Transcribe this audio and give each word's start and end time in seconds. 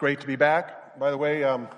great 0.00 0.18
to 0.18 0.26
be 0.26 0.34
back. 0.34 0.98
By 0.98 1.10
the 1.10 1.18
way, 1.18 1.44
um, 1.44 1.68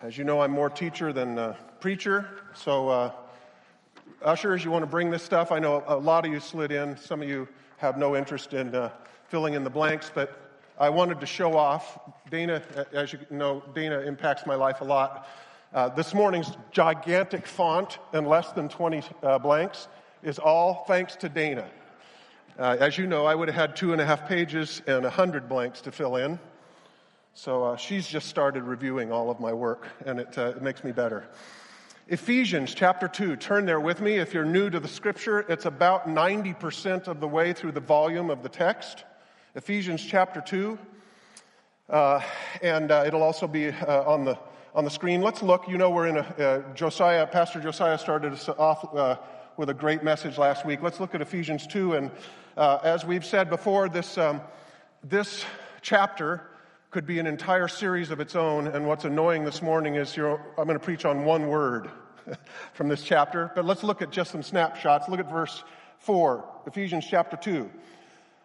as 0.00 0.16
you 0.16 0.24
know, 0.24 0.40
I'm 0.40 0.52
more 0.52 0.70
teacher 0.70 1.12
than 1.12 1.38
uh, 1.38 1.54
preacher. 1.80 2.26
So, 2.54 2.88
uh, 2.88 3.12
ushers, 4.22 4.64
you 4.64 4.70
want 4.70 4.84
to 4.84 4.90
bring 4.90 5.10
this 5.10 5.22
stuff? 5.22 5.52
I 5.52 5.58
know 5.58 5.84
a 5.86 5.94
lot 5.94 6.24
of 6.24 6.32
you 6.32 6.40
slid 6.40 6.72
in. 6.72 6.96
Some 6.96 7.20
of 7.20 7.28
you 7.28 7.46
have 7.76 7.98
no 7.98 8.16
interest 8.16 8.54
in 8.54 8.74
uh, 8.74 8.88
filling 9.28 9.52
in 9.52 9.64
the 9.64 9.70
blanks, 9.70 10.10
but 10.14 10.34
I 10.78 10.88
wanted 10.88 11.20
to 11.20 11.26
show 11.26 11.54
off. 11.54 11.98
Dana, 12.30 12.62
as 12.90 13.12
you 13.12 13.18
know, 13.28 13.62
Dana 13.74 14.00
impacts 14.00 14.46
my 14.46 14.54
life 14.54 14.80
a 14.80 14.84
lot. 14.84 15.28
Uh, 15.74 15.90
this 15.90 16.14
morning's 16.14 16.56
gigantic 16.70 17.46
font 17.46 17.98
and 18.14 18.26
less 18.26 18.50
than 18.52 18.70
20 18.70 19.02
uh, 19.22 19.38
blanks 19.38 19.88
is 20.22 20.38
all 20.38 20.86
thanks 20.88 21.16
to 21.16 21.28
Dana. 21.28 21.66
Uh, 22.58 22.78
as 22.80 22.96
you 22.96 23.06
know, 23.06 23.26
I 23.26 23.34
would 23.34 23.48
have 23.48 23.54
had 23.54 23.76
two 23.76 23.92
and 23.92 24.00
a 24.00 24.06
half 24.06 24.26
pages 24.26 24.80
and 24.86 25.04
a 25.04 25.10
hundred 25.10 25.50
blanks 25.50 25.82
to 25.82 25.92
fill 25.92 26.16
in. 26.16 26.38
So 27.34 27.64
uh, 27.64 27.76
she's 27.76 28.06
just 28.06 28.28
started 28.28 28.64
reviewing 28.64 29.10
all 29.10 29.30
of 29.30 29.40
my 29.40 29.54
work, 29.54 29.88
and 30.04 30.20
it, 30.20 30.36
uh, 30.36 30.48
it 30.48 30.60
makes 30.60 30.84
me 30.84 30.92
better. 30.92 31.24
Ephesians 32.08 32.74
chapter 32.74 33.08
2. 33.08 33.36
Turn 33.36 33.64
there 33.64 33.80
with 33.80 34.02
me. 34.02 34.16
If 34.16 34.34
you're 34.34 34.44
new 34.44 34.68
to 34.68 34.78
the 34.78 34.88
scripture, 34.88 35.40
it's 35.48 35.64
about 35.64 36.06
90% 36.06 37.08
of 37.08 37.20
the 37.20 37.28
way 37.28 37.54
through 37.54 37.72
the 37.72 37.80
volume 37.80 38.28
of 38.28 38.42
the 38.42 38.50
text. 38.50 39.04
Ephesians 39.54 40.04
chapter 40.04 40.42
2. 40.42 40.78
Uh, 41.88 42.20
and 42.60 42.90
uh, 42.90 43.04
it'll 43.06 43.22
also 43.22 43.46
be 43.46 43.68
uh, 43.68 44.02
on, 44.02 44.26
the, 44.26 44.38
on 44.74 44.84
the 44.84 44.90
screen. 44.90 45.22
Let's 45.22 45.42
look. 45.42 45.66
You 45.68 45.78
know, 45.78 45.88
we're 45.88 46.08
in 46.08 46.18
a, 46.18 46.20
uh, 46.20 46.74
Josiah, 46.74 47.26
Pastor 47.26 47.60
Josiah 47.60 47.96
started 47.96 48.34
us 48.34 48.50
off 48.50 48.84
with 49.56 49.70
a 49.70 49.74
great 49.74 50.02
message 50.02 50.36
last 50.36 50.66
week. 50.66 50.82
Let's 50.82 51.00
look 51.00 51.14
at 51.14 51.22
Ephesians 51.22 51.66
2. 51.66 51.94
And 51.94 52.10
uh, 52.58 52.80
as 52.82 53.06
we've 53.06 53.24
said 53.24 53.48
before, 53.48 53.88
this, 53.88 54.18
um, 54.18 54.42
this 55.02 55.46
chapter 55.80 56.42
could 56.92 57.06
be 57.06 57.18
an 57.18 57.26
entire 57.26 57.68
series 57.68 58.10
of 58.10 58.20
its 58.20 58.36
own. 58.36 58.66
And 58.66 58.86
what's 58.86 59.06
annoying 59.06 59.46
this 59.46 59.62
morning 59.62 59.94
is 59.94 60.14
I'm 60.18 60.38
going 60.56 60.74
to 60.74 60.78
preach 60.78 61.06
on 61.06 61.24
one 61.24 61.48
word 61.48 61.90
from 62.74 62.88
this 62.88 63.02
chapter. 63.02 63.50
But 63.54 63.64
let's 63.64 63.82
look 63.82 64.02
at 64.02 64.10
just 64.10 64.30
some 64.30 64.42
snapshots. 64.42 65.08
Look 65.08 65.18
at 65.18 65.30
verse 65.30 65.64
4, 66.00 66.44
Ephesians 66.66 67.06
chapter 67.08 67.38
2. 67.38 67.70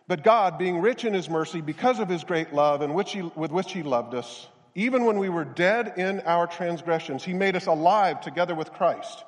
But 0.07 0.23
God, 0.23 0.57
being 0.57 0.79
rich 0.79 1.03
in 1.03 1.13
his 1.13 1.29
mercy, 1.29 1.59
because 1.59 1.99
of 1.99 2.07
his 2.07 2.23
great 2.23 2.53
love 2.53 2.81
and 2.81 2.95
which 2.95 3.11
he, 3.11 3.21
with 3.21 3.51
which 3.51 3.73
he 3.73 3.83
loved 3.83 4.13
us, 4.13 4.47
even 4.75 5.03
when 5.03 5.19
we 5.19 5.27
were 5.27 5.43
dead 5.43 5.95
in 5.97 6.21
our 6.21 6.47
transgressions, 6.47 7.25
he 7.25 7.33
made 7.33 7.57
us 7.57 7.65
alive 7.65 8.21
together 8.21 8.55
with 8.55 8.71
Christ. 8.71 9.25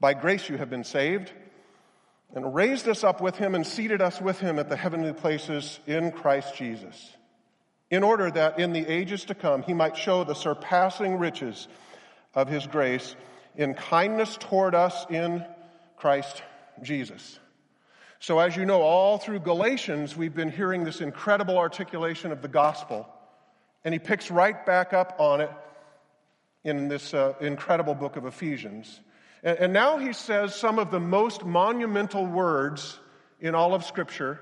By 0.00 0.14
grace 0.14 0.48
you 0.48 0.56
have 0.56 0.70
been 0.70 0.84
saved, 0.84 1.32
and 2.34 2.54
raised 2.54 2.88
us 2.88 3.04
up 3.04 3.20
with 3.20 3.36
him 3.36 3.54
and 3.54 3.66
seated 3.66 4.00
us 4.00 4.22
with 4.22 4.40
him 4.40 4.58
at 4.58 4.70
the 4.70 4.76
heavenly 4.76 5.12
places 5.12 5.78
in 5.86 6.12
Christ 6.12 6.56
Jesus 6.56 7.12
in 7.90 8.02
order 8.02 8.30
that 8.30 8.58
in 8.58 8.72
the 8.72 8.86
ages 8.86 9.24
to 9.24 9.34
come 9.34 9.62
he 9.62 9.72
might 9.72 9.96
show 9.96 10.24
the 10.24 10.34
surpassing 10.34 11.18
riches 11.18 11.68
of 12.34 12.48
his 12.48 12.66
grace 12.66 13.16
in 13.56 13.74
kindness 13.74 14.36
toward 14.38 14.74
us 14.74 15.06
in 15.10 15.44
Christ 15.96 16.42
Jesus. 16.82 17.38
So, 18.18 18.38
as 18.38 18.56
you 18.56 18.64
know, 18.64 18.82
all 18.82 19.18
through 19.18 19.40
Galatians, 19.40 20.16
we've 20.16 20.34
been 20.34 20.50
hearing 20.50 20.84
this 20.84 21.00
incredible 21.00 21.58
articulation 21.58 22.32
of 22.32 22.42
the 22.42 22.48
gospel, 22.48 23.08
and 23.84 23.92
he 23.92 23.98
picks 23.98 24.30
right 24.30 24.64
back 24.64 24.92
up 24.92 25.16
on 25.18 25.40
it 25.42 25.50
in 26.64 26.88
this 26.88 27.14
uh, 27.14 27.34
incredible 27.40 27.94
book 27.94 28.16
of 28.16 28.26
Ephesians. 28.26 29.00
And, 29.42 29.58
and 29.58 29.72
now 29.72 29.98
he 29.98 30.12
says 30.12 30.54
some 30.54 30.78
of 30.78 30.90
the 30.90 31.00
most 31.00 31.44
monumental 31.44 32.26
words 32.26 32.98
in 33.40 33.54
all 33.54 33.74
of 33.74 33.84
Scripture 33.84 34.40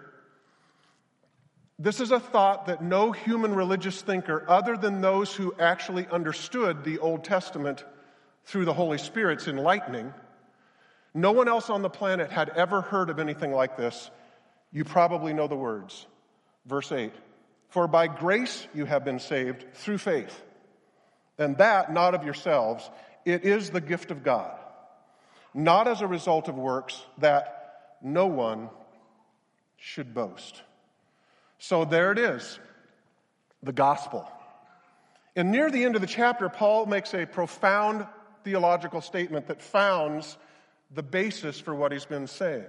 this 1.78 2.00
is 2.00 2.12
a 2.12 2.20
thought 2.20 2.66
that 2.66 2.82
no 2.82 3.10
human 3.10 3.54
religious 3.54 4.00
thinker, 4.00 4.44
other 4.48 4.76
than 4.76 5.00
those 5.00 5.34
who 5.34 5.54
actually 5.58 6.06
understood 6.06 6.84
the 6.84 6.98
Old 6.98 7.24
Testament 7.24 7.84
through 8.44 8.64
the 8.64 8.74
Holy 8.74 8.98
Spirit's 8.98 9.48
enlightening, 9.48 10.14
no 11.14 11.32
one 11.32 11.48
else 11.48 11.70
on 11.70 11.82
the 11.82 11.90
planet 11.90 12.30
had 12.30 12.50
ever 12.50 12.80
heard 12.80 13.10
of 13.10 13.18
anything 13.18 13.52
like 13.52 13.76
this. 13.76 14.10
You 14.72 14.84
probably 14.84 15.32
know 15.32 15.48
the 15.48 15.56
words. 15.56 16.06
Verse 16.66 16.90
8 16.92 17.12
For 17.70 17.88
by 17.88 18.06
grace 18.06 18.66
you 18.72 18.84
have 18.84 19.04
been 19.04 19.18
saved 19.18 19.64
through 19.74 19.98
faith, 19.98 20.42
and 21.38 21.56
that 21.58 21.92
not 21.92 22.14
of 22.14 22.24
yourselves, 22.24 22.88
it 23.24 23.44
is 23.44 23.70
the 23.70 23.80
gift 23.80 24.10
of 24.12 24.22
God, 24.22 24.56
not 25.52 25.88
as 25.88 26.02
a 26.02 26.06
result 26.06 26.48
of 26.48 26.56
works, 26.56 27.02
that 27.18 27.98
no 28.00 28.26
one 28.26 28.70
should 29.76 30.14
boast. 30.14 30.62
So 31.66 31.86
there 31.86 32.12
it 32.12 32.18
is 32.18 32.58
the 33.62 33.72
gospel. 33.72 34.30
And 35.34 35.50
near 35.50 35.70
the 35.70 35.82
end 35.82 35.94
of 35.94 36.02
the 36.02 36.06
chapter, 36.06 36.50
Paul 36.50 36.84
makes 36.84 37.14
a 37.14 37.24
profound 37.24 38.06
theological 38.44 39.00
statement 39.00 39.46
that 39.46 39.62
founds 39.62 40.36
the 40.94 41.02
basis 41.02 41.58
for 41.58 41.74
what 41.74 41.90
he's 41.90 42.04
been 42.04 42.26
saying. 42.26 42.66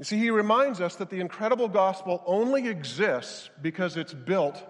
You 0.00 0.04
see, 0.04 0.18
he 0.18 0.30
reminds 0.30 0.80
us 0.80 0.96
that 0.96 1.08
the 1.08 1.20
incredible 1.20 1.68
gospel 1.68 2.20
only 2.26 2.66
exists 2.66 3.48
because 3.62 3.96
it's 3.96 4.12
built 4.12 4.60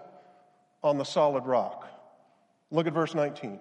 on 0.83 0.99
the 0.99 1.03
solid 1.03 1.47
rock. 1.47 1.87
Look 2.69 2.85
at 2.85 2.93
verse 2.93 3.15
19. 3.15 3.57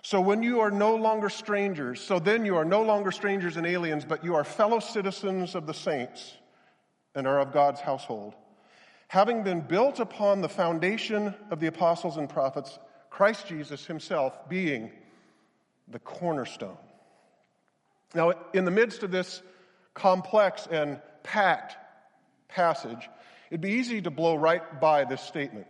So 0.00 0.18
when 0.22 0.42
you 0.42 0.60
are 0.60 0.70
no 0.70 0.96
longer 0.96 1.28
strangers, 1.28 2.00
so 2.00 2.18
then 2.18 2.46
you 2.46 2.56
are 2.56 2.64
no 2.64 2.80
longer 2.84 3.12
strangers 3.12 3.58
and 3.58 3.66
aliens, 3.66 4.06
but 4.06 4.24
you 4.24 4.34
are 4.34 4.44
fellow 4.44 4.80
citizens 4.80 5.54
of 5.54 5.66
the 5.66 5.74
saints 5.74 6.38
and 7.14 7.26
are 7.26 7.40
of 7.40 7.52
God's 7.52 7.80
household. 7.80 8.34
Having 9.08 9.42
been 9.42 9.60
built 9.60 9.98
upon 9.98 10.40
the 10.40 10.48
foundation 10.48 11.34
of 11.50 11.58
the 11.58 11.66
apostles 11.66 12.16
and 12.16 12.28
prophets, 12.28 12.78
Christ 13.10 13.48
Jesus 13.48 13.84
himself 13.84 14.48
being 14.48 14.92
the 15.88 15.98
cornerstone. 15.98 16.76
Now, 18.14 18.32
in 18.52 18.64
the 18.64 18.70
midst 18.70 19.02
of 19.02 19.10
this 19.10 19.42
complex 19.94 20.68
and 20.70 21.00
packed 21.22 21.76
passage, 22.48 23.08
it'd 23.50 23.60
be 23.60 23.72
easy 23.72 24.00
to 24.02 24.10
blow 24.10 24.36
right 24.36 24.80
by 24.80 25.04
this 25.04 25.22
statement. 25.22 25.66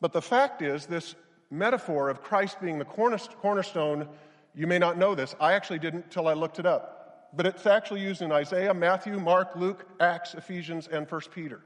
But 0.00 0.12
the 0.12 0.22
fact 0.22 0.62
is, 0.62 0.86
this 0.86 1.14
metaphor 1.50 2.08
of 2.08 2.22
Christ 2.22 2.60
being 2.60 2.78
the 2.78 2.84
cornerstone, 2.84 4.08
you 4.54 4.66
may 4.66 4.78
not 4.78 4.98
know 4.98 5.14
this. 5.14 5.36
I 5.40 5.52
actually 5.52 5.78
didn't 5.78 6.10
till 6.10 6.26
I 6.26 6.32
looked 6.32 6.58
it 6.58 6.66
up 6.66 7.01
but 7.34 7.46
it's 7.46 7.66
actually 7.66 8.00
used 8.00 8.22
in 8.22 8.30
Isaiah, 8.30 8.74
Matthew, 8.74 9.18
Mark, 9.18 9.56
Luke, 9.56 9.86
Acts, 10.00 10.34
Ephesians, 10.34 10.88
and 10.88 11.10
1 11.10 11.20
Peter. 11.34 11.60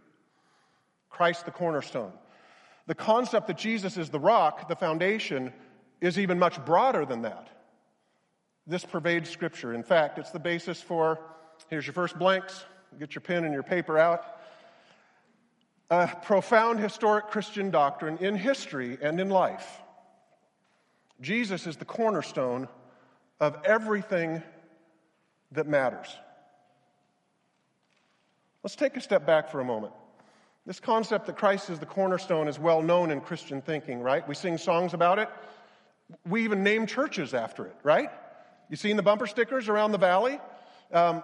Christ 1.11 1.45
the 1.45 1.51
cornerstone. 1.51 2.13
The 2.87 2.95
concept 2.95 3.49
that 3.49 3.57
Jesus 3.59 3.97
is 3.97 4.11
the 4.11 4.21
rock, 4.21 4.69
the 4.69 4.77
foundation, 4.77 5.53
is 6.01 6.19
even 6.19 6.39
much 6.39 6.65
broader 6.65 7.05
than 7.05 7.23
that. 7.23 7.49
This 8.67 8.85
pervades 8.85 9.31
Scripture. 9.31 9.75
In 9.75 9.83
fact, 9.83 10.19
it's 10.19 10.31
the 10.31 10.39
basis 10.39 10.81
for 10.81 11.19
here's 11.69 11.87
your 11.87 11.95
first 11.95 12.19
blanks, 12.19 12.65
get 12.99 13.15
your 13.15 13.23
pen 13.23 13.45
and 13.45 13.53
your 13.53 13.63
paper 13.63 13.99
out. 13.99 14.25
A 15.91 16.09
profound 16.23 16.81
historic 16.81 17.29
Christian 17.29 17.71
doctrine 17.71 18.19
in 18.19 18.37
history 18.37 18.99
and 19.01 19.21
in 19.21 19.31
life. 19.31 19.81
Jesus 21.21 21.67
is 21.67 21.77
the 21.77 21.85
cornerstone 21.85 22.69
of 23.41 23.57
everything 23.65 24.43
that 25.53 25.67
matters. 25.67 26.09
Let's 28.63 28.77
take 28.77 28.97
a 28.97 29.01
step 29.01 29.27
back 29.27 29.51
for 29.51 29.61
a 29.61 29.65
moment. 29.65 29.93
This 30.67 30.81
concept 30.81 31.27
that 31.27 31.37
Christ 31.37 31.71
is 31.71 31.79
the 31.79 31.87
cornerstone 31.87 32.49
is 32.49 32.59
well 32.59 32.83
known 32.83 33.13
in 33.13 33.21
Christian 33.21 33.63
thinking, 33.63 34.01
right? 34.01 34.27
We 34.27 34.35
sing 34.35 34.59
songs 34.59 34.95
about 34.95 35.21
it. 35.21 35.29
We 36.29 36.43
even 36.43 36.65
name 36.65 36.87
churches 36.87 37.35
after 37.35 37.67
it, 37.67 37.77
right? 37.85 38.11
You 38.69 38.77
seen 38.77 38.97
the 38.97 39.03
bumper 39.03 39.29
stickers 39.29 39.69
around 39.69 39.93
the 39.93 39.99
valley? 39.99 40.41
Um, 40.93 41.23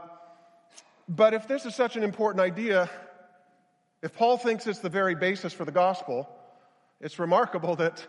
but 1.08 1.34
if 1.34 1.48
this 1.48 1.66
is 1.66 1.74
such 1.74 1.96
an 1.96 2.04
important 2.04 2.40
idea, 2.40 2.88
if 4.02 4.14
Paul 4.14 4.38
thinks 4.38 4.66
it's 4.68 4.78
the 4.78 4.88
very 4.88 5.16
basis 5.16 5.52
for 5.52 5.64
the 5.64 5.72
gospel, 5.72 6.28
it's 7.00 7.18
remarkable 7.18 7.74
that, 7.76 8.06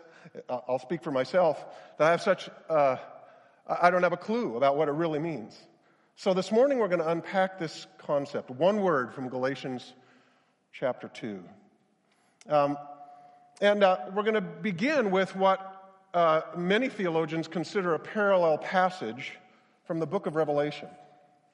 I'll 0.48 0.78
speak 0.78 1.02
for 1.02 1.10
myself, 1.10 1.64
that 1.98 2.06
I 2.06 2.10
have 2.12 2.22
such, 2.22 2.48
uh, 2.70 2.96
I 3.66 3.90
don't 3.90 4.04
have 4.04 4.12
a 4.12 4.16
clue 4.16 4.56
about 4.56 4.76
what 4.76 4.88
it 4.88 4.92
really 4.92 5.18
means. 5.18 5.58
So 6.16 6.32
this 6.32 6.52
morning 6.52 6.78
we're 6.78 6.88
going 6.88 7.00
to 7.00 7.10
unpack 7.10 7.58
this 7.58 7.88
concept, 7.98 8.48
one 8.48 8.82
word 8.82 9.12
from 9.12 9.28
Galatians 9.28 9.94
chapter 10.72 11.08
2. 11.08 11.42
Um, 12.48 12.78
and 13.60 13.82
uh, 13.82 13.98
we're 14.14 14.22
going 14.22 14.34
to 14.34 14.40
begin 14.40 15.10
with 15.10 15.34
what 15.34 15.92
uh, 16.14 16.42
many 16.56 16.88
theologians 16.88 17.48
consider 17.48 17.94
a 17.94 17.98
parallel 17.98 18.58
passage 18.58 19.32
from 19.88 19.98
the 19.98 20.06
book 20.06 20.26
of 20.26 20.36
Revelation. 20.36 20.86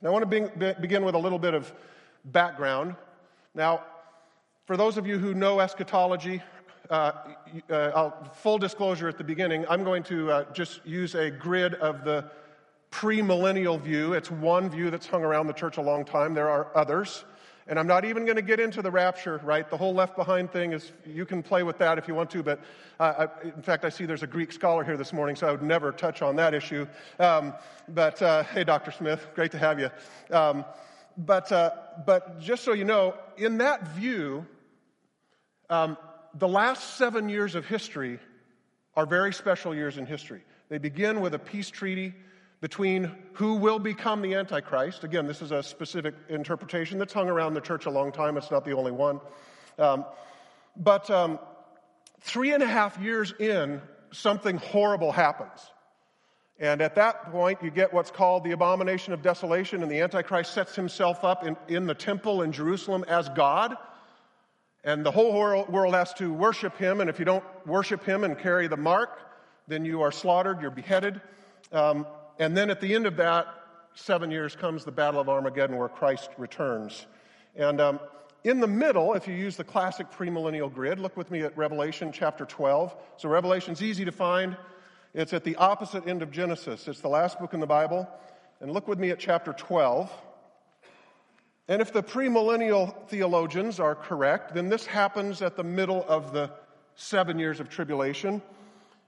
Now, 0.02 0.10
I 0.10 0.12
want 0.12 0.30
to 0.30 0.50
be- 0.58 0.74
begin 0.78 1.06
with 1.06 1.14
a 1.14 1.18
little 1.18 1.38
bit 1.38 1.54
of 1.54 1.72
background. 2.26 2.96
Now, 3.54 3.82
for 4.66 4.76
those 4.76 4.98
of 4.98 5.06
you 5.06 5.18
who 5.18 5.32
know 5.32 5.60
eschatology, 5.60 6.42
uh, 6.90 7.12
uh 7.70 8.10
full 8.34 8.58
disclosure 8.58 9.08
at 9.08 9.16
the 9.16 9.24
beginning, 9.24 9.64
I'm 9.70 9.84
going 9.84 10.02
to 10.04 10.30
uh, 10.30 10.52
just 10.52 10.84
use 10.84 11.14
a 11.14 11.30
grid 11.30 11.74
of 11.76 12.04
the 12.04 12.30
premillennial 12.90 13.80
view. 13.80 14.12
It's 14.12 14.30
one 14.30 14.68
view 14.70 14.90
that's 14.90 15.06
hung 15.06 15.22
around 15.22 15.46
the 15.46 15.52
church 15.52 15.76
a 15.76 15.82
long 15.82 16.04
time. 16.04 16.34
There 16.34 16.50
are 16.50 16.68
others. 16.74 17.24
And 17.66 17.78
I'm 17.78 17.86
not 17.86 18.04
even 18.04 18.24
going 18.24 18.36
to 18.36 18.42
get 18.42 18.58
into 18.58 18.82
the 18.82 18.90
rapture, 18.90 19.40
right? 19.44 19.68
The 19.68 19.76
whole 19.76 19.94
left 19.94 20.16
behind 20.16 20.50
thing 20.50 20.72
is, 20.72 20.90
you 21.06 21.24
can 21.24 21.40
play 21.40 21.62
with 21.62 21.78
that 21.78 21.98
if 21.98 22.08
you 22.08 22.16
want 22.16 22.30
to, 22.30 22.42
but 22.42 22.60
uh, 22.98 23.28
I, 23.28 23.48
in 23.48 23.62
fact, 23.62 23.84
I 23.84 23.90
see 23.90 24.06
there's 24.06 24.24
a 24.24 24.26
Greek 24.26 24.50
scholar 24.50 24.82
here 24.82 24.96
this 24.96 25.12
morning, 25.12 25.36
so 25.36 25.46
I 25.46 25.52
would 25.52 25.62
never 25.62 25.92
touch 25.92 26.20
on 26.20 26.34
that 26.36 26.52
issue. 26.52 26.86
Um, 27.20 27.54
but 27.86 28.20
uh, 28.20 28.42
hey, 28.42 28.64
Dr. 28.64 28.90
Smith, 28.90 29.24
great 29.36 29.52
to 29.52 29.58
have 29.58 29.78
you. 29.78 29.90
Um, 30.34 30.64
but, 31.16 31.52
uh, 31.52 31.70
but 32.04 32.40
just 32.40 32.64
so 32.64 32.72
you 32.72 32.84
know, 32.84 33.14
in 33.36 33.58
that 33.58 33.86
view, 33.88 34.46
um, 35.68 35.96
the 36.34 36.48
last 36.48 36.96
seven 36.96 37.28
years 37.28 37.54
of 37.54 37.66
history 37.66 38.18
are 38.96 39.06
very 39.06 39.32
special 39.32 39.74
years 39.74 39.96
in 39.96 40.06
history. 40.06 40.42
They 40.68 40.78
begin 40.78 41.20
with 41.20 41.34
a 41.34 41.38
peace 41.38 41.70
treaty 41.70 42.14
between 42.60 43.10
who 43.34 43.54
will 43.54 43.78
become 43.78 44.20
the 44.22 44.34
Antichrist. 44.34 45.04
Again, 45.04 45.26
this 45.26 45.40
is 45.40 45.50
a 45.50 45.62
specific 45.62 46.14
interpretation 46.28 46.98
that's 46.98 47.12
hung 47.12 47.28
around 47.28 47.54
the 47.54 47.60
church 47.60 47.86
a 47.86 47.90
long 47.90 48.12
time. 48.12 48.36
It's 48.36 48.50
not 48.50 48.64
the 48.64 48.72
only 48.72 48.92
one. 48.92 49.20
Um, 49.78 50.04
but 50.76 51.10
um, 51.10 51.38
three 52.20 52.52
and 52.52 52.62
a 52.62 52.66
half 52.66 52.98
years 52.98 53.32
in, 53.38 53.80
something 54.12 54.58
horrible 54.58 55.12
happens. 55.12 55.60
And 56.58 56.82
at 56.82 56.96
that 56.96 57.32
point, 57.32 57.62
you 57.62 57.70
get 57.70 57.94
what's 57.94 58.10
called 58.10 58.44
the 58.44 58.50
abomination 58.50 59.14
of 59.14 59.22
desolation, 59.22 59.82
and 59.82 59.90
the 59.90 60.00
Antichrist 60.00 60.52
sets 60.52 60.76
himself 60.76 61.24
up 61.24 61.46
in, 61.46 61.56
in 61.68 61.86
the 61.86 61.94
temple 61.94 62.42
in 62.42 62.52
Jerusalem 62.52 63.02
as 63.08 63.30
God. 63.30 63.76
And 64.84 65.04
the 65.04 65.10
whole 65.10 65.32
world 65.32 65.94
has 65.94 66.12
to 66.14 66.30
worship 66.32 66.76
him, 66.76 67.00
and 67.00 67.08
if 67.08 67.18
you 67.18 67.24
don't 67.24 67.44
worship 67.66 68.04
him 68.04 68.24
and 68.24 68.38
carry 68.38 68.66
the 68.66 68.76
mark, 68.76 69.18
then 69.68 69.86
you 69.86 70.02
are 70.02 70.12
slaughtered, 70.12 70.60
you're 70.60 70.70
beheaded. 70.70 71.22
Um, 71.72 72.06
and 72.40 72.56
then 72.56 72.70
at 72.70 72.80
the 72.80 72.94
end 72.94 73.06
of 73.06 73.16
that 73.16 73.46
seven 73.92 74.30
years 74.30 74.56
comes 74.56 74.82
the 74.82 74.90
Battle 74.90 75.20
of 75.20 75.28
Armageddon 75.28 75.76
where 75.76 75.90
Christ 75.90 76.30
returns. 76.38 77.06
And 77.54 77.82
um, 77.82 78.00
in 78.44 78.60
the 78.60 78.66
middle, 78.66 79.12
if 79.12 79.28
you 79.28 79.34
use 79.34 79.58
the 79.58 79.64
classic 79.64 80.10
premillennial 80.10 80.72
grid, 80.72 80.98
look 80.98 81.18
with 81.18 81.30
me 81.30 81.42
at 81.42 81.54
Revelation 81.54 82.12
chapter 82.12 82.46
12. 82.46 82.96
So 83.18 83.28
Revelation's 83.28 83.82
easy 83.82 84.06
to 84.06 84.12
find. 84.12 84.56
It's 85.12 85.34
at 85.34 85.44
the 85.44 85.54
opposite 85.56 86.08
end 86.08 86.22
of 86.22 86.30
Genesis. 86.30 86.88
It's 86.88 87.02
the 87.02 87.10
last 87.10 87.38
book 87.38 87.52
in 87.52 87.60
the 87.60 87.66
Bible. 87.66 88.08
And 88.60 88.72
look 88.72 88.88
with 88.88 88.98
me 88.98 89.10
at 89.10 89.18
chapter 89.18 89.52
12. 89.52 90.10
And 91.68 91.82
if 91.82 91.92
the 91.92 92.02
premillennial 92.02 93.06
theologians 93.08 93.78
are 93.78 93.94
correct, 93.94 94.54
then 94.54 94.70
this 94.70 94.86
happens 94.86 95.42
at 95.42 95.56
the 95.56 95.64
middle 95.64 96.06
of 96.08 96.32
the 96.32 96.50
seven 96.94 97.38
years 97.38 97.60
of 97.60 97.68
tribulation. 97.68 98.40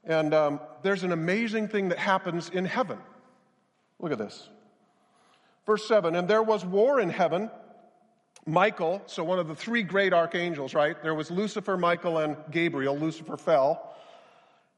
And 0.04 0.34
um, 0.34 0.60
there's 0.82 1.02
an 1.02 1.12
amazing 1.12 1.68
thing 1.68 1.88
that 1.88 1.98
happens 1.98 2.50
in 2.50 2.66
heaven. 2.66 2.98
Look 4.02 4.12
at 4.12 4.18
this. 4.18 4.48
Verse 5.64 5.86
7 5.88 6.14
And 6.14 6.28
there 6.28 6.42
was 6.42 6.64
war 6.64 7.00
in 7.00 7.08
heaven. 7.08 7.50
Michael, 8.44 9.00
so 9.06 9.22
one 9.22 9.38
of 9.38 9.46
the 9.46 9.54
three 9.54 9.84
great 9.84 10.12
archangels, 10.12 10.74
right? 10.74 11.00
There 11.00 11.14
was 11.14 11.30
Lucifer, 11.30 11.76
Michael, 11.76 12.18
and 12.18 12.36
Gabriel. 12.50 12.98
Lucifer 12.98 13.36
fell. 13.36 13.94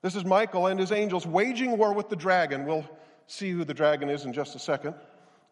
This 0.02 0.16
is 0.16 0.24
Michael 0.26 0.66
and 0.66 0.78
his 0.78 0.92
angels 0.92 1.26
waging 1.26 1.78
war 1.78 1.94
with 1.94 2.10
the 2.10 2.16
dragon. 2.16 2.66
We'll 2.66 2.84
see 3.26 3.50
who 3.50 3.64
the 3.64 3.72
dragon 3.72 4.10
is 4.10 4.26
in 4.26 4.34
just 4.34 4.54
a 4.54 4.58
second. 4.58 4.94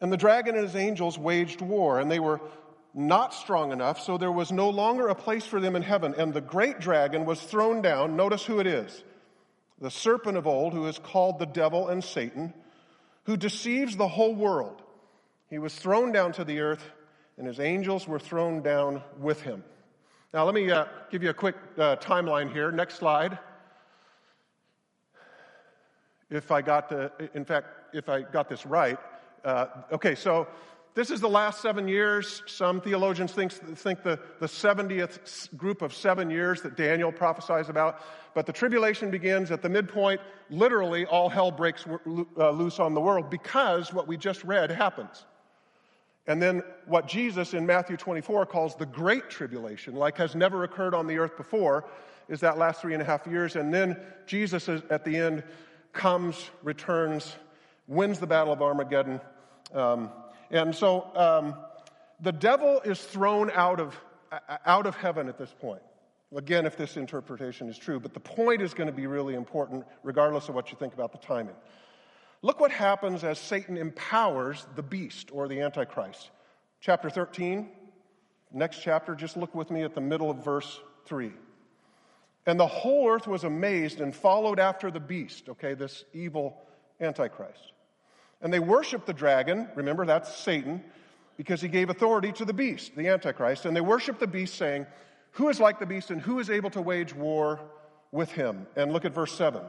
And 0.02 0.12
the 0.12 0.18
dragon 0.18 0.56
and 0.56 0.64
his 0.64 0.76
angels 0.76 1.18
waged 1.18 1.62
war, 1.62 2.00
and 2.00 2.10
they 2.10 2.20
were 2.20 2.42
not 2.92 3.32
strong 3.32 3.72
enough, 3.72 3.98
so 3.98 4.18
there 4.18 4.30
was 4.30 4.52
no 4.52 4.68
longer 4.68 5.08
a 5.08 5.14
place 5.14 5.46
for 5.46 5.58
them 5.58 5.74
in 5.74 5.80
heaven. 5.80 6.14
And 6.18 6.34
the 6.34 6.42
great 6.42 6.80
dragon 6.80 7.24
was 7.24 7.40
thrown 7.40 7.80
down. 7.80 8.14
Notice 8.14 8.44
who 8.44 8.60
it 8.60 8.66
is 8.66 9.02
the 9.80 9.90
serpent 9.90 10.36
of 10.36 10.46
old, 10.46 10.74
who 10.74 10.86
is 10.86 10.98
called 10.98 11.38
the 11.38 11.46
devil 11.46 11.88
and 11.88 12.04
Satan 12.04 12.52
who 13.24 13.36
deceives 13.36 13.96
the 13.96 14.08
whole 14.08 14.34
world. 14.34 14.82
He 15.48 15.58
was 15.58 15.74
thrown 15.74 16.12
down 16.12 16.32
to 16.32 16.44
the 16.44 16.60
earth, 16.60 16.82
and 17.36 17.46
his 17.46 17.60
angels 17.60 18.08
were 18.08 18.18
thrown 18.18 18.62
down 18.62 19.02
with 19.18 19.42
him. 19.42 19.62
Now, 20.32 20.44
let 20.44 20.54
me 20.54 20.70
uh, 20.70 20.86
give 21.10 21.22
you 21.22 21.30
a 21.30 21.34
quick 21.34 21.56
uh, 21.76 21.96
timeline 21.96 22.52
here. 22.52 22.72
Next 22.72 22.96
slide. 22.96 23.38
If 26.30 26.50
I 26.50 26.62
got 26.62 26.88
the, 26.88 27.12
in 27.34 27.44
fact, 27.44 27.66
if 27.92 28.08
I 28.08 28.22
got 28.22 28.48
this 28.48 28.64
right. 28.64 28.98
Uh, 29.44 29.66
okay, 29.92 30.14
so 30.14 30.48
this 30.94 31.10
is 31.10 31.20
the 31.20 31.28
last 31.28 31.62
seven 31.62 31.88
years. 31.88 32.42
Some 32.46 32.80
theologians 32.80 33.32
think, 33.32 33.52
think 33.52 34.02
the, 34.02 34.18
the 34.40 34.46
70th 34.46 35.56
group 35.56 35.80
of 35.80 35.94
seven 35.94 36.28
years 36.28 36.60
that 36.62 36.76
Daniel 36.76 37.10
prophesies 37.10 37.70
about. 37.70 38.02
But 38.34 38.44
the 38.44 38.52
tribulation 38.52 39.10
begins 39.10 39.50
at 39.50 39.62
the 39.62 39.70
midpoint. 39.70 40.20
Literally, 40.50 41.06
all 41.06 41.30
hell 41.30 41.50
breaks 41.50 41.86
uh, 41.86 42.50
loose 42.50 42.78
on 42.78 42.92
the 42.92 43.00
world 43.00 43.30
because 43.30 43.92
what 43.92 44.06
we 44.06 44.18
just 44.18 44.44
read 44.44 44.70
happens. 44.70 45.24
And 46.26 46.40
then 46.40 46.62
what 46.86 47.08
Jesus 47.08 47.54
in 47.54 47.66
Matthew 47.66 47.96
24 47.96 48.46
calls 48.46 48.76
the 48.76 48.86
great 48.86 49.30
tribulation, 49.30 49.96
like 49.96 50.18
has 50.18 50.34
never 50.34 50.62
occurred 50.64 50.94
on 50.94 51.06
the 51.06 51.18
earth 51.18 51.36
before, 51.36 51.84
is 52.28 52.40
that 52.40 52.58
last 52.58 52.80
three 52.80 52.92
and 52.92 53.02
a 53.02 53.06
half 53.06 53.26
years. 53.26 53.56
And 53.56 53.72
then 53.72 53.98
Jesus 54.26 54.68
at 54.68 55.04
the 55.04 55.16
end 55.16 55.42
comes, 55.92 56.50
returns, 56.62 57.34
wins 57.88 58.18
the 58.18 58.26
battle 58.26 58.52
of 58.52 58.62
Armageddon. 58.62 59.20
Um, 59.74 60.10
and 60.52 60.74
so 60.74 61.10
um, 61.16 61.56
the 62.20 62.32
devil 62.32 62.80
is 62.84 63.00
thrown 63.00 63.50
out 63.50 63.80
of, 63.80 63.98
out 64.64 64.86
of 64.86 64.94
heaven 64.96 65.28
at 65.28 65.38
this 65.38 65.52
point. 65.60 65.82
Again, 66.34 66.64
if 66.66 66.76
this 66.76 66.96
interpretation 66.96 67.68
is 67.68 67.76
true, 67.76 67.98
but 67.98 68.14
the 68.14 68.20
point 68.20 68.62
is 68.62 68.72
going 68.72 68.86
to 68.86 68.92
be 68.92 69.06
really 69.06 69.34
important, 69.34 69.84
regardless 70.02 70.48
of 70.48 70.54
what 70.54 70.70
you 70.70 70.78
think 70.78 70.94
about 70.94 71.12
the 71.12 71.18
timing. 71.18 71.54
Look 72.42 72.60
what 72.60 72.70
happens 72.70 73.24
as 73.24 73.38
Satan 73.38 73.76
empowers 73.76 74.66
the 74.76 74.82
beast 74.82 75.30
or 75.32 75.48
the 75.48 75.60
Antichrist. 75.60 76.30
Chapter 76.80 77.10
13, 77.10 77.68
next 78.52 78.82
chapter, 78.82 79.14
just 79.14 79.36
look 79.36 79.54
with 79.54 79.70
me 79.70 79.82
at 79.82 79.94
the 79.94 80.00
middle 80.00 80.30
of 80.30 80.44
verse 80.44 80.80
3. 81.06 81.32
And 82.46 82.58
the 82.58 82.66
whole 82.66 83.08
earth 83.08 83.26
was 83.26 83.44
amazed 83.44 84.00
and 84.00 84.14
followed 84.14 84.58
after 84.58 84.90
the 84.90 85.00
beast, 85.00 85.48
okay, 85.48 85.74
this 85.74 86.04
evil 86.12 86.60
Antichrist. 87.00 87.72
And 88.42 88.52
they 88.52 88.58
worshiped 88.58 89.06
the 89.06 89.12
dragon, 89.12 89.68
remember 89.76 90.04
that's 90.04 90.36
Satan, 90.36 90.82
because 91.36 91.60
he 91.60 91.68
gave 91.68 91.90
authority 91.90 92.32
to 92.32 92.44
the 92.44 92.52
beast, 92.52 92.96
the 92.96 93.08
Antichrist. 93.08 93.64
And 93.64 93.74
they 93.74 93.80
worshiped 93.80 94.20
the 94.20 94.26
beast, 94.26 94.56
saying, 94.56 94.86
Who 95.32 95.48
is 95.48 95.60
like 95.60 95.78
the 95.78 95.86
beast 95.86 96.10
and 96.10 96.20
who 96.20 96.40
is 96.40 96.50
able 96.50 96.70
to 96.70 96.82
wage 96.82 97.14
war 97.14 97.60
with 98.10 98.32
him? 98.32 98.66
And 98.76 98.92
look 98.92 99.04
at 99.04 99.14
verse 99.14 99.32
7. 99.36 99.62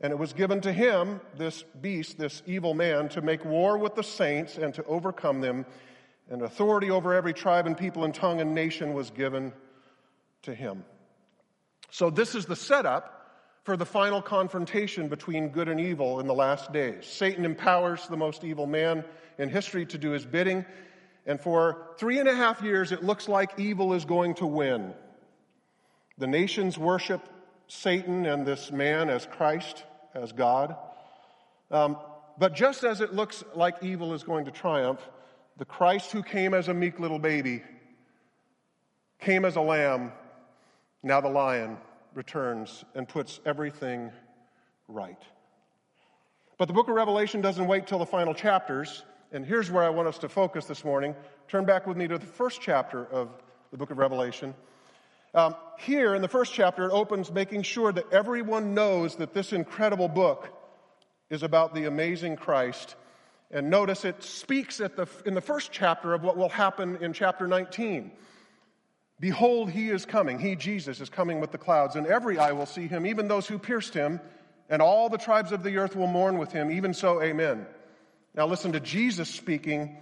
And 0.00 0.12
it 0.12 0.18
was 0.18 0.32
given 0.32 0.60
to 0.60 0.72
him, 0.72 1.20
this 1.36 1.64
beast, 1.80 2.18
this 2.18 2.42
evil 2.46 2.74
man, 2.74 3.08
to 3.10 3.22
make 3.22 3.44
war 3.44 3.78
with 3.78 3.94
the 3.94 4.04
saints 4.04 4.56
and 4.56 4.74
to 4.74 4.84
overcome 4.84 5.40
them. 5.40 5.64
And 6.30 6.42
authority 6.42 6.90
over 6.90 7.14
every 7.14 7.32
tribe 7.32 7.66
and 7.66 7.76
people 7.76 8.04
and 8.04 8.14
tongue 8.14 8.40
and 8.40 8.54
nation 8.54 8.92
was 8.92 9.10
given 9.10 9.52
to 10.42 10.54
him. 10.54 10.84
So, 11.90 12.10
this 12.10 12.34
is 12.34 12.44
the 12.44 12.54
setup 12.54 13.17
for 13.68 13.76
the 13.76 13.84
final 13.84 14.22
confrontation 14.22 15.08
between 15.08 15.50
good 15.50 15.68
and 15.68 15.78
evil 15.78 16.20
in 16.20 16.26
the 16.26 16.32
last 16.32 16.72
days. 16.72 17.04
Satan 17.04 17.44
empowers 17.44 18.08
the 18.08 18.16
most 18.16 18.42
evil 18.42 18.66
man 18.66 19.04
in 19.36 19.50
history 19.50 19.84
to 19.84 19.98
do 19.98 20.12
his 20.12 20.24
bidding, 20.24 20.64
and 21.26 21.38
for 21.38 21.88
three 21.98 22.18
and 22.18 22.30
a 22.30 22.34
half 22.34 22.62
years, 22.62 22.92
it 22.92 23.04
looks 23.04 23.28
like 23.28 23.50
evil 23.58 23.92
is 23.92 24.06
going 24.06 24.32
to 24.36 24.46
win. 24.46 24.94
The 26.16 26.26
nations 26.26 26.78
worship 26.78 27.20
Satan 27.66 28.24
and 28.24 28.46
this 28.46 28.72
man 28.72 29.10
as 29.10 29.26
Christ, 29.26 29.84
as 30.14 30.32
God. 30.32 30.74
Um, 31.70 31.98
but 32.38 32.54
just 32.54 32.84
as 32.84 33.02
it 33.02 33.12
looks 33.12 33.44
like 33.54 33.82
evil 33.82 34.14
is 34.14 34.22
going 34.22 34.46
to 34.46 34.50
triumph, 34.50 35.06
the 35.58 35.66
Christ 35.66 36.10
who 36.10 36.22
came 36.22 36.54
as 36.54 36.68
a 36.68 36.74
meek 36.74 36.98
little 37.00 37.18
baby 37.18 37.62
came 39.20 39.44
as 39.44 39.56
a 39.56 39.60
lamb, 39.60 40.12
now 41.02 41.20
the 41.20 41.28
lion 41.28 41.76
returns 42.18 42.84
and 42.96 43.08
puts 43.08 43.40
everything 43.46 44.10
right. 44.88 45.22
But 46.58 46.66
the 46.66 46.74
book 46.74 46.88
of 46.88 46.94
Revelation 46.96 47.40
doesn't 47.40 47.66
wait 47.68 47.86
till 47.86 48.00
the 48.00 48.06
final 48.06 48.34
chapters, 48.34 49.04
and 49.30 49.46
here's 49.46 49.70
where 49.70 49.84
I 49.84 49.90
want 49.90 50.08
us 50.08 50.18
to 50.18 50.28
focus 50.28 50.66
this 50.66 50.84
morning. 50.84 51.14
Turn 51.46 51.64
back 51.64 51.86
with 51.86 51.96
me 51.96 52.08
to 52.08 52.18
the 52.18 52.26
first 52.26 52.60
chapter 52.60 53.06
of 53.06 53.30
the 53.70 53.78
book 53.78 53.92
of 53.92 53.98
Revelation. 53.98 54.52
Um, 55.32 55.54
here 55.78 56.16
in 56.16 56.20
the 56.20 56.28
first 56.28 56.52
chapter, 56.52 56.86
it 56.86 56.92
opens 56.92 57.30
making 57.30 57.62
sure 57.62 57.92
that 57.92 58.12
everyone 58.12 58.74
knows 58.74 59.14
that 59.16 59.32
this 59.32 59.52
incredible 59.52 60.08
book 60.08 60.48
is 61.30 61.44
about 61.44 61.72
the 61.72 61.84
amazing 61.84 62.34
Christ. 62.34 62.96
And 63.52 63.70
notice 63.70 64.04
it 64.04 64.24
speaks 64.24 64.78
the, 64.78 65.08
in 65.24 65.34
the 65.34 65.40
first 65.40 65.70
chapter 65.70 66.14
of 66.14 66.24
what 66.24 66.36
will 66.36 66.48
happen 66.48 66.96
in 67.00 67.12
chapter 67.12 67.46
19. 67.46 68.10
Behold, 69.20 69.70
he 69.70 69.88
is 69.88 70.06
coming. 70.06 70.38
He, 70.38 70.54
Jesus, 70.54 71.00
is 71.00 71.08
coming 71.08 71.40
with 71.40 71.50
the 71.50 71.58
clouds, 71.58 71.96
and 71.96 72.06
every 72.06 72.38
eye 72.38 72.52
will 72.52 72.66
see 72.66 72.86
him, 72.86 73.06
even 73.06 73.26
those 73.26 73.46
who 73.46 73.58
pierced 73.58 73.94
him, 73.94 74.20
and 74.68 74.80
all 74.80 75.08
the 75.08 75.18
tribes 75.18 75.50
of 75.50 75.62
the 75.62 75.78
earth 75.78 75.96
will 75.96 76.06
mourn 76.06 76.38
with 76.38 76.52
him. 76.52 76.70
Even 76.70 76.94
so, 76.94 77.20
amen. 77.20 77.66
Now 78.34 78.46
listen 78.46 78.72
to 78.72 78.80
Jesus 78.80 79.28
speaking, 79.28 79.96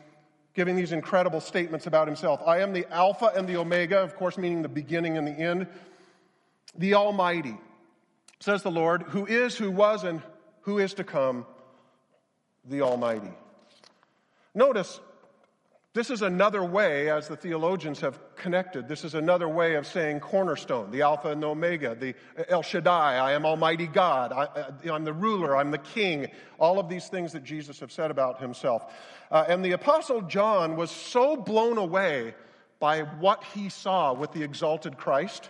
giving 0.54 0.76
these 0.76 0.92
incredible 0.92 1.40
statements 1.40 1.86
about 1.86 2.08
himself. 2.08 2.42
I 2.46 2.60
am 2.60 2.72
the 2.72 2.86
Alpha 2.92 3.32
and 3.34 3.48
the 3.48 3.56
Omega, 3.56 4.02
of 4.02 4.16
course, 4.16 4.36
meaning 4.36 4.62
the 4.62 4.68
beginning 4.68 5.16
and 5.16 5.26
the 5.26 5.32
end, 5.32 5.66
the 6.76 6.94
Almighty, 6.94 7.56
says 8.40 8.62
the 8.62 8.70
Lord, 8.70 9.02
who 9.02 9.24
is, 9.24 9.56
who 9.56 9.70
was, 9.70 10.04
and 10.04 10.20
who 10.62 10.78
is 10.78 10.92
to 10.94 11.04
come, 11.04 11.46
the 12.68 12.82
Almighty. 12.82 13.32
Notice 14.54 15.00
This 15.96 16.10
is 16.10 16.20
another 16.20 16.62
way, 16.62 17.08
as 17.08 17.26
the 17.26 17.36
theologians 17.36 18.00
have 18.00 18.18
connected, 18.36 18.86
this 18.86 19.02
is 19.02 19.14
another 19.14 19.48
way 19.48 19.76
of 19.76 19.86
saying 19.86 20.20
cornerstone, 20.20 20.90
the 20.90 21.00
Alpha 21.00 21.30
and 21.30 21.42
the 21.42 21.46
Omega, 21.46 21.94
the 21.94 22.14
El 22.50 22.60
Shaddai, 22.60 23.14
I 23.16 23.32
am 23.32 23.46
Almighty 23.46 23.86
God, 23.86 24.30
I, 24.30 24.66
am 24.84 25.04
the 25.06 25.14
ruler, 25.14 25.56
I'm 25.56 25.70
the 25.70 25.78
king, 25.78 26.30
all 26.60 26.78
of 26.78 26.90
these 26.90 27.08
things 27.08 27.32
that 27.32 27.44
Jesus 27.44 27.80
have 27.80 27.90
said 27.90 28.10
about 28.10 28.42
himself. 28.42 28.92
Uh, 29.30 29.46
and 29.48 29.64
the 29.64 29.72
Apostle 29.72 30.20
John 30.20 30.76
was 30.76 30.90
so 30.90 31.34
blown 31.34 31.78
away 31.78 32.34
by 32.78 33.00
what 33.00 33.42
he 33.54 33.70
saw 33.70 34.12
with 34.12 34.32
the 34.32 34.42
exalted 34.42 34.98
Christ. 34.98 35.48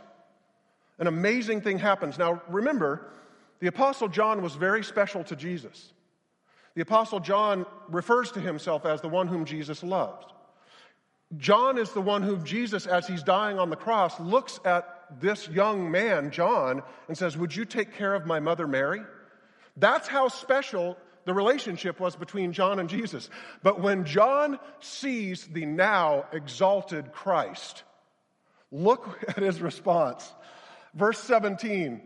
An 1.01 1.09
amazing 1.09 1.61
thing 1.61 1.81
happens. 1.81 2.19
Now, 2.19 2.41
remember, 2.49 3.11
the 3.59 3.67
Apostle 3.67 4.07
John 4.07 4.43
was 4.43 4.55
very 4.55 4.85
special 4.85 5.25
to 5.25 5.35
Jesus. 5.35 5.93
The 6.77 6.83
Apostle 6.83 7.19
John 7.19 7.67
refers 7.89 8.31
to 8.31 8.41
himself 8.41 8.87
as 8.87 9.01
the 9.01 9.09
one 9.09 9.27
whom 9.27 9.45
Jesus 9.45 9.83
loved. 9.83 10.35
John 11.37 11.77
is 11.79 11.91
the 11.93 12.01
one 12.01 12.23
whom 12.23 12.45
Jesus, 12.45 12.87
as 12.87 13.07
he's 13.07 13.23
dying 13.23 13.59
on 13.59 13.71
the 13.71 13.77
cross, 13.77 14.19
looks 14.21 14.61
at 14.65 15.21
this 15.21 15.49
young 15.49 15.91
man, 15.91 16.31
John, 16.31 16.83
and 17.09 17.19
says, 17.19 17.37
Would 17.37 17.55
you 17.55 17.65
take 17.65 17.95
care 17.95 18.15
of 18.15 18.27
my 18.27 18.39
mother 18.39 18.67
Mary? 18.67 19.03
That's 19.77 20.09
how 20.09 20.29
special 20.29 20.97
the 21.25 21.35
relationship 21.35 21.99
was 21.99 22.17
between 22.17 22.53
John 22.53 22.79
and 22.79 22.89
Jesus. 22.89 23.29
But 23.63 23.81
when 23.81 24.05
John 24.05 24.59
sees 24.81 25.47
the 25.47 25.67
now 25.67 26.27
exalted 26.33 27.13
Christ, 27.13 27.83
look 28.71 29.19
at 29.29 29.39
his 29.39 29.61
response. 29.61 30.33
Verse 30.95 31.19
17 31.19 32.01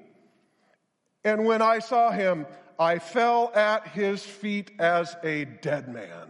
And 1.24 1.44
when 1.44 1.60
I 1.62 1.78
saw 1.80 2.10
him, 2.10 2.46
I 2.78 2.98
fell 2.98 3.52
at 3.54 3.88
his 3.88 4.24
feet 4.24 4.70
as 4.78 5.14
a 5.22 5.44
dead 5.44 5.88
man. 5.92 6.28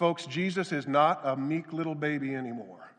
Folks, 0.00 0.24
Jesus 0.24 0.72
is 0.72 0.88
not 0.88 1.20
a 1.24 1.36
meek 1.36 1.74
little 1.74 1.94
baby 1.94 2.34
anymore. 2.34 2.90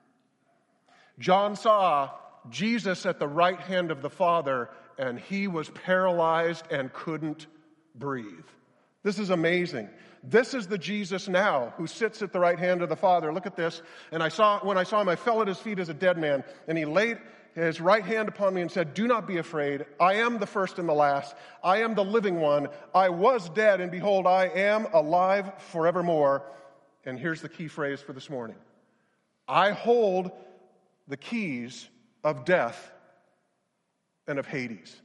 John 1.17 1.55
saw 1.55 2.11
Jesus 2.51 3.07
at 3.07 3.17
the 3.17 3.27
right 3.27 3.59
hand 3.59 3.89
of 3.89 4.03
the 4.03 4.09
Father, 4.11 4.69
and 4.99 5.19
he 5.19 5.47
was 5.47 5.67
paralyzed 5.71 6.63
and 6.69 6.93
couldn't 6.93 7.47
breathe. 7.95 8.45
This 9.01 9.17
is 9.17 9.31
amazing. 9.31 9.89
This 10.23 10.53
is 10.53 10.67
the 10.67 10.77
Jesus 10.77 11.27
now 11.27 11.73
who 11.75 11.87
sits 11.87 12.21
at 12.21 12.31
the 12.31 12.39
right 12.39 12.59
hand 12.59 12.83
of 12.83 12.89
the 12.89 12.95
Father. 12.95 13.33
Look 13.33 13.47
at 13.47 13.55
this. 13.55 13.81
And 14.11 14.21
I 14.21 14.29
saw, 14.29 14.59
when 14.59 14.77
I 14.77 14.83
saw 14.83 15.01
him, 15.01 15.09
I 15.09 15.15
fell 15.15 15.41
at 15.41 15.47
his 15.47 15.57
feet 15.57 15.79
as 15.79 15.89
a 15.89 15.95
dead 15.95 16.19
man, 16.19 16.43
and 16.67 16.77
he 16.77 16.85
laid 16.85 17.17
his 17.55 17.81
right 17.81 18.05
hand 18.05 18.29
upon 18.29 18.53
me 18.53 18.61
and 18.61 18.69
said, 18.69 18.93
Do 18.93 19.07
not 19.07 19.25
be 19.25 19.37
afraid. 19.37 19.87
I 19.99 20.17
am 20.17 20.37
the 20.37 20.45
first 20.45 20.77
and 20.77 20.87
the 20.87 20.93
last. 20.93 21.35
I 21.63 21.81
am 21.81 21.95
the 21.95 22.05
living 22.05 22.39
one. 22.39 22.67
I 22.93 23.09
was 23.09 23.49
dead, 23.49 23.81
and 23.81 23.89
behold, 23.89 24.27
I 24.27 24.49
am 24.49 24.85
alive 24.93 25.51
forevermore 25.71 26.43
and 27.05 27.19
here's 27.19 27.41
the 27.41 27.49
key 27.49 27.67
phrase 27.67 28.01
for 28.01 28.13
this 28.13 28.29
morning 28.29 28.55
I 29.47 29.71
hold 29.71 30.31
the 31.07 31.17
keys 31.17 31.89
of 32.23 32.45
death 32.45 32.91
and 34.27 34.39
of 34.39 34.47
Hades. 34.47 35.01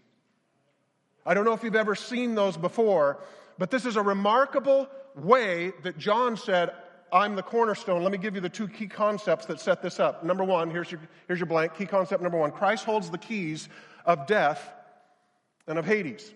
I 1.25 1.35
don't 1.35 1.45
know 1.45 1.53
if 1.53 1.65
you've 1.65 1.75
ever 1.75 1.95
seen 1.95 2.35
those 2.35 2.57
before, 2.57 3.19
but 3.59 3.71
this 3.71 3.85
is 3.85 3.97
a 3.97 4.03
remarkable 4.03 4.89
way 5.17 5.73
that 5.83 5.99
John 5.99 6.37
said, 6.37 6.71
I'm 7.13 7.35
the 7.35 7.43
cornerstone. 7.43 8.03
Let 8.03 8.13
me 8.13 8.19
give 8.19 8.35
you 8.35 8.41
the 8.41 8.49
two 8.49 8.69
key 8.69 8.87
concepts 8.87 9.47
that 9.47 9.61
set 9.61 9.83
this 9.83 9.99
up. 9.99 10.23
Number 10.23 10.45
one, 10.45 10.71
here's 10.71 10.91
your, 10.91 11.01
here's 11.27 11.41
your 11.41 11.47
blank. 11.47 11.75
Key 11.75 11.87
concept 11.87 12.23
number 12.23 12.39
one 12.39 12.53
Christ 12.53 12.85
holds 12.85 13.11
the 13.11 13.19
keys 13.19 13.69
of 14.05 14.27
death 14.27 14.73
and 15.67 15.79
of 15.79 15.85
Hades. 15.85 16.33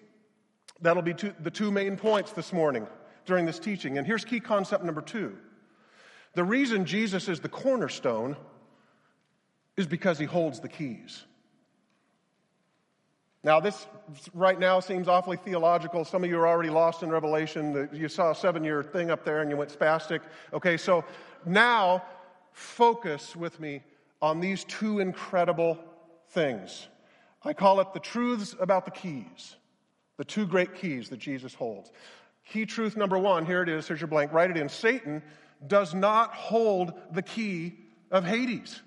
That'll 0.80 1.02
be 1.02 1.14
two, 1.14 1.34
the 1.40 1.50
two 1.50 1.70
main 1.70 1.96
points 1.96 2.32
this 2.32 2.52
morning 2.52 2.86
during 3.26 3.46
this 3.46 3.58
teaching. 3.58 3.98
And 3.98 4.06
here's 4.06 4.24
key 4.24 4.40
concept 4.40 4.82
number 4.82 5.02
two 5.02 5.36
the 6.34 6.44
reason 6.44 6.84
Jesus 6.84 7.28
is 7.28 7.40
the 7.40 7.48
cornerstone 7.48 8.36
is 9.76 9.86
because 9.86 10.18
he 10.18 10.26
holds 10.26 10.60
the 10.60 10.68
keys. 10.68 11.24
Now, 13.42 13.58
this 13.58 13.86
right 14.34 14.58
now 14.58 14.80
seems 14.80 15.08
awfully 15.08 15.38
theological. 15.38 16.04
Some 16.04 16.24
of 16.24 16.30
you 16.30 16.38
are 16.38 16.46
already 16.46 16.68
lost 16.68 17.02
in 17.02 17.08
Revelation. 17.08 17.88
You 17.90 18.08
saw 18.08 18.32
a 18.32 18.34
seven 18.34 18.62
year 18.62 18.82
thing 18.82 19.10
up 19.10 19.24
there 19.24 19.40
and 19.40 19.50
you 19.50 19.56
went 19.56 19.76
spastic. 19.76 20.20
Okay, 20.52 20.76
so 20.76 21.04
now 21.46 22.04
focus 22.52 23.34
with 23.34 23.58
me 23.58 23.82
on 24.20 24.40
these 24.40 24.64
two 24.64 25.00
incredible 25.00 25.78
things. 26.28 26.88
I 27.42 27.54
call 27.54 27.80
it 27.80 27.94
the 27.94 28.00
truths 28.00 28.54
about 28.60 28.84
the 28.84 28.90
keys, 28.90 29.56
the 30.18 30.24
two 30.24 30.46
great 30.46 30.74
keys 30.74 31.08
that 31.08 31.18
Jesus 31.18 31.54
holds. 31.54 31.90
Key 32.46 32.66
truth 32.66 32.96
number 32.96 33.18
one, 33.18 33.46
here 33.46 33.62
it 33.62 33.70
is, 33.70 33.88
here's 33.88 34.00
your 34.00 34.08
blank, 34.08 34.32
write 34.34 34.50
it 34.50 34.58
in. 34.58 34.68
Satan 34.68 35.22
does 35.66 35.94
not 35.94 36.34
hold 36.34 36.92
the 37.12 37.22
key 37.22 37.74
of 38.10 38.24
Hades. 38.24 38.80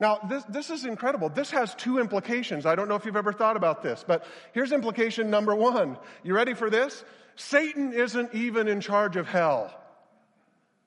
Now, 0.00 0.20
this, 0.28 0.44
this 0.44 0.70
is 0.70 0.84
incredible. 0.84 1.28
This 1.28 1.50
has 1.50 1.74
two 1.74 1.98
implications. 1.98 2.66
I 2.66 2.76
don't 2.76 2.88
know 2.88 2.94
if 2.94 3.04
you've 3.04 3.16
ever 3.16 3.32
thought 3.32 3.56
about 3.56 3.82
this, 3.82 4.04
but 4.06 4.24
here's 4.52 4.70
implication 4.70 5.28
number 5.28 5.54
one. 5.54 5.98
You 6.22 6.34
ready 6.34 6.54
for 6.54 6.70
this? 6.70 7.04
Satan 7.34 7.92
isn't 7.92 8.34
even 8.34 8.68
in 8.68 8.80
charge 8.80 9.16
of 9.16 9.26
hell. 9.26 9.74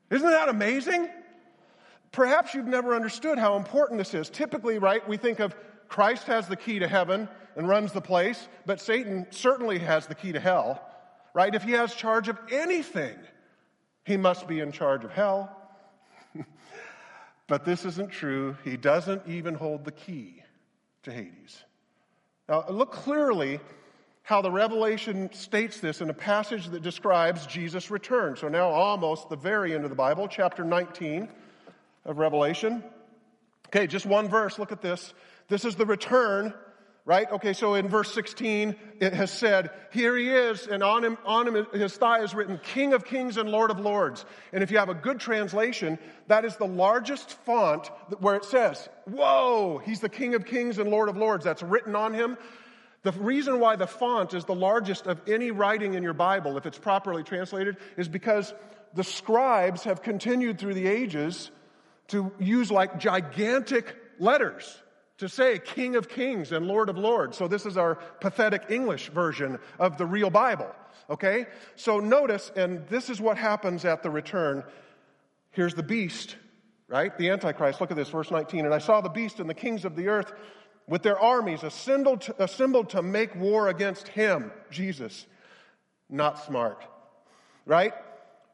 Isn't 0.09 0.29
that 0.29 0.47
amazing? 0.47 1.09
Perhaps 2.11 2.53
you've 2.53 2.67
never 2.67 2.95
understood 2.95 3.37
how 3.37 3.57
important 3.57 3.97
this 3.97 4.13
is. 4.13 4.29
Typically, 4.29 4.79
right, 4.79 5.07
we 5.07 5.17
think 5.17 5.39
of 5.39 5.55
Christ 5.87 6.27
has 6.27 6.47
the 6.47 6.55
key 6.55 6.79
to 6.79 6.87
heaven 6.87 7.27
and 7.57 7.67
runs 7.67 7.91
the 7.91 8.01
place, 8.01 8.47
but 8.65 8.79
Satan 8.79 9.27
certainly 9.29 9.79
has 9.79 10.07
the 10.07 10.15
key 10.15 10.31
to 10.31 10.39
hell, 10.39 10.81
right? 11.33 11.53
If 11.53 11.63
he 11.63 11.71
has 11.71 11.93
charge 11.93 12.29
of 12.29 12.37
anything, 12.49 13.17
he 14.03 14.17
must 14.17 14.47
be 14.47 14.59
in 14.59 14.71
charge 14.71 15.03
of 15.03 15.11
hell. 15.11 15.55
but 17.47 17.65
this 17.65 17.85
isn't 17.85 18.11
true. 18.11 18.57
He 18.63 18.77
doesn't 18.77 19.27
even 19.27 19.53
hold 19.53 19.85
the 19.85 19.91
key 19.91 20.43
to 21.03 21.11
Hades. 21.11 21.63
Now, 22.49 22.65
look 22.69 22.91
clearly 22.91 23.59
how 24.23 24.41
the 24.41 24.51
Revelation 24.51 25.31
states 25.33 25.79
this 25.79 26.01
in 26.01 26.09
a 26.09 26.13
passage 26.13 26.67
that 26.67 26.81
describes 26.81 27.45
Jesus' 27.45 27.89
return. 27.89 28.35
So, 28.35 28.47
now 28.47 28.69
almost 28.69 29.29
the 29.29 29.35
very 29.35 29.73
end 29.73 29.83
of 29.83 29.89
the 29.89 29.95
Bible, 29.95 30.27
chapter 30.27 30.63
19 30.63 31.27
of 32.05 32.17
Revelation. 32.17 32.83
Okay, 33.67 33.87
just 33.87 34.05
one 34.05 34.27
verse. 34.27 34.59
Look 34.59 34.71
at 34.71 34.81
this. 34.81 35.13
This 35.47 35.65
is 35.65 35.75
the 35.75 35.85
return 35.85 36.53
right? 37.05 37.31
Okay, 37.31 37.53
so 37.53 37.75
in 37.75 37.89
verse 37.89 38.13
16, 38.13 38.75
it 38.99 39.13
has 39.13 39.31
said, 39.31 39.71
Here 39.91 40.15
he 40.15 40.29
is, 40.29 40.67
and 40.67 40.83
on 40.83 41.03
him, 41.03 41.17
on 41.25 41.47
him, 41.47 41.65
his 41.73 41.95
thigh 41.97 42.21
is 42.21 42.35
written, 42.35 42.59
King 42.63 42.93
of 42.93 43.05
Kings 43.05 43.37
and 43.37 43.49
Lord 43.49 43.71
of 43.71 43.79
Lords. 43.79 44.25
And 44.53 44.63
if 44.63 44.71
you 44.71 44.77
have 44.77 44.89
a 44.89 44.93
good 44.93 45.19
translation, 45.19 45.97
that 46.27 46.45
is 46.45 46.55
the 46.57 46.67
largest 46.67 47.31
font 47.45 47.87
where 48.19 48.35
it 48.35 48.45
says, 48.45 48.87
Whoa, 49.05 49.81
he's 49.83 49.99
the 49.99 50.09
King 50.09 50.35
of 50.35 50.45
Kings 50.45 50.77
and 50.77 50.89
Lord 50.89 51.09
of 51.09 51.17
Lords. 51.17 51.43
That's 51.43 51.63
written 51.63 51.95
on 51.95 52.13
him. 52.13 52.37
The 53.03 53.11
reason 53.13 53.59
why 53.59 53.77
the 53.77 53.87
font 53.87 54.35
is 54.35 54.45
the 54.45 54.53
largest 54.53 55.07
of 55.07 55.19
any 55.27 55.49
writing 55.49 55.95
in 55.95 56.03
your 56.03 56.13
Bible, 56.13 56.55
if 56.57 56.67
it's 56.67 56.77
properly 56.77 57.23
translated, 57.23 57.77
is 57.97 58.07
because 58.07 58.53
the 58.93 59.03
scribes 59.03 59.85
have 59.85 60.03
continued 60.03 60.59
through 60.59 60.75
the 60.75 60.85
ages 60.85 61.49
to 62.09 62.31
use 62.39 62.69
like 62.69 62.99
gigantic 62.99 63.95
letters 64.19 64.77
to 65.21 65.29
say 65.29 65.59
King 65.59 65.95
of 65.95 66.09
Kings 66.09 66.51
and 66.51 66.65
Lord 66.65 66.89
of 66.89 66.97
Lords. 66.97 67.37
So 67.37 67.47
this 67.47 67.67
is 67.67 67.77
our 67.77 67.93
pathetic 68.21 68.63
English 68.69 69.09
version 69.09 69.59
of 69.77 69.99
the 69.99 70.05
real 70.07 70.31
Bible. 70.31 70.75
Okay? 71.11 71.45
So 71.75 71.99
notice, 71.99 72.51
and 72.55 72.87
this 72.87 73.07
is 73.07 73.21
what 73.21 73.37
happens 73.37 73.85
at 73.85 74.01
the 74.01 74.09
return. 74.09 74.63
Here's 75.51 75.75
the 75.75 75.83
beast, 75.83 76.37
right? 76.87 77.15
The 77.15 77.29
Antichrist. 77.29 77.79
Look 77.79 77.91
at 77.91 77.97
this, 77.97 78.09
verse 78.09 78.31
19. 78.31 78.65
And 78.65 78.73
I 78.73 78.79
saw 78.79 78.99
the 78.99 79.09
beast 79.09 79.39
and 79.39 79.47
the 79.47 79.53
kings 79.53 79.85
of 79.85 79.95
the 79.95 80.07
earth 80.07 80.33
with 80.87 81.03
their 81.03 81.19
armies 81.19 81.61
assembled 81.61 82.21
to, 82.21 82.43
assembled 82.43 82.89
to 82.89 83.03
make 83.03 83.35
war 83.35 83.67
against 83.67 84.07
him, 84.07 84.51
Jesus. 84.71 85.27
Not 86.09 86.43
smart, 86.43 86.83
right? 87.67 87.93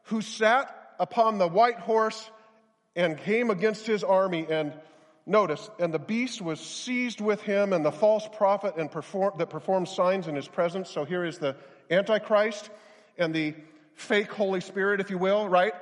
Who 0.08 0.20
sat 0.20 0.70
upon 1.00 1.38
the 1.38 1.48
white 1.48 1.78
horse 1.78 2.30
and 2.94 3.16
came 3.16 3.48
against 3.48 3.86
his 3.86 4.04
army 4.04 4.46
and 4.50 4.74
Notice, 5.28 5.68
and 5.78 5.92
the 5.92 5.98
beast 5.98 6.40
was 6.40 6.58
seized 6.58 7.20
with 7.20 7.42
him 7.42 7.74
and 7.74 7.84
the 7.84 7.92
false 7.92 8.26
prophet 8.32 8.76
and 8.78 8.90
perform, 8.90 9.34
that 9.36 9.50
performed 9.50 9.86
signs 9.86 10.26
in 10.26 10.34
his 10.34 10.48
presence. 10.48 10.88
So 10.88 11.04
here 11.04 11.22
is 11.22 11.36
the 11.36 11.54
Antichrist 11.90 12.70
and 13.18 13.34
the 13.34 13.54
fake 13.94 14.32
Holy 14.32 14.62
Spirit, 14.62 15.00
if 15.00 15.10
you 15.10 15.18
will, 15.18 15.46
right? 15.46 15.74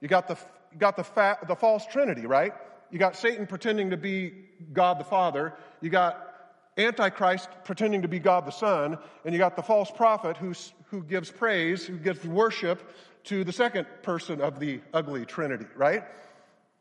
You 0.00 0.06
got 0.06 0.28
the, 0.28 0.38
got 0.78 0.96
the, 0.96 1.02
fa- 1.02 1.38
the 1.48 1.56
false 1.56 1.84
Trinity, 1.86 2.26
right? 2.26 2.52
You 2.92 3.00
got 3.00 3.16
Satan 3.16 3.48
pretending 3.48 3.90
to 3.90 3.96
be 3.96 4.32
God 4.72 5.00
the 5.00 5.04
Father. 5.04 5.54
You 5.80 5.90
got 5.90 6.32
Antichrist 6.78 7.48
pretending 7.64 8.02
to 8.02 8.08
be 8.08 8.20
God 8.20 8.46
the 8.46 8.52
Son. 8.52 8.96
And 9.24 9.34
you 9.34 9.38
got 9.40 9.56
the 9.56 9.62
false 9.62 9.90
prophet 9.90 10.36
who's, 10.36 10.72
who 10.90 11.02
gives 11.02 11.32
praise, 11.32 11.84
who 11.84 11.96
gives 11.96 12.24
worship 12.24 12.88
to 13.24 13.42
the 13.42 13.52
second 13.52 13.88
person 14.02 14.40
of 14.40 14.60
the 14.60 14.82
ugly 14.92 15.26
Trinity, 15.26 15.66
right? 15.74 16.04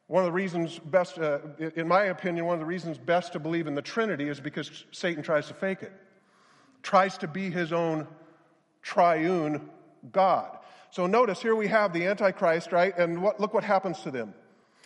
One 0.08 0.24
of 0.24 0.28
the 0.28 0.34
reasons 0.34 0.80
best, 0.80 1.18
uh, 1.18 1.40
in 1.76 1.88
my 1.88 2.06
opinion, 2.06 2.46
one 2.46 2.56
of 2.56 2.60
the 2.60 2.66
reasons 2.66 2.98
best 2.98 3.34
to 3.34 3.40
believe 3.40 3.68
in 3.68 3.76
the 3.76 3.82
Trinity 3.82 4.28
is 4.28 4.40
because 4.40 4.86
Satan 4.92 5.24
tries 5.24 5.48
to 5.48 5.54
fake 5.54 5.82
it, 5.82 5.94
tries 6.82 7.18
to 7.20 7.28
be 7.28 7.50
his 7.50 7.72
own 7.72 8.08
triune 8.82 9.70
God. 10.12 10.58
So 10.92 11.08
notice 11.08 11.42
here 11.42 11.56
we 11.56 11.68
have 11.68 11.94
the 11.94 12.06
Antichrist, 12.06 12.72
right? 12.72 12.96
And 12.98 13.24
what, 13.24 13.40
look 13.40 13.54
what 13.54 13.64
happens 13.64 14.02
to 14.02 14.12
them. 14.12 14.34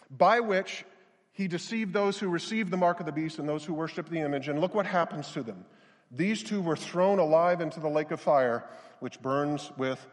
By 0.10 0.40
which 0.40 0.86
he 1.34 1.48
deceived 1.48 1.94
those 1.94 2.18
who 2.18 2.30
received 2.30 2.72
the 2.72 2.78
mark 2.78 3.00
of 3.00 3.06
the 3.06 3.12
beast 3.12 3.40
and 3.40 3.50
those 3.50 3.66
who 3.66 3.74
worship 3.74 4.10
the 4.10 4.20
image. 4.20 4.48
And 4.48 4.62
look 4.62 4.74
what 4.74 4.86
happens 4.86 5.32
to 5.34 5.44
them. 5.44 5.66
These 6.12 6.44
two 6.44 6.62
were 6.62 6.78
thrown 6.78 7.20
alive 7.20 7.60
into 7.60 7.80
the 7.80 7.90
lake 7.90 8.12
of 8.12 8.22
fire, 8.22 8.64
which 9.00 9.22
burns 9.22 9.72
with 9.78 10.06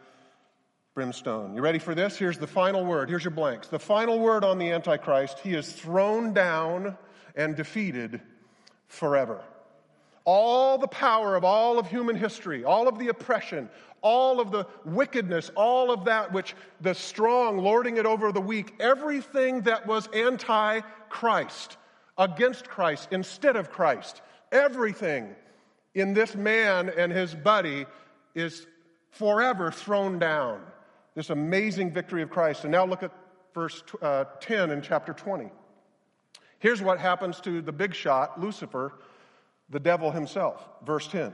brimstone. 0.95 1.53
You 1.53 1.61
ready 1.61 1.77
for 1.77 1.93
this? 1.93 2.17
Here's 2.17 2.37
the 2.37 2.47
final 2.47 2.85
word. 2.85 3.09
Here's 3.09 3.25
your 3.25 3.31
blanks. 3.31 3.67
The 3.67 3.77
final 3.77 4.17
word 4.17 4.45
on 4.45 4.57
the 4.57 4.71
Antichrist 4.71 5.39
he 5.39 5.53
is 5.53 5.69
thrown 5.69 6.33
down 6.33 6.97
and 7.35 7.53
defeated 7.53 8.21
forever. 8.87 9.43
All 10.23 10.77
the 10.77 10.87
power 10.87 11.35
of 11.35 11.43
all 11.43 11.77
of 11.77 11.87
human 11.87 12.15
history, 12.15 12.63
all 12.63 12.87
of 12.87 12.97
the 12.97 13.09
oppression, 13.09 13.69
all 14.01 14.39
of 14.39 14.51
the 14.51 14.67
wickedness, 14.85 15.51
all 15.53 15.91
of 15.91 16.05
that 16.05 16.31
which 16.31 16.55
the 16.79 16.95
strong 16.95 17.57
lording 17.57 17.97
it 17.97 18.05
over 18.05 18.31
the 18.31 18.39
weak, 18.39 18.73
everything 18.79 19.63
that 19.63 19.85
was 19.85 20.07
anti 20.13 20.79
Christ, 21.09 21.75
against 22.17 22.69
Christ, 22.69 23.09
instead 23.11 23.57
of 23.57 23.69
Christ, 23.69 24.21
everything 24.49 25.35
in 25.93 26.13
this 26.13 26.35
man 26.35 26.89
and 26.89 27.11
his 27.11 27.35
buddy 27.35 27.85
is 28.33 28.65
forever 29.11 29.71
thrown 29.71 30.19
down. 30.19 30.61
This 31.15 31.29
amazing 31.29 31.91
victory 31.91 32.21
of 32.21 32.29
Christ. 32.29 32.63
And 32.63 32.71
now 32.71 32.85
look 32.85 33.01
at 33.01 33.11
verse 33.53 33.81
uh, 34.01 34.25
10 34.41 34.69
in 34.69 34.81
chapter 34.81 35.13
20. 35.13 35.49
Here's 36.59 36.81
what 36.81 36.99
happens 36.99 37.39
to 37.41 37.61
the 37.61 37.71
big 37.71 37.93
shot, 37.93 38.39
Lucifer, 38.39 38.93
the 39.69 39.79
devil 39.79 40.11
himself. 40.11 40.67
Verse 40.85 41.07
10. 41.07 41.33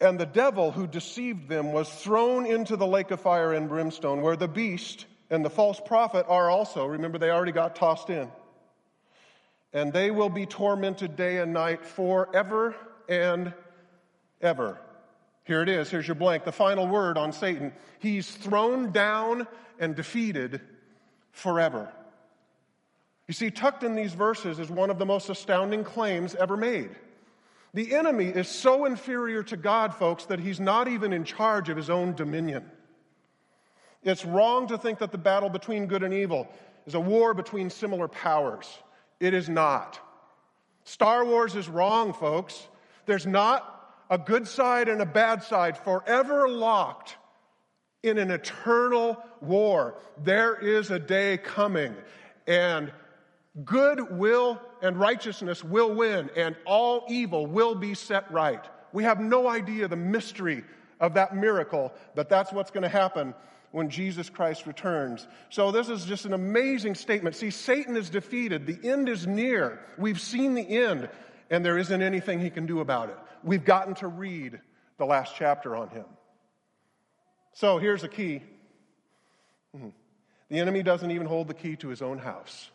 And 0.00 0.18
the 0.18 0.26
devil 0.26 0.72
who 0.72 0.86
deceived 0.86 1.48
them 1.48 1.72
was 1.72 1.88
thrown 1.88 2.46
into 2.46 2.76
the 2.76 2.86
lake 2.86 3.10
of 3.10 3.20
fire 3.20 3.52
and 3.52 3.68
brimstone, 3.68 4.20
where 4.20 4.36
the 4.36 4.48
beast 4.48 5.06
and 5.30 5.44
the 5.44 5.50
false 5.50 5.80
prophet 5.84 6.26
are 6.28 6.50
also. 6.50 6.86
Remember, 6.86 7.18
they 7.18 7.30
already 7.30 7.52
got 7.52 7.76
tossed 7.76 8.10
in. 8.10 8.28
And 9.72 9.92
they 9.92 10.10
will 10.10 10.28
be 10.28 10.44
tormented 10.44 11.16
day 11.16 11.38
and 11.38 11.52
night 11.52 11.84
forever 11.84 12.74
and 13.08 13.54
ever. 14.40 14.78
Here 15.52 15.60
it 15.60 15.68
is. 15.68 15.90
Here's 15.90 16.08
your 16.08 16.14
blank. 16.14 16.44
The 16.44 16.50
final 16.50 16.86
word 16.86 17.18
on 17.18 17.30
Satan. 17.30 17.74
He's 17.98 18.30
thrown 18.30 18.90
down 18.90 19.46
and 19.78 19.94
defeated 19.94 20.62
forever. 21.30 21.92
You 23.28 23.34
see, 23.34 23.50
tucked 23.50 23.82
in 23.82 23.94
these 23.94 24.14
verses 24.14 24.58
is 24.58 24.70
one 24.70 24.88
of 24.88 24.98
the 24.98 25.04
most 25.04 25.28
astounding 25.28 25.84
claims 25.84 26.34
ever 26.36 26.56
made. 26.56 26.96
The 27.74 27.94
enemy 27.94 28.28
is 28.28 28.48
so 28.48 28.86
inferior 28.86 29.42
to 29.42 29.58
God, 29.58 29.94
folks, 29.94 30.24
that 30.24 30.40
he's 30.40 30.58
not 30.58 30.88
even 30.88 31.12
in 31.12 31.22
charge 31.22 31.68
of 31.68 31.76
his 31.76 31.90
own 31.90 32.14
dominion. 32.14 32.70
It's 34.02 34.24
wrong 34.24 34.66
to 34.68 34.78
think 34.78 35.00
that 35.00 35.12
the 35.12 35.18
battle 35.18 35.50
between 35.50 35.84
good 35.84 36.02
and 36.02 36.14
evil 36.14 36.48
is 36.86 36.94
a 36.94 37.00
war 37.00 37.34
between 37.34 37.68
similar 37.68 38.08
powers. 38.08 38.78
It 39.20 39.34
is 39.34 39.50
not. 39.50 40.00
Star 40.84 41.26
Wars 41.26 41.56
is 41.56 41.68
wrong, 41.68 42.14
folks. 42.14 42.68
There's 43.04 43.26
not 43.26 43.81
a 44.12 44.18
good 44.18 44.46
side 44.46 44.90
and 44.90 45.00
a 45.00 45.06
bad 45.06 45.42
side 45.42 45.78
forever 45.78 46.46
locked 46.46 47.16
in 48.02 48.18
an 48.18 48.30
eternal 48.30 49.16
war. 49.40 49.98
There 50.22 50.54
is 50.54 50.90
a 50.90 50.98
day 50.98 51.38
coming, 51.38 51.94
and 52.46 52.92
good 53.64 54.18
will 54.18 54.60
and 54.82 55.00
righteousness 55.00 55.64
will 55.64 55.94
win, 55.94 56.28
and 56.36 56.56
all 56.66 57.06
evil 57.08 57.46
will 57.46 57.74
be 57.74 57.94
set 57.94 58.30
right. 58.30 58.62
We 58.92 59.04
have 59.04 59.18
no 59.18 59.48
idea 59.48 59.88
the 59.88 59.96
mystery 59.96 60.62
of 61.00 61.14
that 61.14 61.34
miracle, 61.34 61.90
but 62.14 62.28
that's 62.28 62.52
what's 62.52 62.70
going 62.70 62.82
to 62.82 62.90
happen 62.90 63.34
when 63.70 63.88
Jesus 63.88 64.28
Christ 64.28 64.66
returns. 64.66 65.26
So, 65.48 65.70
this 65.70 65.88
is 65.88 66.04
just 66.04 66.26
an 66.26 66.34
amazing 66.34 66.96
statement. 66.96 67.34
See, 67.34 67.48
Satan 67.48 67.96
is 67.96 68.10
defeated, 68.10 68.66
the 68.66 68.90
end 68.90 69.08
is 69.08 69.26
near. 69.26 69.80
We've 69.96 70.20
seen 70.20 70.52
the 70.52 70.68
end 70.68 71.08
and 71.52 71.62
there 71.62 71.76
isn't 71.76 72.00
anything 72.02 72.40
he 72.40 72.48
can 72.48 72.64
do 72.64 72.80
about 72.80 73.10
it. 73.10 73.18
We've 73.44 73.64
gotten 73.64 73.94
to 73.96 74.08
read 74.08 74.60
the 74.98 75.04
last 75.04 75.34
chapter 75.36 75.76
on 75.76 75.88
him. 75.88 76.04
So 77.54 77.78
here's 77.78 78.02
the 78.02 78.08
key 78.08 78.42
mm-hmm. 79.76 79.88
the 80.48 80.58
enemy 80.58 80.82
doesn't 80.82 81.10
even 81.10 81.26
hold 81.26 81.48
the 81.48 81.54
key 81.54 81.76
to 81.76 81.88
his 81.88 82.02
own 82.02 82.18
house. 82.18 82.70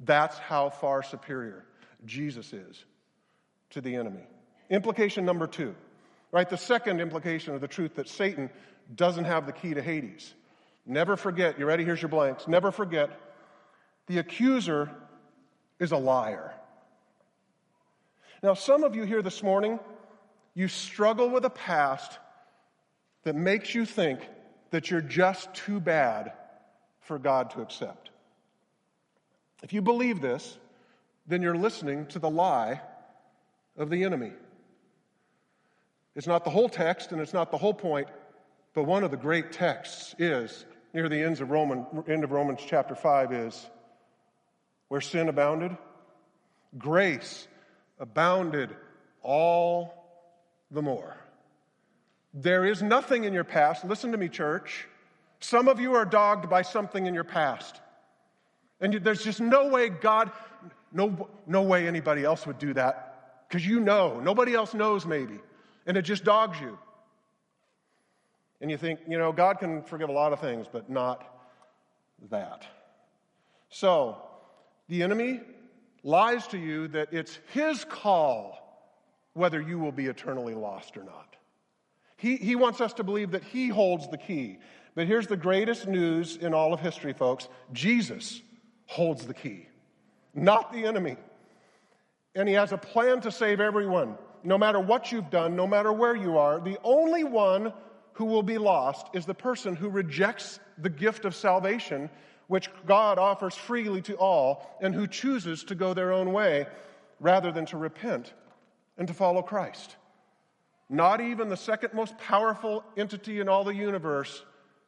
That's 0.00 0.38
how 0.38 0.70
far 0.70 1.02
superior 1.02 1.64
Jesus 2.04 2.52
is 2.52 2.84
to 3.70 3.80
the 3.80 3.94
enemy. 3.94 4.22
Implication 4.70 5.24
number 5.24 5.46
two, 5.46 5.74
right? 6.30 6.48
The 6.48 6.56
second 6.56 7.00
implication 7.00 7.54
of 7.54 7.60
the 7.60 7.68
truth 7.68 7.96
that 7.96 8.08
Satan 8.08 8.50
doesn't 8.94 9.24
have 9.24 9.46
the 9.46 9.52
key 9.52 9.74
to 9.74 9.82
Hades. 9.82 10.34
Never 10.86 11.16
forget, 11.16 11.58
you 11.58 11.66
ready? 11.66 11.84
Here's 11.84 12.02
your 12.02 12.08
blanks. 12.08 12.48
Never 12.48 12.72
forget, 12.72 13.10
the 14.06 14.18
accuser 14.18 14.90
is 15.78 15.92
a 15.92 15.96
liar. 15.96 16.52
Now, 18.42 18.54
some 18.54 18.82
of 18.82 18.96
you 18.96 19.04
here 19.04 19.22
this 19.22 19.42
morning, 19.42 19.78
you 20.54 20.68
struggle 20.68 21.30
with 21.30 21.44
a 21.44 21.50
past 21.50 22.18
that 23.24 23.34
makes 23.34 23.74
you 23.74 23.84
think 23.84 24.20
that 24.70 24.90
you're 24.90 25.00
just 25.00 25.52
too 25.54 25.80
bad 25.80 26.32
for 27.00 27.18
God 27.18 27.50
to 27.50 27.62
accept. 27.62 28.10
If 29.62 29.72
you 29.72 29.82
believe 29.82 30.20
this, 30.20 30.58
then 31.26 31.42
you're 31.42 31.56
listening 31.56 32.06
to 32.06 32.18
the 32.18 32.30
lie 32.30 32.80
of 33.76 33.90
the 33.90 34.04
enemy. 34.04 34.32
It's 36.14 36.26
not 36.26 36.44
the 36.44 36.50
whole 36.50 36.68
text 36.68 37.12
and 37.12 37.20
it's 37.20 37.32
not 37.32 37.50
the 37.50 37.58
whole 37.58 37.74
point, 37.74 38.08
but 38.74 38.84
one 38.84 39.04
of 39.04 39.10
the 39.10 39.16
great 39.16 39.52
texts 39.52 40.14
is 40.18 40.66
near 40.92 41.08
the 41.08 41.22
ends 41.22 41.40
of 41.40 41.50
Roman, 41.50 41.86
end 42.08 42.24
of 42.24 42.32
Romans 42.32 42.60
chapter 42.66 42.94
5 42.94 43.32
is 43.32 43.66
where 44.88 45.00
sin 45.00 45.28
abounded, 45.28 45.76
grace 46.76 47.48
abounded 47.98 48.76
all 49.22 50.01
the 50.72 50.82
more. 50.82 51.16
There 52.34 52.64
is 52.64 52.82
nothing 52.82 53.24
in 53.24 53.32
your 53.32 53.44
past. 53.44 53.84
Listen 53.84 54.10
to 54.12 54.18
me, 54.18 54.28
church. 54.28 54.88
Some 55.40 55.68
of 55.68 55.78
you 55.78 55.94
are 55.94 56.04
dogged 56.04 56.48
by 56.48 56.62
something 56.62 57.06
in 57.06 57.14
your 57.14 57.24
past. 57.24 57.80
And 58.80 58.94
there's 58.94 59.22
just 59.22 59.40
no 59.40 59.68
way 59.68 59.90
God, 59.90 60.32
no, 60.92 61.28
no 61.46 61.62
way 61.62 61.86
anybody 61.86 62.24
else 62.24 62.46
would 62.46 62.58
do 62.58 62.72
that. 62.74 63.44
Because 63.48 63.66
you 63.66 63.80
know, 63.80 64.18
nobody 64.20 64.54
else 64.54 64.72
knows 64.72 65.04
maybe. 65.04 65.38
And 65.86 65.96
it 65.96 66.02
just 66.02 66.24
dogs 66.24 66.58
you. 66.60 66.78
And 68.60 68.70
you 68.70 68.78
think, 68.78 69.00
you 69.06 69.18
know, 69.18 69.32
God 69.32 69.58
can 69.58 69.82
forgive 69.82 70.08
a 70.08 70.12
lot 70.12 70.32
of 70.32 70.40
things, 70.40 70.66
but 70.72 70.88
not 70.88 71.28
that. 72.30 72.64
So, 73.68 74.22
the 74.88 75.02
enemy 75.02 75.40
lies 76.04 76.46
to 76.48 76.58
you 76.58 76.88
that 76.88 77.12
it's 77.12 77.38
his 77.52 77.84
call 77.84 78.61
whether 79.34 79.60
you 79.60 79.78
will 79.78 79.92
be 79.92 80.06
eternally 80.06 80.54
lost 80.54 80.96
or 80.96 81.04
not. 81.04 81.36
He, 82.16 82.36
he 82.36 82.54
wants 82.54 82.80
us 82.80 82.92
to 82.94 83.04
believe 83.04 83.32
that 83.32 83.42
he 83.42 83.68
holds 83.68 84.08
the 84.08 84.18
key. 84.18 84.58
But 84.94 85.06
here's 85.06 85.26
the 85.26 85.36
greatest 85.36 85.88
news 85.88 86.36
in 86.36 86.54
all 86.54 86.72
of 86.72 86.80
history, 86.80 87.12
folks 87.12 87.48
Jesus 87.72 88.40
holds 88.86 89.26
the 89.26 89.34
key, 89.34 89.66
not 90.34 90.72
the 90.72 90.84
enemy. 90.84 91.16
And 92.34 92.48
he 92.48 92.54
has 92.54 92.72
a 92.72 92.78
plan 92.78 93.20
to 93.22 93.30
save 93.30 93.60
everyone, 93.60 94.16
no 94.42 94.56
matter 94.56 94.80
what 94.80 95.12
you've 95.12 95.30
done, 95.30 95.54
no 95.54 95.66
matter 95.66 95.92
where 95.92 96.16
you 96.16 96.38
are. 96.38 96.60
The 96.60 96.78
only 96.82 97.24
one 97.24 97.72
who 98.14 98.24
will 98.24 98.42
be 98.42 98.56
lost 98.56 99.08
is 99.12 99.26
the 99.26 99.34
person 99.34 99.76
who 99.76 99.88
rejects 99.88 100.60
the 100.78 100.88
gift 100.88 101.24
of 101.24 101.34
salvation 101.34 102.08
which 102.46 102.68
God 102.86 103.18
offers 103.18 103.54
freely 103.54 104.02
to 104.02 104.14
all, 104.16 104.76
and 104.80 104.94
who 104.94 105.06
chooses 105.06 105.64
to 105.64 105.74
go 105.74 105.94
their 105.94 106.12
own 106.12 106.32
way 106.32 106.66
rather 107.18 107.50
than 107.50 107.64
to 107.66 107.78
repent 107.78 108.34
and 109.02 109.08
to 109.08 109.14
follow 109.14 109.42
Christ. 109.42 109.96
Not 110.88 111.20
even 111.20 111.48
the 111.48 111.56
second 111.56 111.92
most 111.92 112.16
powerful 112.18 112.84
entity 112.96 113.40
in 113.40 113.48
all 113.48 113.64
the 113.64 113.74
universe 113.74 114.44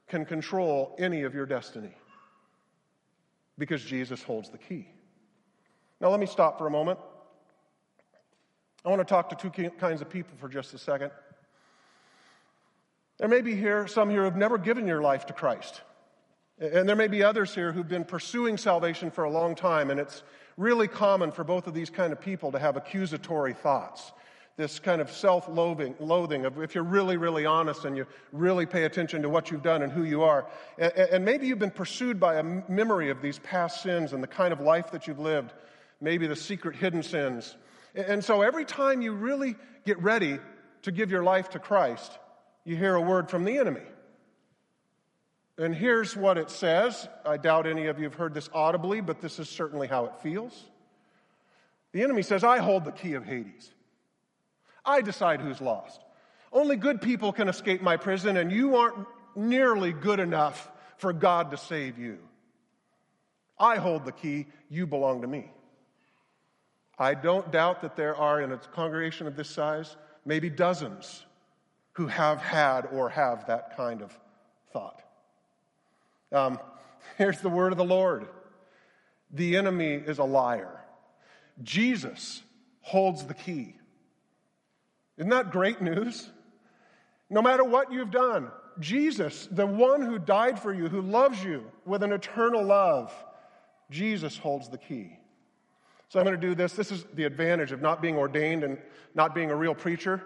can 0.06 0.24
control 0.24 0.94
any 1.00 1.22
of 1.22 1.34
your 1.34 1.46
destiny 1.46 1.90
because 3.58 3.82
Jesus 3.82 4.22
holds 4.22 4.50
the 4.50 4.58
key. 4.58 4.86
Now, 6.00 6.10
let 6.10 6.20
me 6.20 6.26
stop 6.26 6.58
for 6.58 6.68
a 6.68 6.70
moment. 6.70 7.00
I 8.84 8.88
want 8.88 9.00
to 9.00 9.04
talk 9.04 9.30
to 9.30 9.50
two 9.50 9.70
kinds 9.80 10.00
of 10.00 10.08
people 10.08 10.36
for 10.38 10.48
just 10.48 10.72
a 10.74 10.78
second. 10.78 11.10
There 13.18 13.26
may 13.26 13.40
be 13.40 13.56
here 13.56 13.88
some 13.88 14.10
here 14.10 14.22
who've 14.22 14.36
never 14.36 14.58
given 14.58 14.86
your 14.86 15.02
life 15.02 15.26
to 15.26 15.32
Christ. 15.32 15.80
And 16.60 16.88
there 16.88 16.94
may 16.94 17.08
be 17.08 17.24
others 17.24 17.52
here 17.52 17.72
who've 17.72 17.88
been 17.88 18.04
pursuing 18.04 18.58
salvation 18.58 19.10
for 19.10 19.24
a 19.24 19.30
long 19.30 19.56
time, 19.56 19.90
and 19.90 19.98
it's 19.98 20.22
really 20.56 20.88
common 20.88 21.32
for 21.32 21.44
both 21.44 21.66
of 21.66 21.74
these 21.74 21.90
kind 21.90 22.12
of 22.12 22.20
people 22.20 22.52
to 22.52 22.58
have 22.58 22.76
accusatory 22.76 23.54
thoughts. 23.54 24.12
This 24.56 24.78
kind 24.78 25.00
of 25.00 25.10
self 25.10 25.48
loathing 25.48 26.44
of 26.44 26.62
if 26.62 26.76
you're 26.76 26.84
really, 26.84 27.16
really 27.16 27.44
honest 27.44 27.84
and 27.84 27.96
you 27.96 28.06
really 28.30 28.66
pay 28.66 28.84
attention 28.84 29.22
to 29.22 29.28
what 29.28 29.50
you've 29.50 29.64
done 29.64 29.82
and 29.82 29.90
who 29.90 30.04
you 30.04 30.22
are. 30.22 30.46
And 30.78 31.24
maybe 31.24 31.48
you've 31.48 31.58
been 31.58 31.72
pursued 31.72 32.20
by 32.20 32.36
a 32.36 32.42
memory 32.42 33.10
of 33.10 33.20
these 33.20 33.40
past 33.40 33.82
sins 33.82 34.12
and 34.12 34.22
the 34.22 34.28
kind 34.28 34.52
of 34.52 34.60
life 34.60 34.92
that 34.92 35.08
you've 35.08 35.18
lived, 35.18 35.52
maybe 36.00 36.28
the 36.28 36.36
secret 36.36 36.76
hidden 36.76 37.02
sins. 37.02 37.56
And 37.96 38.24
so 38.24 38.42
every 38.42 38.64
time 38.64 39.02
you 39.02 39.12
really 39.12 39.56
get 39.84 40.00
ready 40.00 40.38
to 40.82 40.92
give 40.92 41.10
your 41.10 41.24
life 41.24 41.50
to 41.50 41.58
Christ, 41.58 42.18
you 42.64 42.76
hear 42.76 42.94
a 42.94 43.00
word 43.00 43.28
from 43.28 43.44
the 43.44 43.58
enemy. 43.58 43.82
And 45.56 45.74
here's 45.74 46.16
what 46.16 46.36
it 46.36 46.50
says. 46.50 47.08
I 47.24 47.36
doubt 47.36 47.66
any 47.66 47.86
of 47.86 47.98
you 47.98 48.04
have 48.04 48.14
heard 48.14 48.34
this 48.34 48.50
audibly, 48.52 49.00
but 49.00 49.20
this 49.20 49.38
is 49.38 49.48
certainly 49.48 49.86
how 49.86 50.06
it 50.06 50.18
feels. 50.22 50.64
The 51.92 52.02
enemy 52.02 52.22
says, 52.22 52.42
I 52.42 52.58
hold 52.58 52.84
the 52.84 52.92
key 52.92 53.14
of 53.14 53.24
Hades. 53.24 53.70
I 54.84 55.00
decide 55.00 55.40
who's 55.40 55.60
lost. 55.60 56.00
Only 56.52 56.76
good 56.76 57.00
people 57.00 57.32
can 57.32 57.48
escape 57.48 57.82
my 57.82 57.96
prison, 57.96 58.36
and 58.36 58.50
you 58.50 58.76
aren't 58.76 59.06
nearly 59.36 59.92
good 59.92 60.20
enough 60.20 60.70
for 60.98 61.12
God 61.12 61.52
to 61.52 61.56
save 61.56 61.98
you. 61.98 62.18
I 63.58 63.76
hold 63.76 64.04
the 64.04 64.12
key, 64.12 64.46
you 64.68 64.86
belong 64.86 65.22
to 65.22 65.28
me. 65.28 65.50
I 66.98 67.14
don't 67.14 67.50
doubt 67.52 67.82
that 67.82 67.96
there 67.96 68.16
are 68.16 68.40
in 68.40 68.52
a 68.52 68.58
congregation 68.58 69.26
of 69.28 69.36
this 69.36 69.50
size, 69.50 69.96
maybe 70.24 70.50
dozens, 70.50 71.24
who 71.92 72.08
have 72.08 72.40
had 72.40 72.86
or 72.86 73.08
have 73.10 73.46
that 73.46 73.76
kind 73.76 74.02
of 74.02 74.16
thought. 74.72 75.03
Um, 76.34 76.58
here's 77.18 77.40
the 77.40 77.48
word 77.48 77.72
of 77.72 77.78
the 77.78 77.84
Lord 77.84 78.28
the 79.30 79.56
enemy 79.56 79.94
is 79.94 80.18
a 80.18 80.24
liar. 80.24 80.80
Jesus 81.62 82.42
holds 82.80 83.24
the 83.24 83.34
key. 83.34 83.74
Isn't 85.16 85.30
that 85.30 85.50
great 85.50 85.80
news? 85.80 86.28
No 87.30 87.40
matter 87.40 87.64
what 87.64 87.92
you've 87.92 88.10
done, 88.10 88.50
Jesus, 88.80 89.48
the 89.50 89.66
one 89.66 90.02
who 90.02 90.18
died 90.18 90.58
for 90.60 90.72
you, 90.72 90.88
who 90.88 91.00
loves 91.00 91.42
you 91.42 91.64
with 91.84 92.02
an 92.02 92.12
eternal 92.12 92.62
love, 92.62 93.12
Jesus 93.90 94.36
holds 94.36 94.68
the 94.68 94.78
key. 94.78 95.18
So 96.08 96.18
I'm 96.18 96.26
going 96.26 96.40
to 96.40 96.46
do 96.46 96.54
this. 96.54 96.74
This 96.74 96.92
is 96.92 97.04
the 97.14 97.24
advantage 97.24 97.72
of 97.72 97.80
not 97.80 98.02
being 98.02 98.16
ordained 98.16 98.62
and 98.62 98.78
not 99.14 99.34
being 99.34 99.50
a 99.50 99.56
real 99.56 99.74
preacher. 99.74 100.22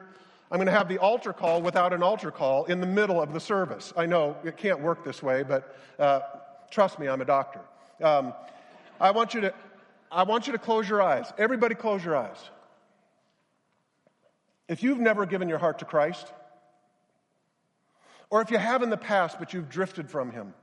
I'm 0.50 0.58
going 0.58 0.66
to 0.66 0.72
have 0.72 0.88
the 0.88 0.98
altar 0.98 1.32
call 1.32 1.60
without 1.60 1.92
an 1.92 2.02
altar 2.02 2.30
call 2.30 2.64
in 2.64 2.80
the 2.80 2.86
middle 2.86 3.20
of 3.20 3.34
the 3.34 3.40
service. 3.40 3.92
I 3.96 4.06
know 4.06 4.36
it 4.44 4.56
can't 4.56 4.80
work 4.80 5.04
this 5.04 5.22
way, 5.22 5.42
but 5.42 5.76
uh, 5.98 6.20
trust 6.70 6.98
me, 6.98 7.06
I'm 7.06 7.20
a 7.20 7.26
doctor. 7.26 7.60
Um, 8.02 8.32
I 8.98 9.10
want 9.10 9.34
you 9.34 9.42
to, 9.42 9.54
I 10.10 10.22
want 10.22 10.46
you 10.46 10.54
to 10.54 10.58
close 10.58 10.88
your 10.88 11.02
eyes. 11.02 11.30
Everybody, 11.36 11.74
close 11.74 12.02
your 12.02 12.16
eyes. 12.16 12.38
If 14.68 14.82
you've 14.82 15.00
never 15.00 15.26
given 15.26 15.48
your 15.48 15.58
heart 15.58 15.80
to 15.80 15.84
Christ, 15.84 16.32
or 18.30 18.40
if 18.40 18.50
you 18.50 18.58
have 18.58 18.82
in 18.82 18.90
the 18.90 18.96
past 18.96 19.38
but 19.38 19.52
you've 19.52 19.68
drifted 19.68 20.10
from 20.10 20.30
Him, 20.30 20.54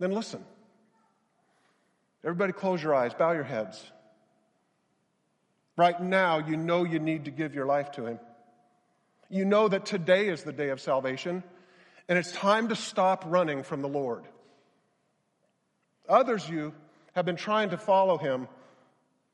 then 0.00 0.10
listen. 0.10 0.44
Everybody, 2.24 2.52
close 2.52 2.82
your 2.82 2.94
eyes, 2.94 3.14
bow 3.14 3.32
your 3.32 3.44
heads. 3.44 3.82
Right 5.76 6.00
now, 6.02 6.38
you 6.38 6.56
know 6.56 6.84
you 6.84 6.98
need 6.98 7.24
to 7.26 7.30
give 7.30 7.54
your 7.54 7.66
life 7.66 7.92
to 7.92 8.06
Him. 8.06 8.18
You 9.30 9.44
know 9.44 9.68
that 9.68 9.86
today 9.86 10.28
is 10.28 10.42
the 10.42 10.52
day 10.52 10.70
of 10.70 10.80
salvation, 10.80 11.44
and 12.08 12.18
it's 12.18 12.32
time 12.32 12.68
to 12.68 12.76
stop 12.76 13.24
running 13.26 13.62
from 13.62 13.80
the 13.80 13.88
Lord. 13.88 14.24
Others, 16.08 16.48
you 16.48 16.74
have 17.12 17.24
been 17.24 17.36
trying 17.36 17.70
to 17.70 17.78
follow 17.78 18.18
Him, 18.18 18.48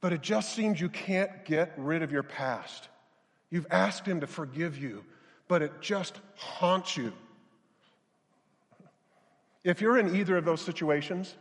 but 0.03 0.13
it 0.13 0.21
just 0.21 0.53
seems 0.53 0.79
you 0.79 0.91
can't 0.91 1.47
get 1.47 1.73
rid 1.79 2.03
of 2.03 2.13
your 2.13 2.23
past. 2.23 2.91
You've 3.49 3.67
asked 3.71 4.05
Him 4.05 4.21
to 4.21 4.27
forgive 4.27 4.77
you, 4.77 5.03
but 5.49 5.63
it 5.63 5.81
just 5.81 6.21
haunts 6.35 6.99
you. 6.99 7.15
If 9.65 9.81
you're 9.81 9.99
in 9.99 10.15
either 10.15 10.37
of 10.37 10.45
those 10.45 10.61
situations, 10.61 11.35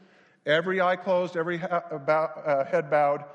every 0.45 0.79
eye 0.79 0.95
closed, 0.95 1.35
every 1.35 1.61
uh, 1.61 2.63
head 2.65 2.89
bowed, 2.89 3.25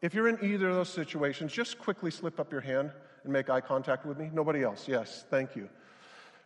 if 0.00 0.14
you're 0.14 0.28
in 0.28 0.38
either 0.42 0.68
of 0.68 0.76
those 0.76 0.88
situations, 0.88 1.52
just 1.52 1.78
quickly 1.78 2.10
slip 2.10 2.38
up 2.38 2.52
your 2.52 2.60
hand 2.60 2.92
and 3.24 3.32
make 3.32 3.50
eye 3.50 3.60
contact 3.60 4.06
with 4.06 4.18
me. 4.18 4.30
Nobody 4.32 4.62
else. 4.62 4.86
Yes, 4.86 5.24
thank 5.30 5.56
you. 5.56 5.68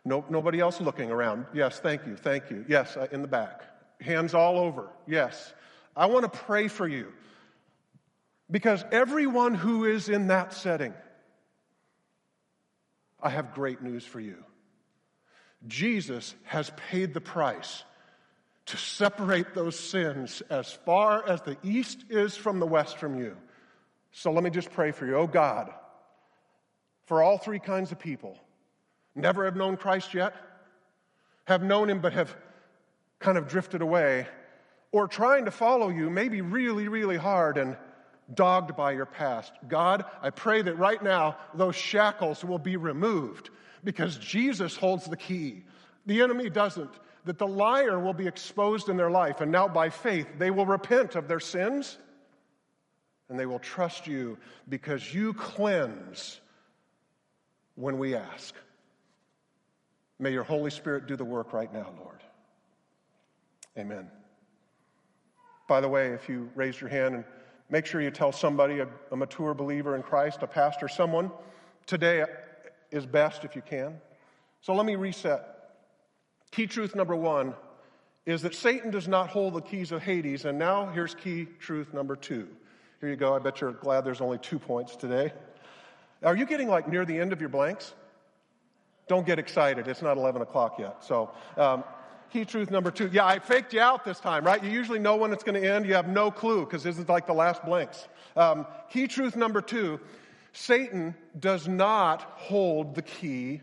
No, 0.05 0.25
nobody 0.29 0.59
else 0.59 0.81
looking 0.81 1.11
around. 1.11 1.45
Yes, 1.53 1.79
thank 1.79 2.05
you, 2.05 2.15
thank 2.15 2.49
you. 2.49 2.65
Yes, 2.67 2.97
uh, 2.97 3.07
in 3.11 3.21
the 3.21 3.27
back. 3.27 3.61
Hands 4.01 4.33
all 4.33 4.59
over. 4.59 4.89
Yes. 5.07 5.53
I 5.95 6.07
want 6.07 6.31
to 6.31 6.39
pray 6.39 6.67
for 6.67 6.87
you 6.87 7.13
because 8.49 8.83
everyone 8.91 9.53
who 9.53 9.85
is 9.85 10.09
in 10.09 10.27
that 10.27 10.53
setting, 10.53 10.93
I 13.21 13.29
have 13.29 13.53
great 13.53 13.81
news 13.81 14.03
for 14.03 14.19
you. 14.19 14.43
Jesus 15.67 16.35
has 16.43 16.71
paid 16.89 17.13
the 17.13 17.21
price 17.21 17.83
to 18.67 18.77
separate 18.77 19.53
those 19.53 19.77
sins 19.77 20.41
as 20.49 20.71
far 20.71 21.27
as 21.27 21.41
the 21.41 21.57
east 21.63 22.05
is 22.09 22.35
from 22.35 22.59
the 22.59 22.65
west 22.65 22.97
from 22.97 23.17
you. 23.17 23.35
So 24.11 24.31
let 24.31 24.43
me 24.43 24.49
just 24.49 24.71
pray 24.71 24.91
for 24.91 25.05
you. 25.05 25.15
Oh 25.15 25.27
God, 25.27 25.73
for 27.05 27.21
all 27.21 27.37
three 27.37 27.59
kinds 27.59 27.91
of 27.91 27.99
people, 27.99 28.37
never 29.15 29.45
have 29.45 29.55
known 29.55 29.75
Christ 29.75 30.13
yet, 30.13 30.33
have 31.45 31.63
known 31.63 31.89
him 31.89 31.99
but 31.99 32.13
have 32.13 32.35
kind 33.19 33.37
of 33.37 33.47
drifted 33.47 33.81
away, 33.81 34.27
or 34.91 35.07
trying 35.07 35.45
to 35.45 35.51
follow 35.51 35.89
you, 35.89 36.09
maybe 36.09 36.41
really, 36.41 36.87
really 36.87 37.17
hard 37.17 37.57
and 37.57 37.75
dogged 38.33 38.75
by 38.75 38.91
your 38.91 39.05
past. 39.05 39.51
God, 39.67 40.05
I 40.21 40.29
pray 40.29 40.61
that 40.61 40.77
right 40.77 41.01
now 41.01 41.37
those 41.53 41.75
shackles 41.75 42.43
will 42.45 42.59
be 42.59 42.77
removed 42.77 43.49
because 43.83 44.17
Jesus 44.17 44.75
holds 44.77 45.05
the 45.05 45.17
key. 45.17 45.63
The 46.05 46.21
enemy 46.21 46.49
doesn't. 46.49 46.91
That 47.25 47.37
the 47.37 47.47
liar 47.47 47.99
will 47.99 48.13
be 48.13 48.27
exposed 48.27 48.89
in 48.89 48.97
their 48.97 49.11
life, 49.11 49.41
and 49.41 49.51
now 49.51 49.67
by 49.67 49.89
faith 49.89 50.27
they 50.37 50.51
will 50.51 50.65
repent 50.65 51.15
of 51.15 51.27
their 51.27 51.39
sins 51.39 51.97
and 53.29 53.39
they 53.39 53.45
will 53.45 53.59
trust 53.59 54.05
you 54.05 54.37
because 54.69 55.13
you 55.13 55.33
cleanse 55.33 56.39
when 57.75 57.97
we 57.97 58.15
ask. 58.15 58.53
May 60.19 60.31
your 60.31 60.43
Holy 60.43 60.69
Spirit 60.69 61.07
do 61.07 61.15
the 61.15 61.25
work 61.25 61.53
right 61.53 61.73
now, 61.73 61.91
Lord. 61.99 62.19
Amen. 63.77 64.07
By 65.67 65.81
the 65.81 65.89
way, 65.89 66.09
if 66.09 66.29
you 66.29 66.49
raise 66.53 66.79
your 66.79 66.89
hand 66.89 67.15
and 67.15 67.23
make 67.69 67.85
sure 67.85 68.01
you 68.01 68.11
tell 68.11 68.31
somebody, 68.31 68.79
a, 68.79 68.87
a 69.11 69.15
mature 69.15 69.53
believer 69.53 69.95
in 69.95 70.03
Christ, 70.03 70.39
a 70.43 70.47
pastor, 70.47 70.87
someone, 70.87 71.31
today 71.87 72.25
is 72.91 73.05
best 73.05 73.43
if 73.43 73.55
you 73.55 73.63
can. 73.63 73.99
So 74.61 74.75
let 74.75 74.85
me 74.85 74.95
reset. 74.95 75.52
Key 76.53 76.67
truth 76.67 76.93
number 76.93 77.15
one 77.15 77.55
is 78.27 78.43
that 78.43 78.53
Satan 78.53 78.91
does 78.91 79.07
not 79.07 79.29
hold 79.29 79.55
the 79.55 79.61
keys 79.61 79.91
of 79.91 80.03
Hades. 80.03 80.45
And 80.45 80.59
now 80.59 80.85
here's 80.85 81.15
key 81.15 81.47
truth 81.59 81.93
number 81.95 82.15
two. 82.15 82.47
Here 83.01 83.09
you 83.09 83.15
go. 83.15 83.35
I 83.35 83.39
bet 83.39 83.59
you're 83.59 83.71
glad 83.71 84.05
there's 84.05 84.21
only 84.21 84.37
two 84.37 84.59
points 84.59 84.95
today. 84.95 85.33
Are 86.21 86.35
you 86.35 86.45
getting 86.45 86.67
like 86.67 86.87
near 86.87 87.05
the 87.05 87.17
end 87.17 87.33
of 87.33 87.39
your 87.39 87.49
blanks? 87.49 87.95
Don't 89.07 89.25
get 89.25 89.39
excited. 89.39 89.87
It's 89.87 90.03
not 90.03 90.15
11 90.15 90.43
o'clock 90.43 90.77
yet. 90.77 91.03
So, 91.03 91.31
um, 91.57 91.83
key 92.31 92.45
truth 92.45 92.69
number 92.69 92.91
two. 92.91 93.09
Yeah, 93.11 93.25
I 93.25 93.39
faked 93.39 93.73
you 93.73 93.81
out 93.81 94.05
this 94.05 94.19
time, 94.19 94.45
right? 94.45 94.63
You 94.63 94.69
usually 94.69 94.99
know 94.99 95.15
when 95.15 95.33
it's 95.33 95.43
going 95.43 95.59
to 95.59 95.67
end. 95.67 95.87
You 95.87 95.95
have 95.95 96.07
no 96.07 96.29
clue 96.29 96.65
because 96.65 96.83
this 96.83 96.99
is 96.99 97.09
like 97.09 97.25
the 97.25 97.33
last 97.33 97.65
blanks. 97.65 98.07
Um, 98.35 98.67
key 98.91 99.07
truth 99.07 99.35
number 99.35 99.59
two 99.59 99.99
Satan 100.53 101.15
does 101.39 101.67
not 101.67 102.21
hold 102.21 102.93
the 102.93 103.01
key 103.01 103.61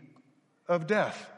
of 0.67 0.87
death. 0.87 1.30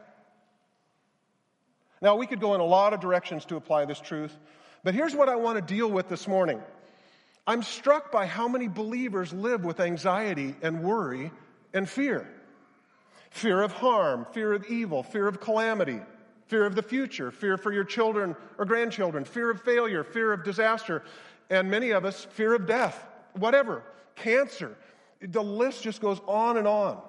Now, 2.04 2.16
we 2.16 2.26
could 2.26 2.38
go 2.38 2.54
in 2.54 2.60
a 2.60 2.66
lot 2.66 2.92
of 2.92 3.00
directions 3.00 3.46
to 3.46 3.56
apply 3.56 3.86
this 3.86 3.98
truth, 3.98 4.36
but 4.82 4.92
here's 4.92 5.16
what 5.16 5.30
I 5.30 5.36
want 5.36 5.56
to 5.56 5.74
deal 5.74 5.90
with 5.90 6.06
this 6.06 6.28
morning. 6.28 6.60
I'm 7.46 7.62
struck 7.62 8.12
by 8.12 8.26
how 8.26 8.46
many 8.46 8.68
believers 8.68 9.32
live 9.32 9.64
with 9.64 9.80
anxiety 9.80 10.54
and 10.60 10.84
worry 10.84 11.32
and 11.72 11.88
fear 11.88 12.28
fear 13.30 13.62
of 13.62 13.72
harm, 13.72 14.26
fear 14.32 14.52
of 14.52 14.64
evil, 14.66 15.02
fear 15.02 15.26
of 15.26 15.40
calamity, 15.40 15.98
fear 16.46 16.66
of 16.66 16.76
the 16.76 16.82
future, 16.82 17.32
fear 17.32 17.56
for 17.56 17.72
your 17.72 17.82
children 17.82 18.36
or 18.58 18.66
grandchildren, 18.66 19.24
fear 19.24 19.50
of 19.50 19.62
failure, 19.62 20.04
fear 20.04 20.32
of 20.32 20.44
disaster, 20.44 21.02
and 21.48 21.70
many 21.70 21.90
of 21.90 22.04
us, 22.04 22.26
fear 22.32 22.54
of 22.54 22.66
death, 22.66 23.02
whatever, 23.32 23.82
cancer. 24.14 24.76
The 25.20 25.42
list 25.42 25.82
just 25.82 26.02
goes 26.02 26.20
on 26.28 26.58
and 26.58 26.68
on. 26.68 27.00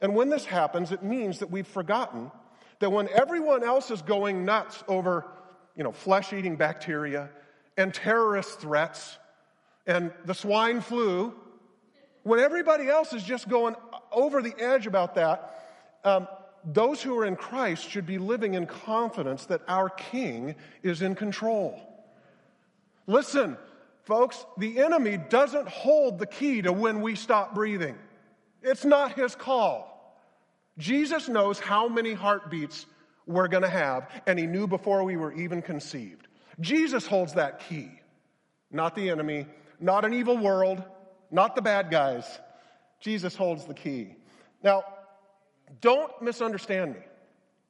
And 0.00 0.14
when 0.14 0.30
this 0.30 0.46
happens, 0.46 0.92
it 0.92 1.02
means 1.02 1.40
that 1.40 1.50
we've 1.50 1.66
forgotten 1.66 2.30
that 2.78 2.90
when 2.90 3.08
everyone 3.08 3.64
else 3.64 3.90
is 3.90 4.02
going 4.02 4.44
nuts 4.44 4.84
over, 4.88 5.24
you 5.76 5.84
know, 5.84 5.92
flesh 5.92 6.32
eating 6.32 6.56
bacteria 6.56 7.30
and 7.76 7.92
terrorist 7.92 8.60
threats 8.60 9.18
and 9.86 10.12
the 10.24 10.34
swine 10.34 10.80
flu, 10.80 11.34
when 12.22 12.40
everybody 12.40 12.88
else 12.88 13.12
is 13.12 13.22
just 13.22 13.48
going 13.48 13.76
over 14.10 14.42
the 14.42 14.54
edge 14.58 14.86
about 14.86 15.14
that, 15.14 15.64
um, 16.04 16.26
those 16.64 17.00
who 17.00 17.16
are 17.18 17.24
in 17.24 17.36
Christ 17.36 17.88
should 17.88 18.06
be 18.06 18.18
living 18.18 18.54
in 18.54 18.66
confidence 18.66 19.46
that 19.46 19.62
our 19.68 19.88
King 19.88 20.56
is 20.82 21.02
in 21.02 21.14
control. 21.14 21.80
Listen, 23.06 23.56
folks, 24.02 24.44
the 24.58 24.82
enemy 24.82 25.16
doesn't 25.16 25.68
hold 25.68 26.18
the 26.18 26.26
key 26.26 26.62
to 26.62 26.72
when 26.72 27.00
we 27.00 27.14
stop 27.14 27.54
breathing. 27.54 27.96
It's 28.62 28.84
not 28.84 29.12
his 29.12 29.36
call. 29.36 29.95
Jesus 30.78 31.28
knows 31.28 31.58
how 31.58 31.88
many 31.88 32.12
heartbeats 32.12 32.86
we're 33.26 33.48
going 33.48 33.62
to 33.62 33.68
have, 33.68 34.10
and 34.26 34.38
he 34.38 34.46
knew 34.46 34.66
before 34.66 35.02
we 35.04 35.16
were 35.16 35.32
even 35.32 35.62
conceived. 35.62 36.28
Jesus 36.60 37.06
holds 37.06 37.34
that 37.34 37.60
key, 37.68 37.90
not 38.70 38.94
the 38.94 39.10
enemy, 39.10 39.46
not 39.80 40.04
an 40.04 40.14
evil 40.14 40.36
world, 40.36 40.82
not 41.30 41.54
the 41.54 41.62
bad 41.62 41.90
guys. 41.90 42.24
Jesus 43.00 43.34
holds 43.34 43.66
the 43.66 43.74
key. 43.74 44.14
Now, 44.62 44.84
don't 45.80 46.10
misunderstand 46.22 46.94
me. 46.94 47.00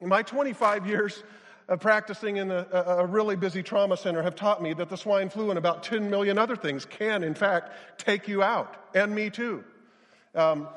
In 0.00 0.08
my 0.08 0.22
25 0.22 0.86
years 0.86 1.22
of 1.68 1.80
practicing 1.80 2.36
in 2.36 2.50
a, 2.50 2.66
a, 2.72 3.06
really 3.06 3.34
busy 3.34 3.62
trauma 3.62 3.96
center 3.96 4.22
have 4.22 4.36
taught 4.36 4.62
me 4.62 4.72
that 4.74 4.88
the 4.88 4.96
swine 4.96 5.28
flu 5.28 5.50
and 5.50 5.58
about 5.58 5.82
10 5.82 6.08
million 6.08 6.38
other 6.38 6.54
things 6.54 6.84
can, 6.84 7.24
in 7.24 7.34
fact, 7.34 7.72
take 7.98 8.28
you 8.28 8.42
out, 8.42 8.76
and 8.94 9.12
me 9.12 9.30
too. 9.30 9.64
Um, 10.34 10.68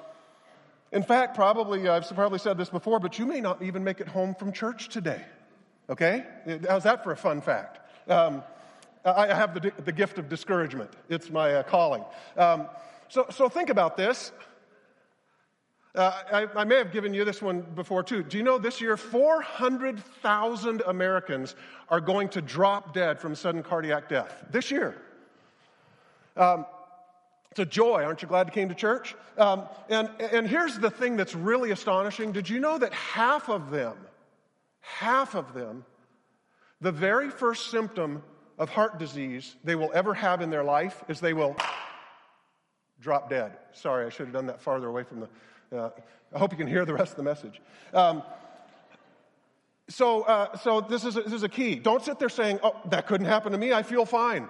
in 0.91 1.03
fact, 1.03 1.35
probably, 1.35 1.87
I've 1.87 2.07
probably 2.09 2.39
said 2.39 2.57
this 2.57 2.69
before, 2.69 2.99
but 2.99 3.19
you 3.19 3.25
may 3.25 3.41
not 3.41 3.61
even 3.61 3.83
make 3.83 3.99
it 4.01 4.07
home 4.07 4.33
from 4.35 4.51
church 4.51 4.89
today. 4.89 5.23
Okay? 5.89 6.25
How's 6.67 6.83
that 6.83 7.03
for 7.03 7.11
a 7.11 7.17
fun 7.17 7.41
fact? 7.41 7.79
Um, 8.09 8.43
I 9.05 9.27
have 9.27 9.53
the, 9.53 9.71
the 9.85 9.91
gift 9.91 10.17
of 10.17 10.29
discouragement, 10.29 10.91
it's 11.09 11.29
my 11.29 11.55
uh, 11.55 11.63
calling. 11.63 12.03
Um, 12.37 12.67
so, 13.07 13.25
so 13.29 13.49
think 13.49 13.69
about 13.69 13.97
this. 13.97 14.31
Uh, 15.95 16.11
I, 16.31 16.47
I, 16.61 16.63
may 16.65 16.75
have 16.77 16.91
given 16.91 17.15
you 17.15 17.25
this 17.25 17.41
one 17.41 17.61
before 17.61 18.03
too. 18.03 18.21
Do 18.21 18.37
you 18.37 18.43
know 18.43 18.59
this 18.59 18.79
year 18.79 18.95
400,000 18.95 20.83
Americans 20.85 21.55
are 21.89 21.99
going 21.99 22.29
to 22.29 22.41
drop 22.41 22.93
dead 22.93 23.19
from 23.19 23.33
sudden 23.33 23.63
cardiac 23.63 24.07
death? 24.07 24.45
This 24.51 24.69
year. 24.69 24.95
Um, 26.37 26.67
it's 27.51 27.59
a 27.59 27.65
joy. 27.65 28.03
Aren't 28.03 28.21
you 28.21 28.27
glad 28.27 28.47
you 28.47 28.53
came 28.53 28.69
to 28.69 28.75
church? 28.75 29.15
Um, 29.37 29.67
and, 29.89 30.09
and 30.19 30.47
here's 30.47 30.77
the 30.77 30.91
thing 30.91 31.15
that's 31.15 31.33
really 31.33 31.71
astonishing. 31.71 32.31
Did 32.31 32.49
you 32.49 32.59
know 32.59 32.77
that 32.77 32.93
half 32.93 33.49
of 33.49 33.71
them, 33.71 33.97
half 34.81 35.35
of 35.35 35.53
them, 35.53 35.85
the 36.81 36.91
very 36.91 37.29
first 37.29 37.71
symptom 37.71 38.23
of 38.57 38.69
heart 38.69 38.99
disease 38.99 39.55
they 39.63 39.75
will 39.75 39.91
ever 39.93 40.13
have 40.13 40.41
in 40.41 40.49
their 40.49 40.63
life 40.63 41.03
is 41.07 41.19
they 41.19 41.33
will 41.33 41.55
drop 43.01 43.29
dead. 43.29 43.57
Sorry, 43.71 44.05
I 44.05 44.09
should 44.09 44.27
have 44.27 44.33
done 44.33 44.47
that 44.47 44.61
farther 44.61 44.87
away 44.87 45.03
from 45.03 45.21
the. 45.21 45.29
Uh, 45.75 45.89
I 46.33 46.37
hope 46.37 46.51
you 46.51 46.57
can 46.57 46.67
hear 46.67 46.85
the 46.85 46.93
rest 46.93 47.11
of 47.11 47.17
the 47.17 47.23
message. 47.23 47.61
Um, 47.93 48.21
so, 49.87 50.21
uh, 50.23 50.57
so 50.57 50.81
this 50.81 51.03
is, 51.03 51.17
a, 51.17 51.21
this 51.21 51.33
is 51.33 51.43
a 51.43 51.49
key. 51.49 51.75
Don't 51.75 52.03
sit 52.03 52.19
there 52.19 52.29
saying, 52.29 52.59
"Oh, 52.61 52.75
that 52.89 53.07
couldn't 53.07 53.27
happen 53.27 53.53
to 53.53 53.57
me. 53.57 53.73
I 53.73 53.83
feel 53.83 54.05
fine." 54.05 54.47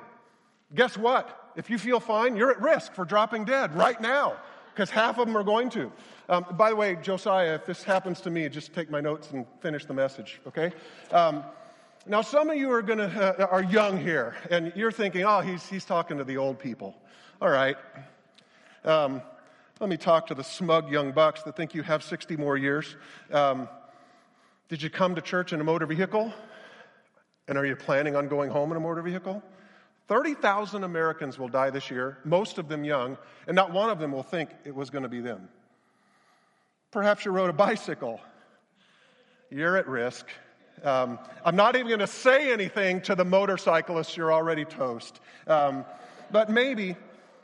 Guess 0.74 0.98
what? 0.98 1.49
If 1.60 1.70
you 1.70 1.78
feel 1.78 2.00
fine, 2.00 2.38
you're 2.38 2.52
at 2.52 2.62
risk 2.62 2.94
for 2.94 3.04
dropping 3.04 3.44
dead 3.44 3.76
right 3.76 4.00
now, 4.00 4.38
because 4.74 4.90
half 4.90 5.18
of 5.18 5.28
them 5.28 5.36
are 5.36 5.44
going 5.44 5.70
to. 5.72 5.92
Um, 6.30 6.46
by 6.52 6.70
the 6.70 6.78
way, 6.78 6.96
Josiah, 6.96 7.56
if 7.56 7.66
this 7.66 7.84
happens 7.84 8.22
to 8.22 8.30
me, 8.30 8.48
just 8.48 8.74
take 8.74 8.90
my 8.90 9.02
notes 9.02 9.32
and 9.32 9.46
finish 9.60 9.84
the 9.84 9.94
message. 9.94 10.40
Okay. 10.48 10.72
Um, 11.12 11.44
now, 12.08 12.22
some 12.22 12.50
of 12.50 12.56
you 12.56 12.72
are 12.72 12.82
going 12.82 13.00
to 13.00 13.42
uh, 13.42 13.46
are 13.48 13.62
young 13.62 13.98
here, 13.98 14.38
and 14.50 14.72
you're 14.74 14.94
thinking, 14.94 15.26
"Oh, 15.26 15.42
he's 15.42 15.68
he's 15.68 15.84
talking 15.84 16.18
to 16.18 16.24
the 16.24 16.38
old 16.38 16.60
people." 16.60 16.96
All 17.42 17.50
right. 17.50 17.76
Um, 18.86 19.22
let 19.82 19.90
me 19.90 19.98
talk 19.98 20.28
to 20.28 20.36
the 20.36 20.46
smug 20.46 20.90
young 20.90 21.12
bucks 21.12 21.44
that 21.44 21.58
think 21.58 21.74
you 21.74 21.84
have 21.84 22.06
60 22.06 22.38
more 22.38 22.56
years. 22.56 22.96
Um, 23.34 23.68
did 24.70 24.82
you 24.82 24.90
come 24.90 25.14
to 25.16 25.22
church 25.22 25.52
in 25.52 25.60
a 25.60 25.66
motor 25.66 25.86
vehicle? 25.86 26.34
And 27.50 27.58
are 27.58 27.66
you 27.66 27.76
planning 27.76 28.16
on 28.16 28.30
going 28.30 28.50
home 28.50 28.72
in 28.72 28.78
a 28.78 28.80
motor 28.80 29.02
vehicle? 29.02 29.44
30,000 30.10 30.84
Americans 30.84 31.40
will 31.40 31.48
die 31.48 31.70
this 31.70 31.90
year, 31.90 32.18
most 32.26 32.58
of 32.58 32.68
them 32.68 32.84
young, 32.84 33.18
and 33.48 33.56
not 33.56 33.72
one 33.72 33.90
of 33.90 34.00
them 34.00 34.12
will 34.12 34.24
think 34.24 34.50
it 34.66 34.76
was 34.76 34.90
going 34.90 35.04
to 35.04 35.10
be 35.10 35.22
them. 35.22 35.48
Perhaps 36.92 37.24
you 37.24 37.32
rode 37.32 37.50
a 37.50 37.54
bicycle. 37.54 38.20
You're 39.50 39.78
at 39.78 39.88
risk. 39.88 40.26
Um, 40.84 41.20
I'm 41.46 41.56
not 41.56 41.78
even 41.78 41.88
going 41.88 42.00
to 42.00 42.08
say 42.08 42.52
anything 42.52 43.00
to 43.04 43.16
the 43.16 43.26
motorcyclists, 43.26 44.18
you're 44.18 44.34
already 44.34 44.66
toast. 44.66 45.22
Um, 45.48 45.86
but 46.32 46.50
maybe 46.50 46.98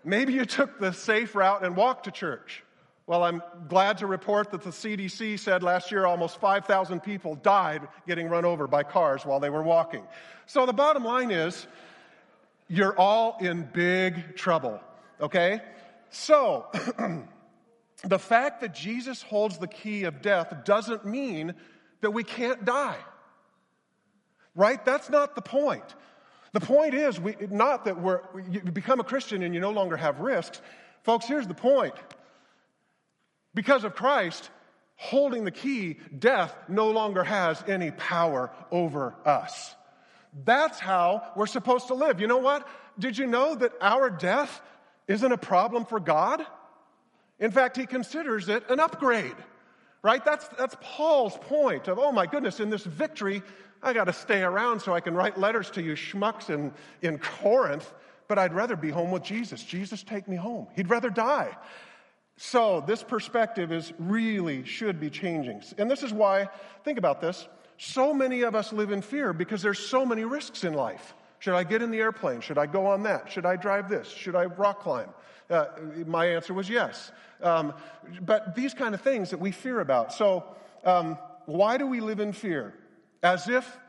Maybe 0.05 0.33
you 0.33 0.45
took 0.45 0.79
the 0.79 0.93
safe 0.93 1.33
route 1.33 1.63
and 1.65 1.75
walked 1.75 2.03
to 2.03 2.11
church. 2.11 2.63
Well, 3.07 3.23
I'm 3.23 3.41
glad 3.67 3.97
to 3.99 4.07
report 4.07 4.51
that 4.51 4.61
the 4.61 4.69
CDC 4.69 5.39
said 5.39 5.63
last 5.63 5.91
year 5.91 6.05
almost 6.05 6.39
5,000 6.39 7.01
people 7.01 7.35
died 7.35 7.87
getting 8.07 8.29
run 8.29 8.45
over 8.45 8.67
by 8.67 8.83
cars 8.83 9.25
while 9.25 9.39
they 9.39 9.49
were 9.49 9.63
walking. 9.63 10.03
So 10.45 10.67
the 10.67 10.73
bottom 10.73 11.03
line 11.03 11.31
is, 11.31 11.65
you're 12.67 12.97
all 12.97 13.37
in 13.39 13.69
big 13.73 14.35
trouble, 14.35 14.79
okay? 15.21 15.61
So, 16.09 16.67
the 18.03 18.19
fact 18.19 18.61
that 18.61 18.73
Jesus 18.73 19.21
holds 19.21 19.57
the 19.57 19.67
key 19.67 20.03
of 20.03 20.21
death 20.21 20.53
doesn't 20.65 21.05
mean 21.05 21.55
that 22.01 22.11
we 22.11 22.23
can't 22.23 22.65
die. 22.65 22.97
Right? 24.55 24.83
That's 24.85 25.09
not 25.09 25.35
the 25.35 25.41
point. 25.41 25.83
The 26.53 26.61
point 26.61 26.93
is, 26.93 27.19
we, 27.19 27.35
not 27.49 27.85
that 27.85 28.01
we're, 28.01 28.21
you 28.49 28.61
become 28.61 29.01
a 29.01 29.03
Christian 29.03 29.43
and 29.43 29.53
you 29.53 29.59
no 29.59 29.71
longer 29.71 29.97
have 29.97 30.21
risks. 30.21 30.61
Folks, 31.03 31.25
here's 31.25 31.47
the 31.47 31.53
point. 31.53 31.93
Because 33.53 33.83
of 33.83 33.95
Christ 33.95 34.49
holding 34.95 35.43
the 35.43 35.51
key, 35.51 35.97
death 36.17 36.55
no 36.69 36.91
longer 36.91 37.23
has 37.23 37.61
any 37.67 37.91
power 37.91 38.51
over 38.71 39.15
us. 39.25 39.75
That's 40.43 40.79
how 40.79 41.31
we're 41.35 41.45
supposed 41.45 41.87
to 41.87 41.93
live. 41.93 42.19
You 42.19 42.27
know 42.27 42.37
what? 42.37 42.67
Did 42.99 43.17
you 43.17 43.27
know 43.27 43.55
that 43.55 43.71
our 43.79 44.09
death 44.09 44.61
isn't 45.07 45.31
a 45.31 45.37
problem 45.37 45.85
for 45.85 45.99
God? 45.99 46.45
In 47.39 47.51
fact, 47.51 47.77
he 47.77 47.85
considers 47.85 48.49
it 48.49 48.69
an 48.69 48.79
upgrade. 48.79 49.35
Right? 50.01 50.23
That's, 50.23 50.47
that's 50.49 50.75
Paul's 50.81 51.35
point 51.37 51.87
of, 51.87 51.97
oh 51.97 52.11
my 52.11 52.27
goodness, 52.27 52.59
in 52.59 52.69
this 52.69 52.83
victory, 52.83 53.41
I 53.81 53.93
got 53.93 54.03
to 54.03 54.13
stay 54.13 54.43
around 54.43 54.81
so 54.81 54.93
I 54.93 54.99
can 54.99 55.15
write 55.15 55.37
letters 55.37 55.71
to 55.71 55.81
you 55.81 55.93
schmucks 55.93 56.49
in, 56.49 56.73
in 57.01 57.17
Corinth, 57.17 57.91
but 58.27 58.37
I'd 58.37 58.53
rather 58.53 58.75
be 58.75 58.89
home 58.89 59.11
with 59.11 59.23
Jesus. 59.23 59.63
Jesus, 59.63 60.03
take 60.03 60.27
me 60.27 60.35
home. 60.35 60.67
He'd 60.75 60.89
rather 60.89 61.09
die. 61.09 61.57
So, 62.37 62.83
this 62.85 63.01
perspective 63.01 63.71
is 63.71 63.93
really 63.97 64.65
should 64.65 64.99
be 64.99 65.09
changing. 65.09 65.63
And 65.77 65.89
this 65.89 66.03
is 66.03 66.11
why, 66.11 66.49
think 66.83 66.97
about 66.97 67.21
this, 67.21 67.47
so 67.77 68.13
many 68.13 68.41
of 68.41 68.55
us 68.55 68.71
live 68.71 68.91
in 68.91 69.01
fear 69.01 69.33
because 69.33 69.61
there's 69.61 69.79
so 69.79 70.05
many 70.05 70.23
risks 70.23 70.63
in 70.63 70.73
life. 70.73 71.13
Should 71.39 71.55
I 71.55 71.63
get 71.63 71.81
in 71.81 71.91
the 71.91 71.99
airplane? 71.99 72.41
Should 72.41 72.57
I 72.57 72.65
go 72.65 72.87
on 72.87 73.03
that? 73.03 73.31
Should 73.31 73.45
I 73.45 73.55
drive 73.55 73.89
this? 73.89 74.07
Should 74.07 74.35
I 74.35 74.45
rock 74.45 74.81
climb? 74.81 75.09
Uh, 75.49 75.65
my 76.07 76.25
answer 76.25 76.53
was 76.53 76.69
yes. 76.69 77.11
Um, 77.41 77.73
but 78.21 78.55
these 78.55 78.73
kind 78.73 78.95
of 78.95 79.01
things 79.01 79.29
that 79.29 79.39
we 79.39 79.51
fear 79.51 79.79
about. 79.79 80.13
So, 80.13 80.43
um, 80.83 81.17
why 81.45 81.77
do 81.77 81.85
we 81.85 81.99
live 81.99 82.19
in 82.19 82.33
fear? 82.33 82.73
as 83.25 83.49
if 83.49 83.79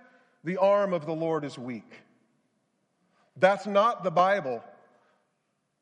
the 0.44 0.56
arm 0.56 0.94
of 0.94 1.04
the 1.04 1.12
Lord 1.12 1.44
is 1.44 1.58
weak. 1.58 1.92
That's 3.36 3.66
not 3.66 4.02
the 4.02 4.10
Bible. 4.10 4.64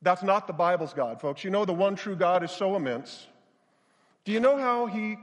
That's 0.03 0.25
not 0.25 0.49
the 0.49 0.53
Bible's 0.53 0.93
God, 0.93 1.21
folks. 1.21 1.45
You 1.45 1.51
know, 1.51 1.65
the 1.65 1.73
one 1.73 1.95
true 1.95 2.17
God 2.17 2.43
is 2.43 2.51
so 2.51 2.75
immense. 2.75 3.29
Do 4.25 4.33
you 4.33 4.41
know 4.41 4.59
how 4.59 4.87
he, 4.87 5.17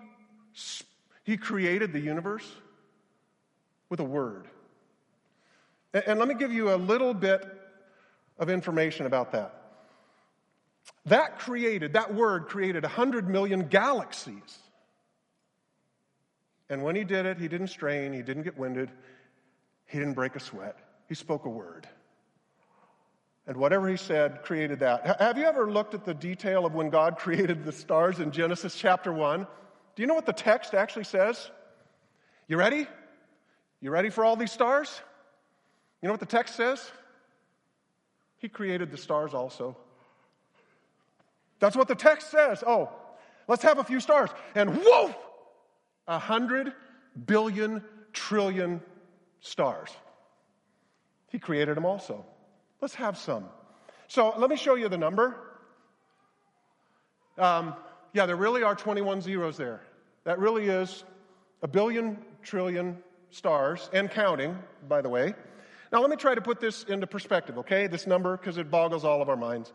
he 1.25 1.35
created 1.35 1.91
the 1.91 1.99
universe? 1.99 2.49
With 3.91 3.99
a 3.99 4.05
word. 4.05 4.47
And, 5.93 6.03
and 6.07 6.19
let 6.19 6.27
me 6.27 6.33
give 6.33 6.51
you 6.51 6.73
a 6.73 6.77
little 6.77 7.13
bit 7.13 7.45
of 8.39 8.49
information 8.49 9.05
about 9.05 9.33
that. 9.33 9.53
That 11.05 11.39
created, 11.39 11.93
that 11.93 12.13
word 12.13 12.47
created 12.47 12.83
100 12.83 13.29
million 13.29 13.67
galaxies. 13.67 14.57
And 16.69 16.83
when 16.83 16.95
he 16.95 17.03
did 17.03 17.25
it, 17.25 17.37
he 17.37 17.49
didn't 17.49 17.67
strain, 17.67 18.13
he 18.13 18.21
didn't 18.21 18.43
get 18.43 18.57
winded, 18.57 18.91
he 19.87 19.99
didn't 19.99 20.13
break 20.13 20.37
a 20.37 20.39
sweat. 20.39 20.77
He 21.09 21.15
spoke 21.15 21.45
a 21.45 21.49
word. 21.49 21.85
And 23.45 23.57
whatever 23.57 23.89
he 23.89 23.97
said 23.97 24.43
created 24.43 24.79
that. 24.79 25.19
Have 25.19 25.37
you 25.37 25.43
ever 25.43 25.69
looked 25.69 25.93
at 25.93 26.05
the 26.05 26.13
detail 26.13 26.65
of 26.65 26.73
when 26.73 26.89
God 26.89 27.17
created 27.19 27.65
the 27.65 27.73
stars 27.73 28.19
in 28.19 28.31
Genesis 28.31 28.73
chapter 28.73 29.11
1? 29.11 29.45
Do 29.95 30.01
you 30.01 30.07
know 30.07 30.13
what 30.13 30.25
the 30.25 30.31
text 30.31 30.73
actually 30.73 31.03
says? 31.03 31.51
You 32.47 32.55
ready? 32.55 32.87
You 33.81 33.91
ready 33.91 34.09
for 34.09 34.23
all 34.23 34.35
these 34.35 34.51
stars? 34.51 35.01
You 36.01 36.07
know 36.07 36.13
what 36.13 36.19
the 36.19 36.25
text 36.25 36.55
says? 36.55 36.91
He 38.37 38.47
created 38.47 38.91
the 38.91 38.97
stars 38.97 39.33
also. 39.33 39.75
That's 41.59 41.75
what 41.75 41.87
the 41.87 41.95
text 41.95 42.31
says. 42.31 42.63
Oh, 42.65 42.89
let's 43.47 43.63
have 43.63 43.79
a 43.79 43.83
few 43.83 43.99
stars. 43.99 44.29
And 44.55 44.77
whoa! 44.83 45.13
a 46.07 46.19
hundred 46.19 46.73
billion 47.25 47.83
trillion 48.13 48.81
stars. 49.39 49.89
He 51.29 51.39
created 51.39 51.77
them 51.77 51.85
also. 51.85 52.25
Let's 52.81 52.95
have 52.95 53.17
some. 53.17 53.45
So 54.07 54.33
let 54.37 54.49
me 54.49 54.57
show 54.57 54.75
you 54.75 54.89
the 54.89 54.97
number. 54.97 55.37
Um, 57.37 57.75
yeah, 58.13 58.25
there 58.25 58.35
really 58.35 58.63
are 58.63 58.75
21 58.75 59.21
zeros 59.21 59.55
there. 59.55 59.81
That 60.25 60.39
really 60.39 60.67
is 60.67 61.03
a 61.61 61.67
billion 61.67 62.17
trillion 62.43 62.97
stars 63.31 63.89
and 63.93 64.09
counting, 64.09 64.57
by 64.87 65.01
the 65.01 65.09
way. 65.09 65.33
Now, 65.91 65.99
let 65.99 66.09
me 66.09 66.15
try 66.15 66.35
to 66.35 66.41
put 66.41 66.59
this 66.59 66.83
into 66.83 67.07
perspective, 67.07 67.57
okay? 67.59 67.87
This 67.87 68.07
number, 68.07 68.37
because 68.37 68.57
it 68.57 68.71
boggles 68.71 69.03
all 69.03 69.21
of 69.21 69.29
our 69.29 69.35
minds. 69.35 69.73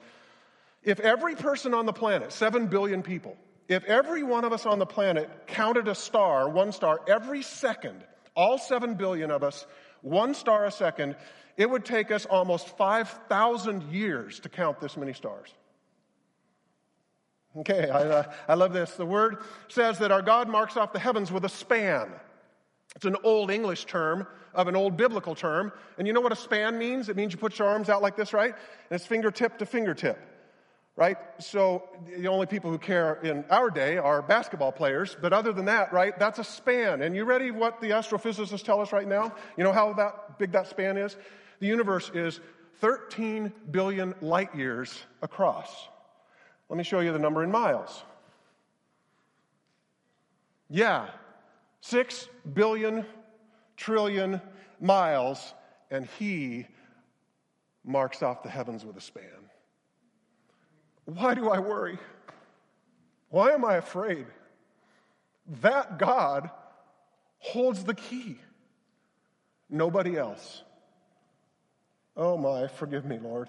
If 0.83 1.01
every 1.01 1.35
person 1.35 1.75
on 1.75 1.85
the 1.85 1.93
planet, 1.93 2.33
7 2.33 2.69
billion 2.69 3.03
people, 3.03 3.37
if 3.69 3.85
every 3.85 4.23
one 4.23 4.45
of 4.45 4.53
us 4.53 4.65
on 4.65 4.79
the 4.79 4.87
planet 4.87 5.29
counted 5.47 5.89
a 5.89 5.95
star, 5.95 6.49
one 6.49 6.73
star, 6.73 7.01
every 7.09 7.43
second, 7.43 8.05
all 8.35 8.57
7 8.57 8.95
billion 8.95 9.31
of 9.31 9.43
us, 9.43 9.67
one 10.03 10.35
star 10.35 10.65
a 10.65 10.71
second, 10.71 11.17
it 11.57 11.69
would 11.69 11.85
take 11.85 12.11
us 12.11 12.27
almost 12.27 12.77
5,000 12.77 13.93
years 13.93 14.41
to 14.41 14.49
count 14.49 14.81
this 14.81 14.97
many 14.97 15.13
stars. 15.13 15.53
Okay, 17.59 17.89
I, 17.89 18.03
uh, 18.03 18.33
I 18.49 18.55
love 18.55 18.73
this. 18.73 18.93
The 18.93 19.07
word 19.07 19.39
says 19.69 19.99
that 19.99 20.13
our 20.13 20.23
God 20.23 20.49
marks 20.49 20.77
off 20.77 20.93
the 20.93 20.99
heavens 20.99 21.33
with 21.33 21.45
a 21.45 21.49
span. 21.49 22.11
It's 22.97 23.05
an 23.05 23.17
old 23.23 23.51
English 23.51 23.85
term 23.85 24.27
of 24.55 24.69
an 24.69 24.75
old 24.75 24.97
biblical 24.97 25.35
term. 25.35 25.71
And 25.99 26.07
you 26.07 26.15
know 26.15 26.23
what 26.23 26.33
a 26.33 26.37
span 26.37 26.79
means? 26.79 27.09
It 27.11 27.17
means 27.17 27.33
you 27.33 27.39
put 27.39 27.59
your 27.59 27.69
arms 27.69 27.91
out 27.91 28.03
like 28.03 28.17
this, 28.17 28.33
right? 28.33 28.55
And 28.91 28.97
it's 28.97 29.07
fingertip 29.07 29.59
to 29.59 29.67
fingertip, 29.67 30.19
right? 30.97 31.19
So 31.39 31.85
the 32.07 32.29
only 32.29 32.47
people 32.47 32.71
who 32.71 32.79
care 32.79 33.21
in 33.23 33.45
our 33.51 33.69
day 33.69 33.99
are 33.99 34.23
basketball 34.23 34.73
players. 34.73 35.15
But 35.21 35.35
other 35.35 35.53
than 35.53 35.67
that, 35.67 35.93
right, 35.93 36.19
that's 36.19 36.39
a 36.39 36.45
span. 36.45 37.03
And 37.03 37.15
you 37.15 37.25
ready 37.25 37.51
what 37.51 37.83
the 37.83 37.91
astrophysicists 37.91 38.65
tell 38.65 38.81
us 38.81 38.93
right 38.93 39.07
now? 39.07 39.35
You 39.59 39.65
know 39.65 39.73
how 39.73 39.93
that 39.93 40.39
big 40.39 40.53
that 40.53 40.67
span 40.67 40.97
is? 40.97 41.17
The 41.61 41.67
universe 41.67 42.11
is 42.15 42.41
13 42.81 43.53
billion 43.71 44.15
light 44.23 44.55
years 44.55 44.99
across. 45.21 45.89
Let 46.71 46.79
me 46.79 46.83
show 46.83 47.01
you 47.01 47.13
the 47.13 47.19
number 47.19 47.45
in 47.45 47.51
miles. 47.51 48.03
Yeah, 50.69 51.09
Six 51.89 52.29
billion 52.53 53.07
trillion 53.77 54.41
miles, 54.81 55.55
and 55.89 56.09
he 56.19 56.67
marks 57.85 58.25
off 58.25 58.43
the 58.43 58.49
heavens 58.49 58.85
with 58.85 58.97
a 58.97 59.01
span. 59.01 59.51
Why 61.05 61.35
do 61.35 61.49
I 61.49 61.61
worry? 61.61 61.97
Why 63.29 63.51
am 63.51 63.65
I 63.65 63.77
afraid? 63.77 64.27
That 65.61 65.97
God 65.97 66.51
holds 67.39 67.85
the 67.85 67.95
key, 67.95 68.41
nobody 69.71 70.19
else. 70.19 70.65
Oh 72.17 72.37
my, 72.37 72.67
forgive 72.67 73.05
me, 73.05 73.21
Lord. 73.21 73.49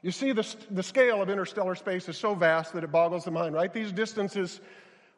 You 0.00 0.12
see, 0.12 0.30
the, 0.30 0.46
the 0.70 0.84
scale 0.84 1.20
of 1.20 1.28
interstellar 1.28 1.74
space 1.74 2.08
is 2.08 2.16
so 2.16 2.36
vast 2.36 2.72
that 2.74 2.84
it 2.84 2.92
boggles 2.92 3.24
the 3.24 3.32
mind, 3.32 3.56
right? 3.56 3.72
These 3.72 3.90
distances 3.90 4.60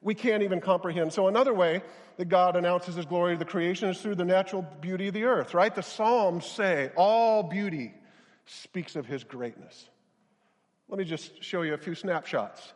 we 0.05 0.15
can't 0.15 0.43
even 0.43 0.61
comprehend. 0.61 1.13
So, 1.13 1.27
another 1.27 1.53
way 1.53 1.83
that 2.19 2.29
God 2.29 2.55
announces 2.55 2.95
his 2.95 3.07
glory 3.07 3.35
to 3.35 3.39
the 3.39 3.45
creation 3.45 3.89
is 3.89 4.01
through 4.01 4.15
the 4.15 4.25
natural 4.25 4.63
beauty 4.81 5.09
of 5.09 5.15
the 5.15 5.25
earth, 5.25 5.55
right? 5.55 5.75
The 5.75 5.83
Psalms 5.83 6.47
say 6.47 6.93
all 6.95 7.43
beauty 7.43 7.93
speaks 8.47 8.95
of 8.95 9.07
his 9.07 9.25
greatness. 9.25 9.89
Let 10.89 10.99
me 10.99 11.05
just 11.05 11.43
show 11.43 11.63
you 11.63 11.75
a 11.75 11.79
few 11.79 11.95
snapshots. 11.95 12.75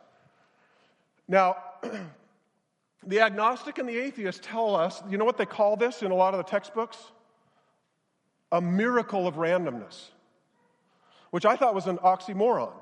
Now, 1.27 1.57
the 3.05 3.21
agnostic 3.21 3.77
and 3.77 3.87
the 3.87 3.97
atheist 3.97 4.41
tell 4.41 4.75
us, 4.75 5.01
you 5.07 5.17
know 5.19 5.25
what 5.25 5.37
they 5.37 5.45
call 5.45 5.77
this 5.77 6.01
in 6.01 6.11
a 6.11 6.15
lot 6.15 6.33
of 6.33 6.39
the 6.39 6.49
textbooks? 6.49 6.97
A 8.51 8.59
miracle 8.59 9.27
of 9.27 9.35
randomness, 9.35 10.09
which 11.29 11.45
I 11.45 11.55
thought 11.55 11.75
was 11.75 11.85
an 11.85 11.99
oxymoron, 11.99 12.73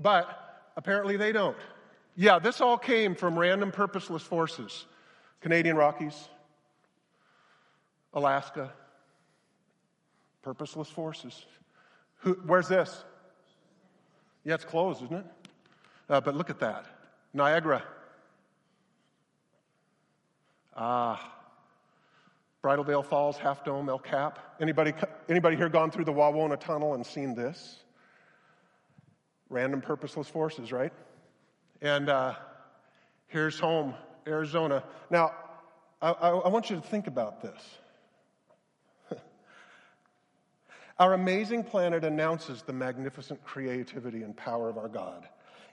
but 0.00 0.28
apparently 0.76 1.16
they 1.16 1.32
don't. 1.32 1.56
Yeah, 2.16 2.38
this 2.38 2.60
all 2.60 2.78
came 2.78 3.14
from 3.14 3.38
random 3.38 3.72
purposeless 3.72 4.22
forces 4.22 4.86
Canadian 5.40 5.76
Rockies, 5.76 6.28
Alaska, 8.12 8.72
purposeless 10.42 10.88
forces. 10.88 11.44
Who, 12.20 12.34
where's 12.46 12.68
this? 12.68 13.04
Yeah, 14.44 14.54
it's 14.54 14.64
closed, 14.64 15.02
isn't 15.02 15.16
it? 15.16 15.26
Uh, 16.08 16.20
but 16.20 16.34
look 16.34 16.50
at 16.50 16.60
that 16.60 16.86
Niagara. 17.32 17.82
Ah. 20.76 21.32
Bridal 22.64 22.82
Veil 22.82 23.02
Falls, 23.02 23.36
Half 23.36 23.62
Dome, 23.62 23.90
El 23.90 23.98
Cap. 23.98 24.38
Anybody, 24.58 24.94
anybody 25.28 25.54
here 25.54 25.68
gone 25.68 25.90
through 25.90 26.06
the 26.06 26.12
Wawona 26.14 26.58
Tunnel 26.58 26.94
and 26.94 27.04
seen 27.04 27.34
this? 27.34 27.84
Random 29.50 29.82
purposeless 29.82 30.28
forces, 30.28 30.72
right? 30.72 30.90
And 31.84 32.08
uh, 32.08 32.32
here's 33.26 33.60
home, 33.60 33.92
Arizona. 34.26 34.82
Now, 35.10 35.32
I, 36.00 36.12
I, 36.12 36.30
I 36.30 36.48
want 36.48 36.70
you 36.70 36.76
to 36.76 36.82
think 36.82 37.08
about 37.08 37.42
this. 37.42 37.60
our 40.98 41.12
amazing 41.12 41.62
planet 41.62 42.02
announces 42.02 42.62
the 42.62 42.72
magnificent 42.72 43.44
creativity 43.44 44.22
and 44.22 44.34
power 44.34 44.70
of 44.70 44.78
our 44.78 44.88
God. 44.88 45.28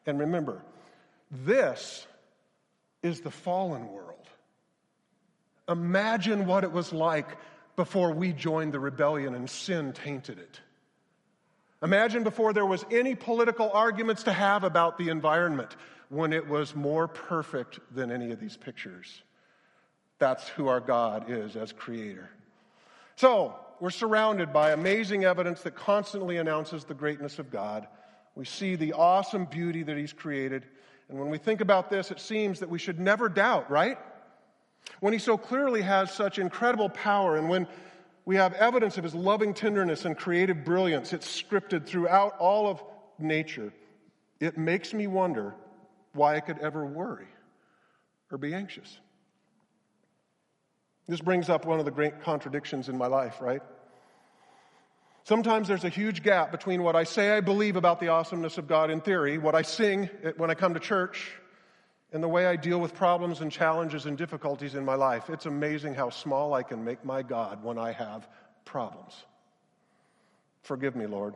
And 0.06 0.20
remember, 0.20 0.62
this 1.32 2.06
is 3.02 3.22
the 3.22 3.32
fallen 3.32 3.88
world. 3.88 4.28
Imagine 5.70 6.46
what 6.46 6.66
it 6.66 6.74
was 6.74 6.92
like 6.92 7.38
before 7.78 8.12
we 8.12 8.34
joined 8.34 8.74
the 8.74 8.82
rebellion 8.82 9.34
and 9.34 9.50
sin 9.50 9.94
tainted 9.94 10.40
it. 10.40 10.60
Imagine 11.84 12.24
before 12.24 12.54
there 12.54 12.66
was 12.66 12.86
any 12.92 13.16
political 13.16 13.72
arguments 13.72 14.24
to 14.24 14.34
have 14.34 14.66
about 14.66 14.98
the 14.98 15.08
environment 15.08 15.76
when 16.12 16.34
it 16.34 16.46
was 16.46 16.76
more 16.76 17.08
perfect 17.08 17.80
than 17.96 18.12
any 18.12 18.32
of 18.32 18.40
these 18.40 18.58
pictures. 18.58 19.22
That's 20.20 20.46
who 20.50 20.68
our 20.68 20.82
God 20.82 21.30
is 21.30 21.56
as 21.56 21.72
creator. 21.72 22.30
So, 23.16 23.56
we're 23.80 23.92
surrounded 23.92 24.52
by 24.52 24.72
amazing 24.72 25.24
evidence 25.24 25.62
that 25.62 25.74
constantly 25.74 26.36
announces 26.36 26.84
the 26.84 26.94
greatness 26.94 27.40
of 27.40 27.50
God. 27.50 27.88
We 28.36 28.44
see 28.44 28.76
the 28.76 28.92
awesome 28.92 29.46
beauty 29.46 29.84
that 29.84 29.98
He's 29.98 30.12
created. 30.12 30.66
And 31.08 31.18
when 31.18 31.30
we 31.30 31.38
think 31.38 31.62
about 31.62 31.90
this, 31.90 32.12
it 32.12 32.20
seems 32.20 32.60
that 32.60 32.70
we 32.70 32.78
should 32.78 33.00
never 33.00 33.30
doubt, 33.30 33.72
right? 33.72 33.98
When 35.00 35.14
He 35.14 35.20
so 35.20 35.38
clearly 35.38 35.82
has 35.82 36.12
such 36.12 36.40
incredible 36.40 36.90
power, 36.90 37.38
and 37.38 37.48
when 37.48 37.68
we 38.26 38.36
have 38.36 38.54
evidence 38.56 38.98
of 38.98 39.06
His 39.06 39.16
loving 39.16 39.54
tenderness 39.54 40.04
and 40.04 40.18
creative 40.18 40.66
brilliance, 40.66 41.14
it's 41.14 41.42
scripted 41.42 41.86
throughout 41.86 42.36
all 42.38 42.68
of 42.68 42.84
nature. 43.18 43.72
It 44.42 44.58
makes 44.58 44.94
me 44.94 45.08
wonder 45.08 45.56
why 46.14 46.36
I 46.36 46.40
could 46.40 46.60
ever 46.60 46.86
worry 46.86 47.28
or 48.32 48.38
be 48.38 48.54
anxious. 48.54 49.00
This 51.08 51.22
brings 51.22 51.50
up 51.50 51.66
one 51.66 51.80
of 51.80 51.86
the 51.86 51.92
great 51.92 52.22
contradictions 52.22 52.88
in 52.88 52.98
my 52.98 53.08
life, 53.08 53.42
right? 53.42 53.62
Sometimes 55.24 55.68
there's 55.68 55.84
a 55.84 55.90
huge 55.90 56.24
gap 56.24 56.52
between 56.52 56.84
what 56.84 56.96
I 56.96 57.04
say 57.04 57.32
I 57.32 57.42
believe 57.42 57.76
about 57.76 58.00
the 58.00 58.08
awesomeness 58.08 58.58
of 58.58 58.68
God 58.68 58.90
in 58.90 59.02
theory, 59.02 59.38
what 59.38 59.54
I 59.54 59.62
sing 59.62 60.10
when 60.38 60.50
I 60.50 60.56
come 60.56 60.74
to 60.74 60.80
church, 60.80 61.32
and 62.12 62.24
the 62.24 62.28
way 62.28 62.46
I 62.46 62.56
deal 62.56 62.80
with 62.80 62.96
problems 62.96 63.42
and 63.42 63.52
challenges 63.52 64.06
and 64.06 64.18
difficulties 64.18 64.76
in 64.76 64.84
my 64.84 64.96
life. 64.96 65.30
It's 65.30 65.46
amazing 65.46 65.94
how 65.94 66.10
small 66.10 66.54
I 66.54 66.64
can 66.64 66.84
make 66.84 67.06
my 67.06 67.22
God 67.22 67.64
when 67.64 67.78
I 67.78 67.92
have 67.92 68.28
problems. 68.66 69.14
Forgive 70.64 70.96
me, 70.96 71.06
Lord. 71.06 71.36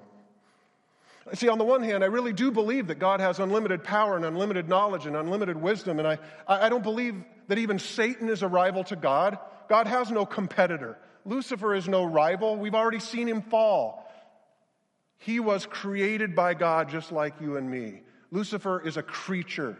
See, 1.33 1.49
on 1.49 1.57
the 1.57 1.63
one 1.63 1.81
hand, 1.81 2.03
I 2.03 2.07
really 2.07 2.33
do 2.33 2.51
believe 2.51 2.87
that 2.87 2.99
God 2.99 3.19
has 3.19 3.39
unlimited 3.39 3.83
power 3.83 4.15
and 4.15 4.25
unlimited 4.25 4.69
knowledge 4.69 5.07
and 5.07 5.15
unlimited 5.15 5.59
wisdom, 5.59 5.97
and 5.97 6.07
I, 6.07 6.19
I 6.47 6.69
don't 6.69 6.83
believe 6.83 7.15
that 7.47 7.57
even 7.57 7.79
Satan 7.79 8.29
is 8.29 8.43
a 8.43 8.47
rival 8.47 8.83
to 8.85 8.95
God. 8.95 9.39
God 9.67 9.87
has 9.87 10.11
no 10.11 10.25
competitor. 10.25 10.99
Lucifer 11.25 11.73
is 11.73 11.87
no 11.87 12.05
rival. 12.05 12.55
We've 12.55 12.75
already 12.75 12.99
seen 12.99 13.27
him 13.27 13.41
fall. 13.41 14.07
He 15.17 15.39
was 15.39 15.65
created 15.65 16.35
by 16.35 16.53
God 16.53 16.89
just 16.89 17.11
like 17.11 17.41
you 17.41 17.57
and 17.57 17.69
me. 17.69 18.01
Lucifer 18.29 18.79
is 18.85 18.97
a 18.97 19.03
creature. 19.03 19.77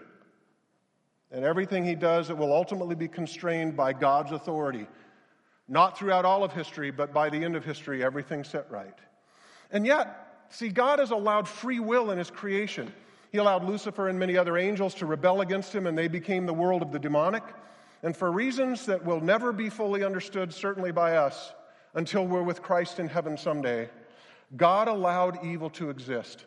And 1.30 1.46
everything 1.46 1.86
he 1.86 1.94
does, 1.94 2.32
it 2.32 2.38
will 2.38 2.54
ultimately 2.54 2.96
be 2.96 3.08
constrained 3.08 3.78
by 3.78 3.94
God's 3.94 4.32
authority. 4.32 4.88
Not 5.68 5.98
throughout 5.98 6.26
all 6.26 6.44
of 6.44 6.54
history, 6.54 6.90
but 6.90 7.14
by 7.14 7.30
the 7.30 7.38
end 7.38 7.56
of 7.56 7.64
history, 7.64 8.04
everything's 8.04 8.48
set 8.48 8.72
right. 8.72 8.98
And 9.72 9.86
yet, 9.86 10.25
See, 10.50 10.70
God 10.70 11.00
has 11.00 11.12
allowed 11.12 11.48
free 11.48 11.80
will 11.80 12.12
in 12.12 12.18
His 12.18 12.32
creation. 12.32 12.92
He 13.32 13.38
allowed 13.38 13.66
Lucifer 13.66 14.08
and 14.08 14.18
many 14.18 14.38
other 14.38 14.58
angels 14.58 14.94
to 14.96 15.06
rebel 15.06 15.42
against 15.42 15.74
Him, 15.74 15.88
and 15.88 15.98
they 15.98 16.08
became 16.08 16.46
the 16.46 16.54
world 16.54 16.82
of 16.82 16.92
the 16.92 17.00
demonic. 17.00 17.44
And 18.04 18.16
for 18.16 18.32
reasons 18.32 18.86
that 18.86 19.04
will 19.04 19.20
never 19.20 19.52
be 19.52 19.70
fully 19.70 20.04
understood, 20.04 20.54
certainly 20.54 20.92
by 20.92 21.18
us, 21.18 21.54
until 21.94 22.26
we're 22.26 22.44
with 22.44 22.62
Christ 22.62 23.00
in 23.00 23.08
heaven 23.08 23.38
someday, 23.38 23.90
God 24.56 24.88
allowed 24.88 25.44
evil 25.44 25.70
to 25.72 25.90
exist. 25.90 26.46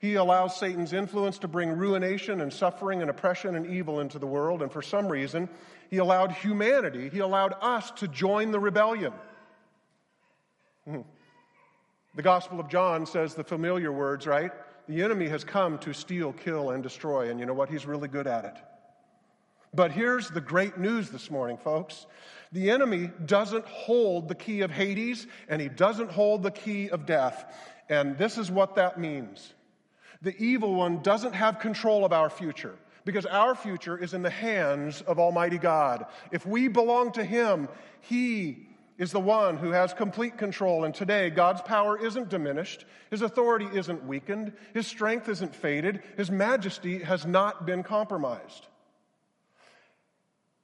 He 0.00 0.14
allows 0.14 0.56
Satan's 0.56 0.92
influence 0.92 1.38
to 1.38 1.48
bring 1.48 1.70
ruination 1.70 2.40
and 2.40 2.52
suffering 2.52 3.00
and 3.00 3.10
oppression 3.10 3.56
and 3.56 3.66
evil 3.66 4.00
into 4.00 4.18
the 4.18 4.26
world. 4.26 4.62
And 4.62 4.70
for 4.70 4.82
some 4.82 5.08
reason, 5.08 5.48
he 5.90 5.96
allowed 5.96 6.32
humanity, 6.32 7.08
he 7.08 7.18
allowed 7.18 7.54
us 7.60 7.90
to 7.92 8.08
join 8.08 8.50
the 8.50 8.60
rebellion. 8.60 9.12
Hmm. 10.84 11.00
The 12.18 12.24
Gospel 12.24 12.58
of 12.58 12.68
John 12.68 13.06
says 13.06 13.34
the 13.34 13.44
familiar 13.44 13.92
words, 13.92 14.26
right? 14.26 14.50
The 14.88 15.04
enemy 15.04 15.28
has 15.28 15.44
come 15.44 15.78
to 15.78 15.92
steal, 15.92 16.32
kill, 16.32 16.70
and 16.70 16.82
destroy. 16.82 17.30
And 17.30 17.38
you 17.38 17.46
know 17.46 17.54
what? 17.54 17.70
He's 17.70 17.86
really 17.86 18.08
good 18.08 18.26
at 18.26 18.44
it. 18.44 18.56
But 19.72 19.92
here's 19.92 20.28
the 20.28 20.40
great 20.40 20.78
news 20.78 21.10
this 21.10 21.30
morning, 21.30 21.58
folks. 21.58 22.06
The 22.50 22.72
enemy 22.72 23.12
doesn't 23.24 23.64
hold 23.66 24.26
the 24.26 24.34
key 24.34 24.62
of 24.62 24.72
Hades, 24.72 25.28
and 25.48 25.62
he 25.62 25.68
doesn't 25.68 26.10
hold 26.10 26.42
the 26.42 26.50
key 26.50 26.90
of 26.90 27.06
death. 27.06 27.54
And 27.88 28.18
this 28.18 28.36
is 28.36 28.50
what 28.50 28.74
that 28.74 28.98
means 28.98 29.54
the 30.20 30.36
evil 30.42 30.74
one 30.74 31.00
doesn't 31.02 31.34
have 31.34 31.60
control 31.60 32.04
of 32.04 32.12
our 32.12 32.30
future 32.30 32.74
because 33.04 33.26
our 33.26 33.54
future 33.54 33.96
is 33.96 34.12
in 34.12 34.22
the 34.22 34.30
hands 34.30 35.02
of 35.02 35.20
Almighty 35.20 35.58
God. 35.58 36.06
If 36.32 36.44
we 36.44 36.66
belong 36.66 37.12
to 37.12 37.22
Him, 37.22 37.68
He 38.00 38.66
is 38.98 39.12
the 39.12 39.20
one 39.20 39.56
who 39.56 39.70
has 39.70 39.94
complete 39.94 40.36
control. 40.36 40.84
And 40.84 40.92
today, 40.92 41.30
God's 41.30 41.62
power 41.62 41.96
isn't 41.96 42.28
diminished, 42.28 42.84
His 43.10 43.22
authority 43.22 43.68
isn't 43.72 44.04
weakened, 44.04 44.52
His 44.74 44.86
strength 44.86 45.28
isn't 45.28 45.54
faded, 45.54 46.02
His 46.16 46.30
majesty 46.30 46.98
has 46.98 47.24
not 47.24 47.64
been 47.64 47.84
compromised. 47.84 48.66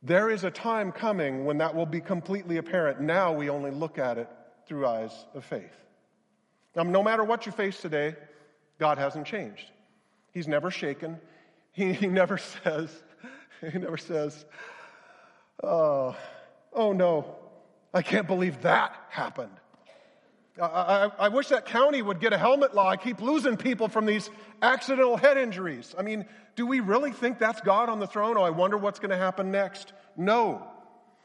There 0.03 0.28
is 0.28 0.45
a 0.45 0.51
time 0.51 0.93
coming 0.93 1.47
when 1.47 1.59
that 1.59 1.74
will 1.74 1.87
be 1.87 2.01
completely 2.01 2.59
apparent. 2.59 3.01
Now 3.01 3.32
we 3.32 3.49
only 3.49 3.70
look 3.70 3.99
at 3.99 4.18
it 4.18 4.28
through 4.66 4.87
eyes 4.87 5.12
of 5.35 5.45
faith. 5.45 5.72
Now, 6.76 6.82
no 6.82 7.03
matter 7.03 7.24
what 7.24 7.47
you 7.47 7.53
face 7.53 7.80
today, 7.80 8.16
God 8.78 8.99
hasn't 8.99 9.26
changed. 9.26 9.70
He's 10.32 10.49
never 10.49 10.70
shaken. 10.70 11.18
He, 11.72 11.93
he 11.93 12.09
never 12.09 12.37
says, 12.64 12.91
he 13.61 13.78
never 13.78 13.97
says, 13.97 14.45
oh, 15.62 16.16
oh 16.72 16.93
no, 16.93 17.37
I 17.95 18.03
can't 18.03 18.26
believe 18.26 18.62
that 18.62 18.97
happened. 19.09 19.53
I, 20.61 20.64
I, 20.64 21.11
I, 21.18 21.28
wish 21.28 21.49
that 21.49 21.64
county 21.64 22.03
would 22.03 22.20
get 22.20 22.32
a 22.32 22.38
helmet 22.38 22.74
law. 22.74 22.88
I 22.88 22.97
keep 22.97 23.20
losing 23.20 23.57
people 23.57 23.88
from 23.88 24.05
these 24.05 24.30
accidental 24.62 25.16
head 25.16 25.36
injuries. 25.36 25.95
I 25.97 26.03
mean, 26.03 26.26
do 26.57 26.66
we 26.66 26.80
really 26.80 27.12
think 27.12 27.38
that's 27.38 27.61
God 27.61 27.88
on 27.88 28.01
the 28.01 28.07
throne? 28.07 28.36
Oh, 28.36 28.42
I 28.42 28.51
wonder 28.51 28.76
what's 28.76 28.99
going 28.99 29.11
to 29.11 29.16
happen 29.16 29.51
next. 29.51 29.92
No. 30.16 30.66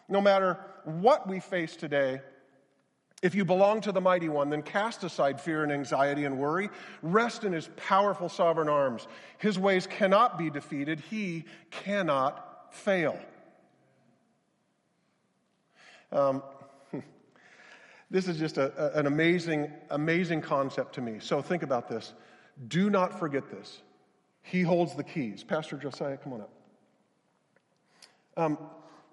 No 0.07 0.21
matter 0.21 0.59
what 0.83 1.27
we 1.27 1.39
face 1.39 1.75
today, 1.75 2.21
if 3.21 3.35
you 3.35 3.45
belong 3.45 3.81
to 3.81 3.91
the 3.91 4.01
mighty 4.01 4.29
one, 4.29 4.49
then 4.49 4.63
cast 4.63 5.03
aside 5.03 5.41
fear 5.41 5.63
and 5.63 5.71
anxiety 5.71 6.25
and 6.25 6.39
worry. 6.39 6.69
Rest 7.01 7.43
in 7.43 7.53
his 7.53 7.69
powerful 7.77 8.29
sovereign 8.29 8.69
arms. 8.69 9.07
His 9.37 9.59
ways 9.59 9.85
cannot 9.85 10.37
be 10.37 10.49
defeated, 10.49 11.01
he 11.09 11.45
cannot 11.69 12.73
fail. 12.73 13.19
Um, 16.11 16.41
this 18.11 18.27
is 18.27 18.37
just 18.37 18.57
a, 18.57 18.97
an 18.97 19.05
amazing, 19.05 19.71
amazing 19.89 20.41
concept 20.41 20.95
to 20.95 21.01
me. 21.01 21.17
So 21.19 21.41
think 21.41 21.63
about 21.63 21.87
this. 21.87 22.13
Do 22.67 22.89
not 22.89 23.19
forget 23.19 23.49
this. 23.51 23.81
He 24.41 24.61
holds 24.61 24.95
the 24.95 25.03
keys. 25.03 25.43
Pastor 25.43 25.77
Josiah, 25.77 26.17
come 26.17 26.33
on 26.33 26.41
up. 26.41 26.53
Um, 28.35 28.57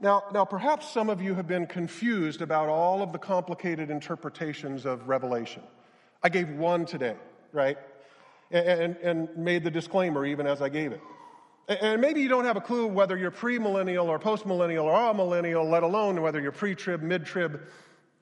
now, 0.01 0.25
now, 0.33 0.45
perhaps 0.45 0.91
some 0.91 1.09
of 1.09 1.23
you 1.23 1.35
have 1.35 1.47
been 1.47 1.67
confused 1.67 2.43
about 2.43 2.69
all 2.69 3.03
of 3.03 3.13
the 3.13 3.19
complicated 3.19 3.91
interpretations 3.91 4.85
of 4.85 5.09
Revelation. 5.09 5.63
I 6.23 6.29
gave 6.29 6.51
one 6.51 6.85
today, 6.85 7.17
right? 7.53 7.79
And, 8.51 8.97
and 8.97 9.37
made 9.37 9.65
the 9.65 9.71
disclaimer 9.71 10.25
even 10.25 10.47
as 10.47 10.63
I 10.63 10.69
gave 10.69 10.93
it. 10.93 11.01
And 11.69 12.01
maybe 12.01 12.21
you 12.21 12.29
don't 12.29 12.45
have 12.45 12.57
a 12.57 12.61
clue 12.61 12.87
whether 12.87 13.17
you're 13.17 13.33
premillennial 13.33 14.07
or 14.07 14.19
postmillennial 14.21 14.85
or 14.85 14.93
all 14.93 15.15
millennial, 15.15 15.69
let 15.69 15.83
alone 15.83 16.23
whether 16.23 16.41
you're 16.41 16.53
pre-trib, 16.53 17.03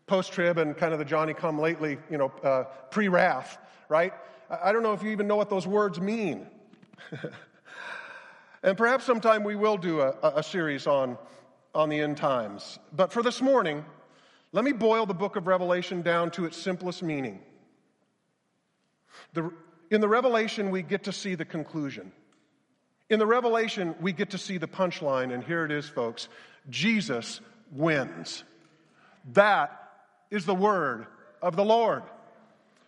mid-trib, 0.04 0.06
post-trib, 0.06 0.58
and 0.58 0.76
kind 0.76 0.92
of 0.92 0.98
the 0.98 1.04
Johnny 1.04 1.34
come 1.34 1.58
lately, 1.58 1.98
you 2.10 2.18
know, 2.18 2.32
uh, 2.42 2.64
pre-wrath, 2.90 3.58
right? 3.88 4.12
I 4.50 4.72
don't 4.72 4.82
know 4.82 4.92
if 4.92 5.02
you 5.02 5.10
even 5.10 5.26
know 5.26 5.36
what 5.36 5.50
those 5.50 5.66
words 5.66 6.00
mean. 6.00 6.46
and 8.62 8.76
perhaps 8.76 9.04
sometime 9.04 9.44
we 9.44 9.56
will 9.56 9.76
do 9.76 10.00
a, 10.00 10.14
a 10.22 10.42
series 10.42 10.86
on 10.86 11.18
on 11.74 11.88
the 11.88 11.98
end 11.98 12.16
times. 12.16 12.78
But 12.92 13.12
for 13.12 13.20
this 13.20 13.42
morning, 13.42 13.84
let 14.52 14.64
me 14.64 14.70
boil 14.70 15.06
the 15.06 15.14
book 15.14 15.34
of 15.34 15.48
Revelation 15.48 16.02
down 16.02 16.30
to 16.32 16.44
its 16.44 16.56
simplest 16.56 17.02
meaning. 17.02 17.40
The, 19.32 19.50
in 19.90 20.00
the 20.00 20.08
Revelation, 20.08 20.70
we 20.70 20.82
get 20.82 21.04
to 21.04 21.12
see 21.12 21.34
the 21.34 21.44
conclusion. 21.44 22.12
In 23.10 23.18
the 23.18 23.26
Revelation, 23.26 23.96
we 24.00 24.12
get 24.12 24.30
to 24.30 24.38
see 24.38 24.56
the 24.56 24.68
punchline, 24.68 25.34
and 25.34 25.42
here 25.42 25.64
it 25.64 25.72
is, 25.72 25.88
folks 25.88 26.28
Jesus 26.70 27.40
wins. 27.72 28.44
That 29.32 29.83
is 30.34 30.44
the 30.44 30.54
word 30.54 31.06
of 31.40 31.54
the 31.54 31.64
Lord. 31.64 32.02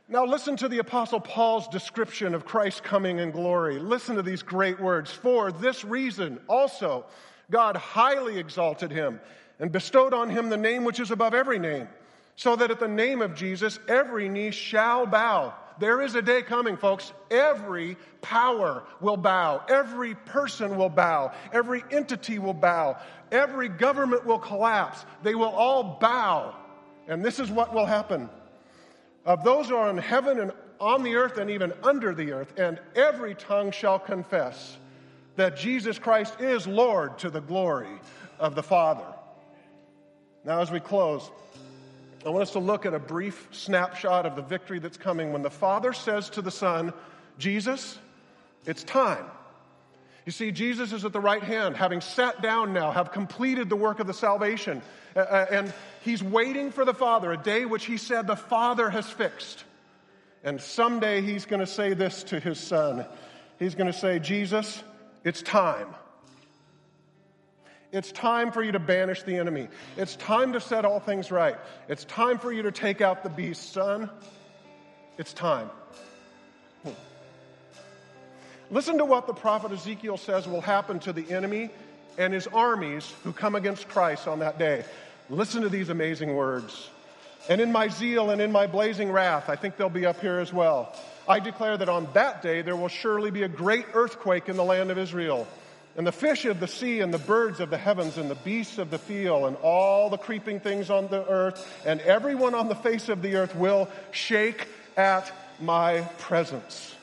Now, 0.08 0.24
listen 0.24 0.56
to 0.56 0.68
the 0.68 0.78
Apostle 0.78 1.20
Paul's 1.20 1.68
description 1.68 2.34
of 2.34 2.44
Christ's 2.44 2.80
coming 2.80 3.18
in 3.18 3.30
glory. 3.30 3.78
Listen 3.78 4.16
to 4.16 4.22
these 4.22 4.42
great 4.42 4.80
words. 4.80 5.12
For 5.12 5.52
this 5.52 5.84
reason, 5.84 6.40
also, 6.48 7.06
God 7.50 7.76
highly 7.76 8.38
exalted 8.38 8.90
him 8.90 9.20
and 9.60 9.70
bestowed 9.70 10.12
on 10.12 10.28
him 10.28 10.48
the 10.48 10.56
name 10.56 10.84
which 10.84 10.98
is 10.98 11.12
above 11.12 11.34
every 11.34 11.58
name, 11.58 11.88
so 12.34 12.56
that 12.56 12.70
at 12.72 12.80
the 12.80 12.88
name 12.88 13.22
of 13.22 13.34
Jesus 13.34 13.78
every 13.88 14.28
knee 14.28 14.50
shall 14.50 15.06
bow. 15.06 15.54
There 15.78 16.02
is 16.02 16.14
a 16.14 16.22
day 16.22 16.42
coming, 16.42 16.76
folks. 16.76 17.12
Every 17.30 17.96
power 18.22 18.82
will 19.00 19.16
bow. 19.16 19.62
Every 19.68 20.14
person 20.14 20.76
will 20.76 20.88
bow. 20.88 21.32
Every 21.52 21.84
entity 21.92 22.38
will 22.38 22.54
bow. 22.54 22.98
Every 23.30 23.68
government 23.68 24.24
will 24.24 24.38
collapse. 24.38 25.04
They 25.22 25.34
will 25.34 25.50
all 25.50 25.98
bow. 26.00 26.56
And 27.08 27.24
this 27.24 27.38
is 27.38 27.50
what 27.50 27.74
will 27.74 27.86
happen. 27.86 28.28
Of 29.24 29.44
those 29.44 29.68
who 29.68 29.76
are 29.76 29.90
in 29.90 29.98
heaven 29.98 30.40
and 30.40 30.52
on 30.80 31.02
the 31.02 31.16
earth 31.16 31.38
and 31.38 31.50
even 31.50 31.72
under 31.82 32.14
the 32.14 32.32
earth, 32.32 32.52
and 32.58 32.78
every 32.94 33.34
tongue 33.34 33.70
shall 33.70 33.98
confess 33.98 34.76
that 35.36 35.56
Jesus 35.56 35.98
Christ 35.98 36.40
is 36.40 36.66
Lord 36.66 37.18
to 37.18 37.30
the 37.30 37.40
glory 37.40 38.00
of 38.38 38.54
the 38.54 38.62
Father. 38.62 39.06
Now, 40.44 40.60
as 40.60 40.70
we 40.70 40.80
close, 40.80 41.30
I 42.24 42.28
want 42.28 42.42
us 42.42 42.52
to 42.52 42.58
look 42.58 42.86
at 42.86 42.94
a 42.94 42.98
brief 42.98 43.48
snapshot 43.52 44.26
of 44.26 44.36
the 44.36 44.42
victory 44.42 44.78
that's 44.78 44.96
coming 44.96 45.32
when 45.32 45.42
the 45.42 45.50
Father 45.50 45.92
says 45.92 46.30
to 46.30 46.42
the 46.42 46.50
Son, 46.50 46.92
Jesus, 47.38 47.98
it's 48.64 48.82
time. 48.84 49.24
You 50.26 50.32
see, 50.32 50.50
Jesus 50.50 50.92
is 50.92 51.04
at 51.04 51.12
the 51.12 51.20
right 51.20 51.42
hand, 51.42 51.76
having 51.76 52.00
sat 52.00 52.42
down 52.42 52.72
now, 52.72 52.90
have 52.90 53.12
completed 53.12 53.68
the 53.68 53.76
work 53.76 54.00
of 54.00 54.08
the 54.08 54.12
salvation. 54.12 54.82
And 55.14 55.72
he's 56.02 56.22
waiting 56.22 56.72
for 56.72 56.84
the 56.84 56.92
Father, 56.92 57.32
a 57.32 57.36
day 57.36 57.64
which 57.64 57.86
he 57.86 57.96
said 57.96 58.26
the 58.26 58.36
Father 58.36 58.90
has 58.90 59.08
fixed. 59.08 59.64
And 60.42 60.60
someday 60.60 61.22
he's 61.22 61.46
going 61.46 61.60
to 61.60 61.66
say 61.66 61.94
this 61.94 62.24
to 62.24 62.40
his 62.40 62.58
Son. 62.58 63.06
He's 63.58 63.76
going 63.76 63.86
to 63.86 63.98
say, 63.98 64.18
Jesus, 64.18 64.82
it's 65.24 65.42
time. 65.42 65.94
It's 67.92 68.10
time 68.10 68.50
for 68.50 68.62
you 68.62 68.72
to 68.72 68.80
banish 68.80 69.22
the 69.22 69.36
enemy. 69.36 69.68
It's 69.96 70.16
time 70.16 70.54
to 70.54 70.60
set 70.60 70.84
all 70.84 70.98
things 70.98 71.30
right. 71.30 71.56
It's 71.88 72.04
time 72.04 72.38
for 72.38 72.52
you 72.52 72.62
to 72.62 72.72
take 72.72 73.00
out 73.00 73.22
the 73.22 73.30
beast, 73.30 73.72
son. 73.72 74.10
It's 75.18 75.32
time. 75.32 75.70
Listen 78.70 78.98
to 78.98 79.04
what 79.04 79.26
the 79.26 79.32
prophet 79.32 79.70
Ezekiel 79.70 80.16
says 80.16 80.48
will 80.48 80.60
happen 80.60 80.98
to 81.00 81.12
the 81.12 81.30
enemy 81.30 81.70
and 82.18 82.32
his 82.32 82.48
armies 82.48 83.12
who 83.22 83.32
come 83.32 83.54
against 83.54 83.88
Christ 83.88 84.26
on 84.26 84.40
that 84.40 84.58
day. 84.58 84.84
Listen 85.30 85.62
to 85.62 85.68
these 85.68 85.88
amazing 85.88 86.34
words. 86.34 86.90
And 87.48 87.60
in 87.60 87.70
my 87.70 87.88
zeal 87.88 88.30
and 88.30 88.40
in 88.40 88.50
my 88.50 88.66
blazing 88.66 89.12
wrath, 89.12 89.48
I 89.48 89.54
think 89.54 89.76
they'll 89.76 89.88
be 89.88 90.04
up 90.04 90.20
here 90.20 90.38
as 90.38 90.52
well. 90.52 90.92
I 91.28 91.38
declare 91.38 91.76
that 91.76 91.88
on 91.88 92.08
that 92.14 92.42
day 92.42 92.62
there 92.62 92.74
will 92.74 92.88
surely 92.88 93.30
be 93.30 93.44
a 93.44 93.48
great 93.48 93.86
earthquake 93.94 94.48
in 94.48 94.56
the 94.56 94.64
land 94.64 94.90
of 94.90 94.98
Israel. 94.98 95.46
And 95.96 96.04
the 96.04 96.12
fish 96.12 96.44
of 96.44 96.58
the 96.58 96.68
sea 96.68 97.00
and 97.00 97.14
the 97.14 97.18
birds 97.18 97.60
of 97.60 97.70
the 97.70 97.78
heavens 97.78 98.18
and 98.18 98.28
the 98.28 98.34
beasts 98.34 98.78
of 98.78 98.90
the 98.90 98.98
field 98.98 99.46
and 99.46 99.56
all 99.58 100.10
the 100.10 100.18
creeping 100.18 100.58
things 100.58 100.90
on 100.90 101.06
the 101.06 101.24
earth 101.28 101.66
and 101.86 102.00
everyone 102.00 102.54
on 102.54 102.68
the 102.68 102.74
face 102.74 103.08
of 103.08 103.22
the 103.22 103.36
earth 103.36 103.54
will 103.54 103.88
shake 104.10 104.66
at 104.96 105.32
my 105.60 106.00
presence. 106.18 106.95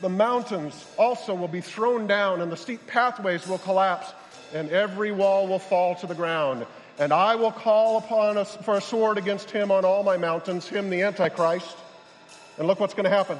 The 0.00 0.08
mountains 0.08 0.84
also 0.98 1.34
will 1.34 1.48
be 1.48 1.60
thrown 1.60 2.06
down 2.06 2.40
and 2.40 2.52
the 2.52 2.56
steep 2.56 2.86
pathways 2.86 3.46
will 3.46 3.58
collapse 3.58 4.12
and 4.54 4.70
every 4.70 5.10
wall 5.10 5.46
will 5.46 5.58
fall 5.58 5.94
to 5.96 6.06
the 6.06 6.14
ground. 6.14 6.66
And 6.98 7.12
I 7.12 7.34
will 7.36 7.52
call 7.52 7.98
upon 7.98 8.38
us 8.38 8.56
for 8.56 8.76
a 8.76 8.80
sword 8.80 9.18
against 9.18 9.50
him 9.50 9.70
on 9.70 9.84
all 9.84 10.02
my 10.02 10.16
mountains, 10.16 10.68
him 10.68 10.90
the 10.90 11.02
Antichrist 11.02 11.76
and 12.58 12.66
look 12.66 12.80
what's 12.80 12.94
going 12.94 13.04
to 13.04 13.10
happen. 13.10 13.38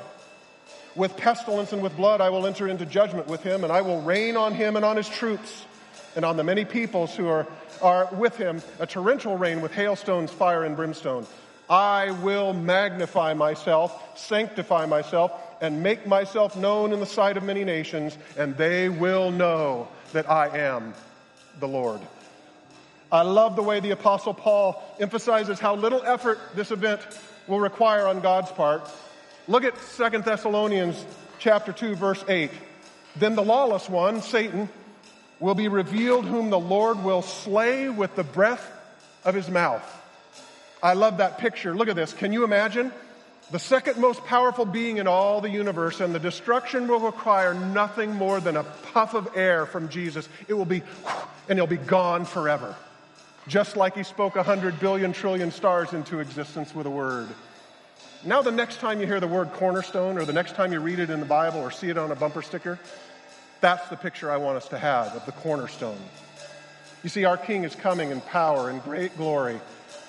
With 0.95 1.17
pestilence 1.17 1.73
and 1.73 1.83
with 1.83 1.97
blood, 1.97 2.21
I 2.21 2.31
will 2.31 2.47
enter 2.47 2.69
into 2.69 2.87
judgment 2.87 3.27
with 3.27 3.43
him, 3.43 3.65
and 3.65 3.73
I 3.73 3.83
will 3.83 4.01
rain 4.03 4.37
on 4.37 4.55
him 4.55 4.77
and 4.77 4.85
on 4.85 4.97
his 4.97 5.09
troops, 5.09 5.67
and 6.15 6.25
on 6.25 6.37
the 6.37 6.45
many 6.45 6.65
peoples 6.65 7.15
who 7.15 7.29
are, 7.29 7.47
are 7.83 8.09
with 8.13 8.37
him, 8.37 8.63
a 8.79 8.87
torrential 8.87 9.37
rain 9.37 9.61
with 9.61 9.73
hailstones, 9.73 10.31
fire, 10.31 10.65
and 10.65 10.77
brimstone. 10.77 11.27
I 11.69 12.13
will 12.23 12.53
magnify 12.53 13.35
myself, 13.35 14.19
sanctify 14.19 14.87
myself, 14.87 15.33
and 15.61 15.83
make 15.83 16.07
myself 16.07 16.57
known 16.57 16.93
in 16.93 17.01
the 17.01 17.07
sight 17.07 17.37
of 17.37 17.43
many 17.43 17.65
nations, 17.65 18.17
and 18.37 18.57
they 18.57 18.89
will 18.89 19.31
know 19.31 19.89
that 20.13 20.31
I 20.31 20.57
am 20.59 20.95
the 21.61 21.69
Lord. 21.69 22.01
I 23.11 23.23
love 23.23 23.57
the 23.57 23.63
way 23.63 23.81
the 23.81 23.93
Apostle 23.93 24.35
Paul 24.35 24.83
emphasizes 24.99 25.59
how 25.59 25.77
little 25.77 26.03
effort 26.03 26.39
this 26.55 26.71
event 26.71 27.01
will 27.47 27.61
require 27.61 28.07
on 28.07 28.21
God's 28.21 28.51
part 28.51 28.91
Look 29.49 29.63
at 29.63 29.79
Second 29.79 30.25
Thessalonians 30.25 31.05
chapter 31.39 31.73
2 31.73 31.95
verse 31.95 32.25
8. 32.27 32.51
Then 33.15 33.37
the 33.37 33.45
lawless 33.45 33.89
one, 33.89 34.21
Satan, 34.21 34.69
will 35.39 35.55
be 35.55 35.69
revealed 35.69 36.25
whom 36.25 36.51
the 36.51 36.59
Lord 36.59 37.05
will 37.05 37.23
slay 37.23 37.89
with 37.89 38.17
the 38.17 38.25
breath 38.25 38.69
of 39.25 39.37
his 39.37 39.49
mouth. 39.49 39.85
I 40.83 40.95
love 40.95 41.19
that 41.19 41.39
picture. 41.39 41.77
Look 41.77 41.89
at 41.89 41.95
this. 41.95 42.13
Can 42.13 42.33
you 42.33 42.43
imagine? 42.43 42.91
The 43.53 43.59
second 43.61 43.99
most 43.99 44.25
powerful 44.25 44.65
being 44.65 44.97
in 44.97 45.07
all 45.07 45.41
the 45.41 45.49
universe, 45.49 46.01
and 46.01 46.13
the 46.13 46.19
destruction 46.19 46.89
will 46.89 46.99
require 46.99 47.55
nothing 47.55 48.13
more 48.13 48.41
than 48.41 48.57
a 48.57 48.65
puff 48.65 49.15
of 49.15 49.37
air 49.37 49.67
from 49.67 49.89
Jesus. 49.89 50.29
It 50.49 50.55
will 50.55 50.65
be, 50.65 50.83
and 51.49 51.57
he'll 51.57 51.69
be 51.69 51.77
gone 51.77 52.25
forever. 52.25 52.75
Just 53.47 53.77
like 53.77 53.95
he 53.95 54.03
spoke 54.03 54.35
a 54.35 54.43
hundred 54.43 54.81
billion 54.81 55.13
trillion 55.13 55.53
stars 55.53 55.93
into 55.93 56.19
existence 56.19 56.75
with 56.75 56.87
a 56.87 56.91
word. 56.91 57.29
Now, 58.25 58.43
the 58.43 58.51
next 58.51 58.81
time 58.81 59.01
you 59.01 59.07
hear 59.07 59.21
the 59.21 59.29
word 59.29 59.53
cornerstone, 59.53 60.19
or 60.19 60.25
the 60.25 60.33
next 60.33 60.57
time 60.57 60.73
you 60.73 60.81
read 60.81 60.99
it 60.99 61.11
in 61.11 61.21
the 61.21 61.27
Bible 61.27 61.61
or 61.61 61.71
see 61.71 61.89
it 61.89 61.97
on 61.97 62.11
a 62.11 62.17
bumper 62.17 62.43
sticker, 62.43 62.81
that's 63.61 63.89
the 63.89 63.97
picture 63.97 64.29
I 64.29 64.39
want 64.39 64.57
us 64.57 64.67
to 64.69 64.79
have 64.79 65.15
of 65.15 65.25
the 65.25 65.33
cornerstone. 65.33 65.99
You 67.05 67.09
see, 67.09 67.25
our 67.25 67.37
King 67.37 67.63
is 67.63 67.77
coming 67.77 68.11
in 68.11 68.21
power 68.23 68.71
and 68.71 68.83
great 68.83 69.17
glory, 69.17 69.61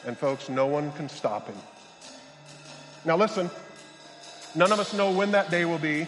and 0.07 0.17
folks, 0.17 0.49
no 0.49 0.65
one 0.65 0.91
can 0.93 1.07
stop 1.07 1.45
him. 1.45 1.57
Now, 3.08 3.16
listen, 3.16 3.49
none 4.53 4.74
of 4.74 4.82
us 4.82 4.93
know 4.93 5.12
when 5.12 5.32
that 5.32 5.49
day 5.49 5.64
will 5.64 5.80
be, 5.80 6.08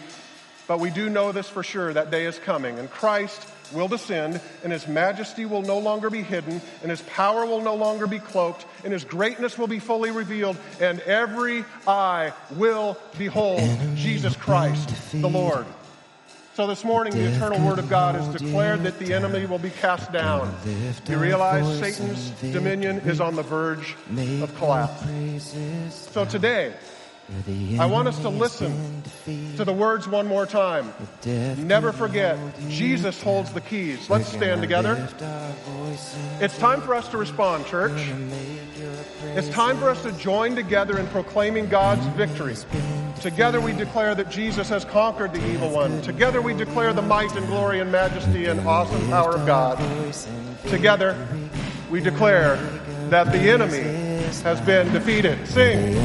but 0.68 0.80
we 0.80 0.90
do 0.90 1.08
know 1.08 1.32
this 1.32 1.48
for 1.48 1.62
sure 1.62 1.94
that 1.94 2.10
day 2.10 2.26
is 2.26 2.38
coming, 2.38 2.78
and 2.78 2.90
Christ 2.90 3.48
will 3.72 3.88
descend, 3.88 4.38
and 4.62 4.70
his 4.70 4.86
majesty 4.86 5.46
will 5.46 5.62
no 5.62 5.78
longer 5.78 6.10
be 6.10 6.22
hidden, 6.22 6.60
and 6.82 6.90
his 6.90 7.00
power 7.00 7.46
will 7.46 7.62
no 7.62 7.74
longer 7.74 8.06
be 8.06 8.18
cloaked, 8.18 8.66
and 8.84 8.92
his 8.92 9.04
greatness 9.04 9.56
will 9.56 9.66
be 9.66 9.78
fully 9.78 10.10
revealed, 10.10 10.58
and 10.78 11.00
every 11.00 11.64
eye 11.86 12.34
will 12.50 12.98
behold 13.16 13.62
Jesus 13.94 14.36
Christ, 14.36 14.92
the 15.12 15.26
Lord. 15.26 15.64
So 16.60 16.66
this 16.66 16.84
morning, 16.84 17.14
the 17.14 17.24
eternal 17.34 17.58
word 17.66 17.78
of 17.78 17.88
God 17.88 18.16
has 18.16 18.28
declared 18.28 18.82
that 18.82 18.98
the 18.98 19.14
enemy 19.14 19.46
will 19.46 19.58
be 19.58 19.70
cast 19.70 20.12
down. 20.12 20.54
You 21.08 21.16
realize 21.16 21.78
Satan's 21.78 22.32
dominion 22.52 22.98
is 22.98 23.18
on 23.18 23.34
the 23.34 23.42
verge 23.42 23.96
of 24.42 24.54
collapse. 24.56 25.02
So 26.12 26.26
today, 26.26 26.74
I 27.78 27.86
want 27.86 28.08
us 28.08 28.18
to 28.20 28.28
listen 28.28 29.02
to 29.56 29.64
the 29.64 29.72
words 29.72 30.08
one 30.08 30.26
more 30.26 30.46
time. 30.46 30.92
Never 31.24 31.92
forget, 31.92 32.38
Jesus 32.68 33.22
holds 33.22 33.52
the 33.52 33.60
keys. 33.60 34.10
Let's 34.10 34.28
stand 34.28 34.60
together. 34.60 35.08
It's 36.40 36.58
time 36.58 36.80
for 36.80 36.94
us 36.94 37.08
to 37.08 37.18
respond, 37.18 37.66
church. 37.66 38.10
It's 39.36 39.48
time 39.50 39.78
for 39.78 39.88
us 39.88 40.02
to 40.02 40.12
join 40.12 40.56
together 40.56 40.98
in 40.98 41.06
proclaiming 41.08 41.68
God's 41.68 42.04
victory. 42.16 42.56
Together 43.20 43.60
we 43.60 43.72
declare 43.72 44.14
that 44.14 44.30
Jesus 44.30 44.68
has 44.70 44.84
conquered 44.84 45.32
the 45.32 45.52
evil 45.52 45.70
one. 45.70 46.02
Together 46.02 46.40
we 46.40 46.54
declare 46.54 46.92
the 46.92 47.02
might 47.02 47.34
and 47.36 47.46
glory 47.46 47.80
and 47.80 47.92
majesty 47.92 48.46
and 48.46 48.60
awesome 48.66 49.06
power 49.08 49.36
of 49.36 49.46
God. 49.46 49.78
Together 50.68 51.28
we 51.90 52.00
declare 52.00 52.56
that 53.10 53.30
the 53.30 53.38
enemy 53.38 53.82
has 54.42 54.60
been 54.62 54.90
defeated. 54.92 55.46
Sing. 55.46 56.00